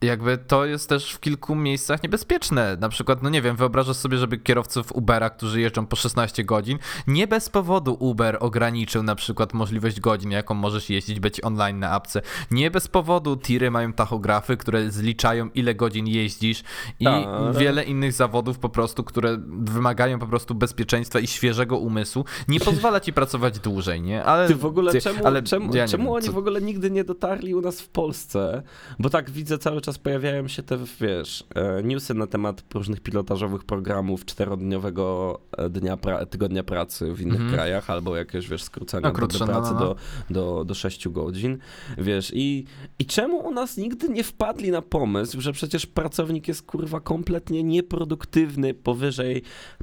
Jakby 0.00 0.38
to 0.38 0.64
jest 0.64 0.88
też 0.88 1.12
w 1.12 1.20
kilku 1.20 1.54
miejscach 1.54 2.02
niebezpieczne. 2.02 2.76
Na 2.80 2.88
przykład, 2.88 3.22
no 3.22 3.30
nie 3.30 3.42
wiem, 3.42 3.56
wyobrażasz 3.56 3.96
sobie, 3.96 4.18
żeby 4.18 4.38
kierowców 4.38 4.92
Ubera, 4.92 5.30
którzy 5.30 5.60
jeżdżą 5.60 5.86
po 5.86 5.96
16 5.96 6.44
godzin, 6.44 6.78
nie 7.06 7.26
bez 7.26 7.48
powodu 7.48 7.96
Uber 8.00 8.36
ograniczył 8.40 9.02
na 9.02 9.14
przykład 9.14 9.54
możliwość 9.54 10.00
godzin, 10.00 10.30
jaką 10.30 10.54
możesz 10.54 10.90
jeździć, 10.90 11.20
być 11.20 11.44
online 11.44 11.78
na 11.78 11.90
apce. 11.90 12.22
Nie 12.50 12.70
bez 12.70 12.88
powodu 12.88 13.36
tiry 13.36 13.70
mają 13.70 13.92
tachografy, 13.92 14.56
które 14.56 14.90
zliczają 14.90 15.50
ile 15.54 15.74
godzin 15.74 16.06
jeździsz 16.06 16.62
i 17.00 17.04
Ta, 17.04 17.10
ale... 17.12 17.52
wiele 17.52 17.84
innych 17.84 18.12
zawodów 18.12 18.58
po 18.58 18.68
prostu, 18.74 19.04
które 19.04 19.38
wymagają 19.48 20.18
po 20.18 20.26
prostu 20.26 20.54
bezpieczeństwa 20.54 21.20
i 21.20 21.26
świeżego 21.26 21.78
umysłu, 21.78 22.24
nie 22.48 22.60
pozwala 22.70 23.00
ci 23.00 23.12
pracować 23.12 23.58
dłużej, 23.58 24.02
nie? 24.02 24.24
Ale 24.24 24.48
ty 24.48 24.54
w 24.54 24.64
ogóle 24.64 24.92
ty, 24.92 25.00
czemu, 25.00 25.26
ale 25.26 25.42
czemu, 25.42 25.74
ja 25.76 25.88
czemu 25.88 26.04
wiem, 26.04 26.12
oni 26.12 26.26
co... 26.26 26.32
w 26.32 26.38
ogóle 26.38 26.60
nigdy 26.60 26.90
nie 26.90 27.04
dotarli 27.04 27.54
u 27.54 27.60
nas 27.60 27.80
w 27.80 27.88
Polsce? 27.88 28.62
Bo 28.98 29.10
tak 29.10 29.30
widzę 29.30 29.58
cały 29.58 29.80
czas 29.80 29.98
pojawiają 29.98 30.48
się 30.48 30.62
te, 30.62 30.78
wiesz, 31.00 31.44
e, 31.54 31.82
newsy 31.82 32.14
na 32.14 32.26
temat 32.26 32.64
różnych 32.74 33.00
pilotażowych 33.00 33.64
programów 33.64 34.24
czterodniowego 34.24 35.38
e, 35.58 35.70
dnia 35.70 35.96
pra 35.96 36.26
tygodnia 36.26 36.64
pracy 36.64 37.12
w 37.12 37.20
innych 37.20 37.40
mm 37.40 37.50
-hmm. 37.50 37.54
krajach, 37.54 37.90
albo 37.90 38.16
jakieś, 38.16 38.48
wiesz, 38.48 38.62
skrócenia 38.62 39.08
no, 39.08 39.14
krótsze, 39.14 39.46
pracy 39.46 39.72
no, 39.72 39.80
no, 39.80 39.86
no. 39.86 39.94
Do, 40.30 40.56
do, 40.56 40.64
do 40.64 40.74
6 40.74 41.08
godzin, 41.08 41.58
wiesz, 41.98 42.32
i, 42.34 42.64
i 42.98 43.06
czemu 43.06 43.36
u 43.36 43.50
nas 43.50 43.76
nigdy 43.76 44.08
nie 44.08 44.24
wpadli 44.24 44.70
na 44.70 44.82
pomysł, 44.82 45.40
że 45.40 45.52
przecież 45.52 45.86
pracownik 45.86 46.48
jest, 46.48 46.62
kurwa, 46.62 47.00
kompletnie 47.00 47.62
nieproduktywny 47.62 48.53
powyżej 48.74 49.42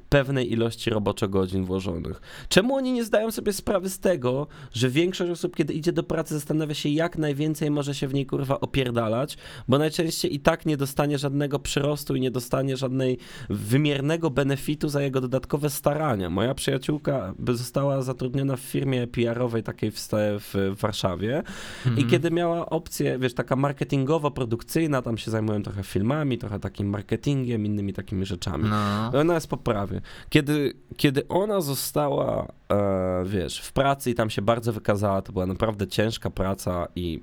pewnej 0.10 0.52
ilości 0.52 0.90
roboczo-godzin 0.90 1.66
włożonych. 1.66 2.22
Czemu 2.50 2.76
oni 2.76 2.92
nie 2.94 3.04
zdają 3.04 3.32
sobie 3.32 3.54
sprawy 3.54 3.90
z 3.90 4.00
tego, 4.00 4.48
że 4.74 4.90
większość 4.90 5.32
osób, 5.32 5.56
kiedy 5.56 5.74
idzie 5.74 5.92
do 5.92 6.04
pracy, 6.04 6.34
zastanawia 6.34 6.74
się, 6.74 6.90
jak 6.90 7.18
najwięcej 7.18 7.72
może 7.72 7.96
się 7.96 8.08
w 8.08 8.14
niej 8.14 8.26
kurwa 8.26 8.60
opierdalać, 8.60 9.38
bo 9.68 9.78
najczęściej 9.78 10.36
i 10.36 10.40
tak 10.40 10.66
nie 10.66 10.78
dostanie 10.78 11.18
żadnego 11.18 11.60
przyrostu 11.60 12.16
i 12.16 12.22
nie 12.22 12.32
dostanie 12.32 12.78
żadnej 12.78 13.18
wymiernego 13.50 14.30
benefitu 14.30 14.90
za 14.90 15.02
jego 15.02 15.22
dodatkowe 15.22 15.70
starania. 15.70 16.30
Moja 16.30 16.54
przyjaciółka 16.54 17.34
została 17.48 18.02
zatrudniona 18.02 18.56
w 18.56 18.60
firmie 18.60 19.08
PR-owej 19.08 19.64
takiej 19.64 19.92
w, 19.92 20.08
w 20.40 20.76
Warszawie 20.80 21.38
mhm. 21.38 21.98
i 21.98 22.10
kiedy 22.12 22.32
miała 22.32 22.70
opcję, 22.70 23.20
wiesz, 23.20 23.34
taka 23.34 23.56
marketingowo-produkcyjna, 23.56 25.02
tam 25.02 25.18
się 25.18 25.32
zajmują 25.32 25.64
trochę 25.64 25.84
filmami, 25.84 26.38
trochę 26.38 26.60
takim 26.60 26.90
marketingiem, 26.90 27.66
innymi 27.66 27.94
takimi 27.94 28.26
rzeczami. 28.26 28.61
No. 28.70 29.20
Ona 29.20 29.34
jest 29.34 29.48
po 29.48 29.58
prawie. 29.58 30.02
Kiedy, 30.30 30.74
kiedy 30.98 31.28
ona 31.28 31.62
została, 31.62 32.48
e, 32.72 33.24
wiesz, 33.26 33.62
w 33.62 33.74
pracy 33.74 34.12
i 34.12 34.16
tam 34.16 34.30
się 34.30 34.42
bardzo 34.42 34.74
wykazała, 34.74 35.22
to 35.22 35.34
była 35.34 35.46
naprawdę 35.46 35.88
ciężka 35.88 36.30
praca 36.30 36.88
i 36.96 37.22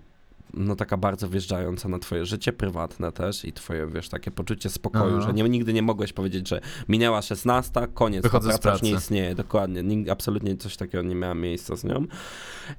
no 0.54 0.76
taka 0.76 0.96
bardzo 0.96 1.28
wjeżdżająca 1.28 1.88
na 1.88 1.98
twoje 1.98 2.26
życie 2.26 2.52
prywatne 2.52 3.12
też 3.12 3.44
i 3.44 3.52
twoje, 3.52 3.86
wiesz, 3.86 4.08
takie 4.08 4.30
poczucie 4.30 4.70
spokoju, 4.70 5.16
Aha. 5.16 5.26
że 5.26 5.32
nie, 5.32 5.48
nigdy 5.48 5.72
nie 5.72 5.82
mogłeś 5.82 6.12
powiedzieć, 6.12 6.48
że 6.48 6.60
minęła 6.88 7.22
16, 7.22 7.88
koniec, 7.94 8.22
Wychodzę 8.22 8.48
praca 8.48 8.72
już 8.72 8.82
nie 8.82 8.90
istnieje, 8.90 9.34
dokładnie, 9.34 9.82
Nig 9.82 10.08
absolutnie 10.08 10.56
coś 10.56 10.76
takiego 10.76 11.02
nie 11.02 11.14
miała 11.14 11.34
miejsca 11.34 11.76
z 11.76 11.84
nią. 11.84 12.06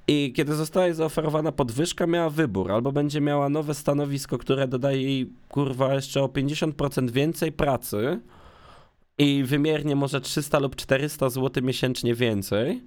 I 0.07 0.33
kiedy 0.35 0.55
została 0.55 0.85
jej 0.85 0.95
zaoferowana 0.95 1.51
podwyżka, 1.51 2.07
miała 2.07 2.29
wybór, 2.29 2.71
albo 2.71 2.91
będzie 2.91 3.21
miała 3.21 3.49
nowe 3.49 3.73
stanowisko, 3.73 4.37
które 4.37 4.67
dodaje 4.67 5.01
jej, 5.03 5.33
kurwa, 5.49 5.93
jeszcze 5.93 6.23
o 6.23 6.27
50% 6.27 7.09
więcej 7.09 7.51
pracy, 7.51 8.19
i 9.19 9.43
wymiernie 9.43 9.95
może 9.95 10.21
300 10.21 10.60
lub 10.60 10.75
400 10.75 11.29
zł 11.29 11.63
miesięcznie 11.63 12.15
więcej, 12.15 12.84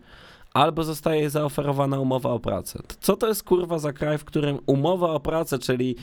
albo 0.55 0.85
zostaje 0.85 1.31
zaoferowana 1.31 2.01
umowa 2.01 2.31
o 2.31 2.39
pracę. 2.39 2.83
Co 3.01 3.17
to 3.17 3.29
jest 3.29 3.43
kurwa 3.45 3.79
za 3.79 3.93
kraj, 3.93 4.19
w 4.19 4.25
którym 4.25 4.59
umowa 4.67 5.11
o 5.11 5.21
pracę, 5.21 5.59
czyli 5.59 5.97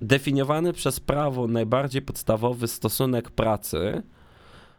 definiowany 0.00 0.72
przez 0.72 1.00
prawo 1.00 1.46
najbardziej 1.46 2.02
podstawowy 2.02 2.68
stosunek 2.68 3.30
pracy, 3.30 4.02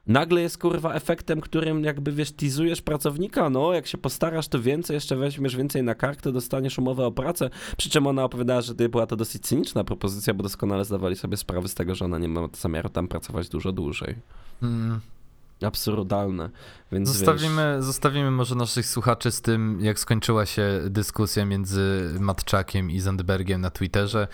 nagle 0.08 0.42
jest 0.42 0.58
kurwa 0.58 0.94
efektem, 0.94 1.42
którym 1.42 1.84
jakby 1.84 2.12
wiesz, 2.12 2.32
tizujesz 2.32 2.82
pracownika, 2.82 3.50
no 3.50 3.74
jak 3.74 3.88
się 3.88 3.98
postarasz, 3.98 4.48
to 4.48 4.62
więcej, 4.62 4.94
jeszcze 4.94 5.16
weźmiesz 5.16 5.56
więcej 5.56 5.84
na 5.84 5.96
kartę, 5.96 6.32
dostaniesz 6.32 6.78
umowę 6.78 7.06
o 7.06 7.12
pracę, 7.12 7.50
przy 7.78 7.90
czym 7.90 8.08
ona 8.08 8.24
opowiadała, 8.24 8.62
że 8.62 8.74
była 8.74 9.08
to 9.08 9.16
dosyć 9.16 9.44
cyniczna 9.44 9.84
propozycja, 9.84 10.34
bo 10.34 10.44
doskonale 10.44 10.86
zdawali 10.86 11.16
sobie 11.16 11.38
sprawę 11.38 11.68
z 11.68 11.76
tego, 11.76 11.96
że 11.96 12.06
ona 12.06 12.18
nie 12.18 12.28
ma 12.28 12.48
zamiaru 12.54 12.90
tam 12.90 13.08
pracować 13.08 13.50
dużo 13.50 13.72
dłużej. 13.72 14.16
Mm 14.64 15.02
absurdalne. 15.68 16.50
Więc 16.92 17.10
zostawimy, 17.10 17.74
wiesz... 17.76 17.86
zostawimy 17.86 18.32
może 18.32 18.56
naszych 18.56 18.86
słuchaczy 18.86 19.32
z 19.32 19.42
tym, 19.42 19.80
jak 19.82 20.00
skończyła 20.00 20.46
się 20.46 20.82
dyskusja 20.86 21.46
między 21.46 22.14
Matczakiem 22.20 22.92
i 22.92 23.00
Zandbergiem 23.00 23.62
na 23.62 23.70
Twitterze, 23.70 24.28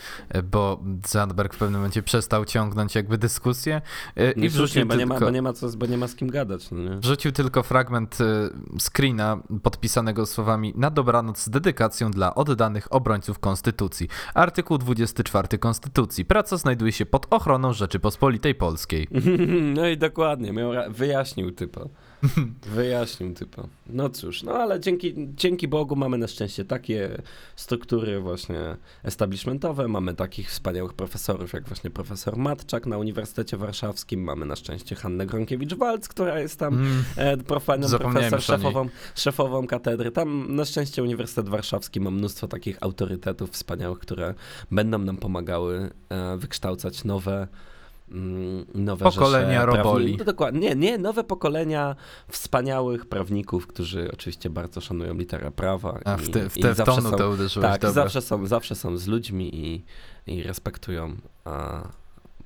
bo 0.43 0.83
Zandberg 1.07 1.53
w 1.53 1.57
pewnym 1.57 1.79
momencie 1.79 2.03
przestał 2.03 2.45
ciągnąć 2.45 2.95
jakby 2.95 3.17
dyskusję 3.17 3.81
e, 4.15 4.31
i 4.31 4.49
wrzucił 4.49 4.79
nie, 4.79 4.85
bo, 4.85 4.95
tylko... 4.95 4.99
nie 4.99 5.05
ma, 5.05 5.19
bo, 5.19 5.29
nie 5.29 5.41
ma 5.41 5.53
co, 5.53 5.69
bo 5.77 5.85
nie 5.85 5.97
ma 5.97 6.07
z 6.07 6.15
kim 6.15 6.29
gadać. 6.29 6.71
No 6.71 6.79
nie? 6.79 6.97
Wrzucił 6.97 7.31
tylko 7.31 7.63
fragment 7.63 8.17
e, 8.21 8.49
screena 8.79 9.39
podpisanego 9.63 10.25
słowami 10.25 10.73
na 10.75 10.91
dobranoc 10.91 11.39
z 11.39 11.49
dedykacją 11.49 12.11
dla 12.11 12.35
oddanych 12.35 12.93
obrońców 12.93 13.39
Konstytucji. 13.39 14.07
Artykuł 14.33 14.77
24 14.77 15.57
Konstytucji. 15.57 16.25
Praca 16.25 16.57
znajduje 16.57 16.91
się 16.91 17.05
pod 17.05 17.27
ochroną 17.29 17.73
Rzeczypospolitej 17.73 18.55
Polskiej. 18.55 19.07
no 19.75 19.87
i 19.87 19.97
dokładnie. 19.97 20.53
Wyjaśnił 20.89 21.51
typa. 21.51 21.81
Wyjaśnił 22.75 23.33
typa. 23.33 23.67
No 23.87 24.09
cóż, 24.09 24.43
no 24.43 24.53
ale 24.53 24.79
dzięki, 24.79 25.13
dzięki 25.17 25.67
Bogu 25.67 25.95
mamy 25.95 26.17
na 26.17 26.27
szczęście 26.27 26.65
takie 26.65 27.21
struktury 27.55 28.19
właśnie 28.19 28.77
establishmentowe, 29.03 29.87
mamy 29.87 30.13
takich 30.13 30.49
wspaniałych 30.49 30.93
profesorów 30.93 31.53
jak 31.53 31.67
właśnie 31.67 31.89
profesor 31.89 32.37
Matczak 32.37 32.85
na 32.85 32.97
Uniwersytecie 32.97 33.57
Warszawskim, 33.57 34.23
mamy 34.23 34.45
na 34.45 34.55
szczęście 34.55 34.95
Hannę 34.95 35.27
Gronkiewicz-Walc, 35.27 36.07
która 36.07 36.39
jest 36.39 36.59
tam 36.59 36.73
mm. 36.73 37.03
e, 37.15 37.37
profanem 37.37 37.89
profesor, 37.89 38.41
szefową, 38.41 38.89
szefową 39.15 39.67
katedry. 39.67 40.11
Tam 40.11 40.55
na 40.55 40.65
szczęście 40.65 41.03
Uniwersytet 41.03 41.49
Warszawski 41.49 41.99
ma 41.99 42.11
mnóstwo 42.11 42.47
takich 42.47 42.77
autorytetów 42.81 43.51
wspaniałych, 43.51 43.99
które 43.99 44.33
będą 44.71 44.99
nam 44.99 45.17
pomagały 45.17 45.89
e, 46.09 46.37
wykształcać 46.37 47.03
nowe 47.03 47.47
nowe 48.75 49.05
pokolenia 49.05 49.65
roboli. 49.65 50.17
No 50.17 50.25
dokładnie, 50.25 50.59
nie, 50.59 50.75
nie, 50.75 50.97
nowe 50.97 51.23
pokolenia 51.23 51.95
wspaniałych 52.27 53.05
prawników, 53.05 53.67
którzy 53.67 54.11
oczywiście 54.13 54.49
bardzo 54.49 54.81
szanują 54.81 55.13
literę 55.13 55.51
prawa. 55.51 55.99
A 56.05 56.17
w 56.17 56.29
te, 56.29 56.49
w 56.49 56.53
te 56.53 56.71
i 56.71 56.73
w 56.73 56.75
zawsze 56.75 57.01
są, 57.01 57.11
to 57.11 57.29
uderzyłeś, 57.29 57.79
Tak, 57.79 57.91
zawsze 57.91 58.21
są, 58.21 58.47
zawsze 58.47 58.75
są 58.75 58.97
z 58.97 59.07
ludźmi 59.07 59.55
i, 59.55 59.85
i 60.27 60.43
respektują 60.43 61.15
a, 61.45 61.87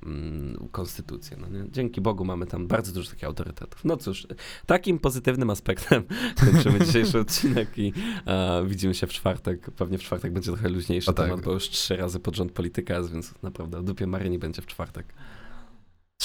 mm, 0.06 0.68
konstytucję. 0.72 1.36
No 1.40 1.48
nie? 1.48 1.70
Dzięki 1.70 2.00
Bogu 2.00 2.24
mamy 2.24 2.46
tam 2.46 2.66
bardzo 2.66 2.92
dużo 2.92 3.10
takich 3.10 3.24
autorytetów. 3.24 3.84
No 3.84 3.96
cóż, 3.96 4.26
takim 4.66 4.98
pozytywnym 4.98 5.50
aspektem 5.50 6.02
kończymy 6.52 6.86
dzisiejszy 6.86 7.20
odcinek 7.20 7.78
i 7.78 7.92
a, 8.26 8.62
widzimy 8.66 8.94
się 8.94 9.06
w 9.06 9.10
czwartek. 9.10 9.70
Pewnie 9.70 9.98
w 9.98 10.02
czwartek 10.02 10.32
będzie 10.32 10.52
trochę 10.52 10.68
luźniejszy 10.68 11.10
o, 11.10 11.12
temat, 11.12 11.36
tak. 11.36 11.44
bo 11.44 11.52
już 11.52 11.68
trzy 11.68 11.96
razy 11.96 12.20
pod 12.20 12.36
rząd 12.36 12.52
polityka, 12.52 13.02
więc 13.02 13.34
naprawdę 13.42 13.78
o 13.78 13.82
dupie 13.82 14.06
Maryni 14.06 14.38
będzie 14.38 14.62
w 14.62 14.66
czwartek. 14.66 15.14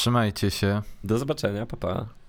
Trzymajcie 0.06 0.52
się. 0.52 0.82
Do 1.04 1.18
zobaczenia, 1.18 1.66
papa. 1.66 1.94
Pa. 1.96 2.25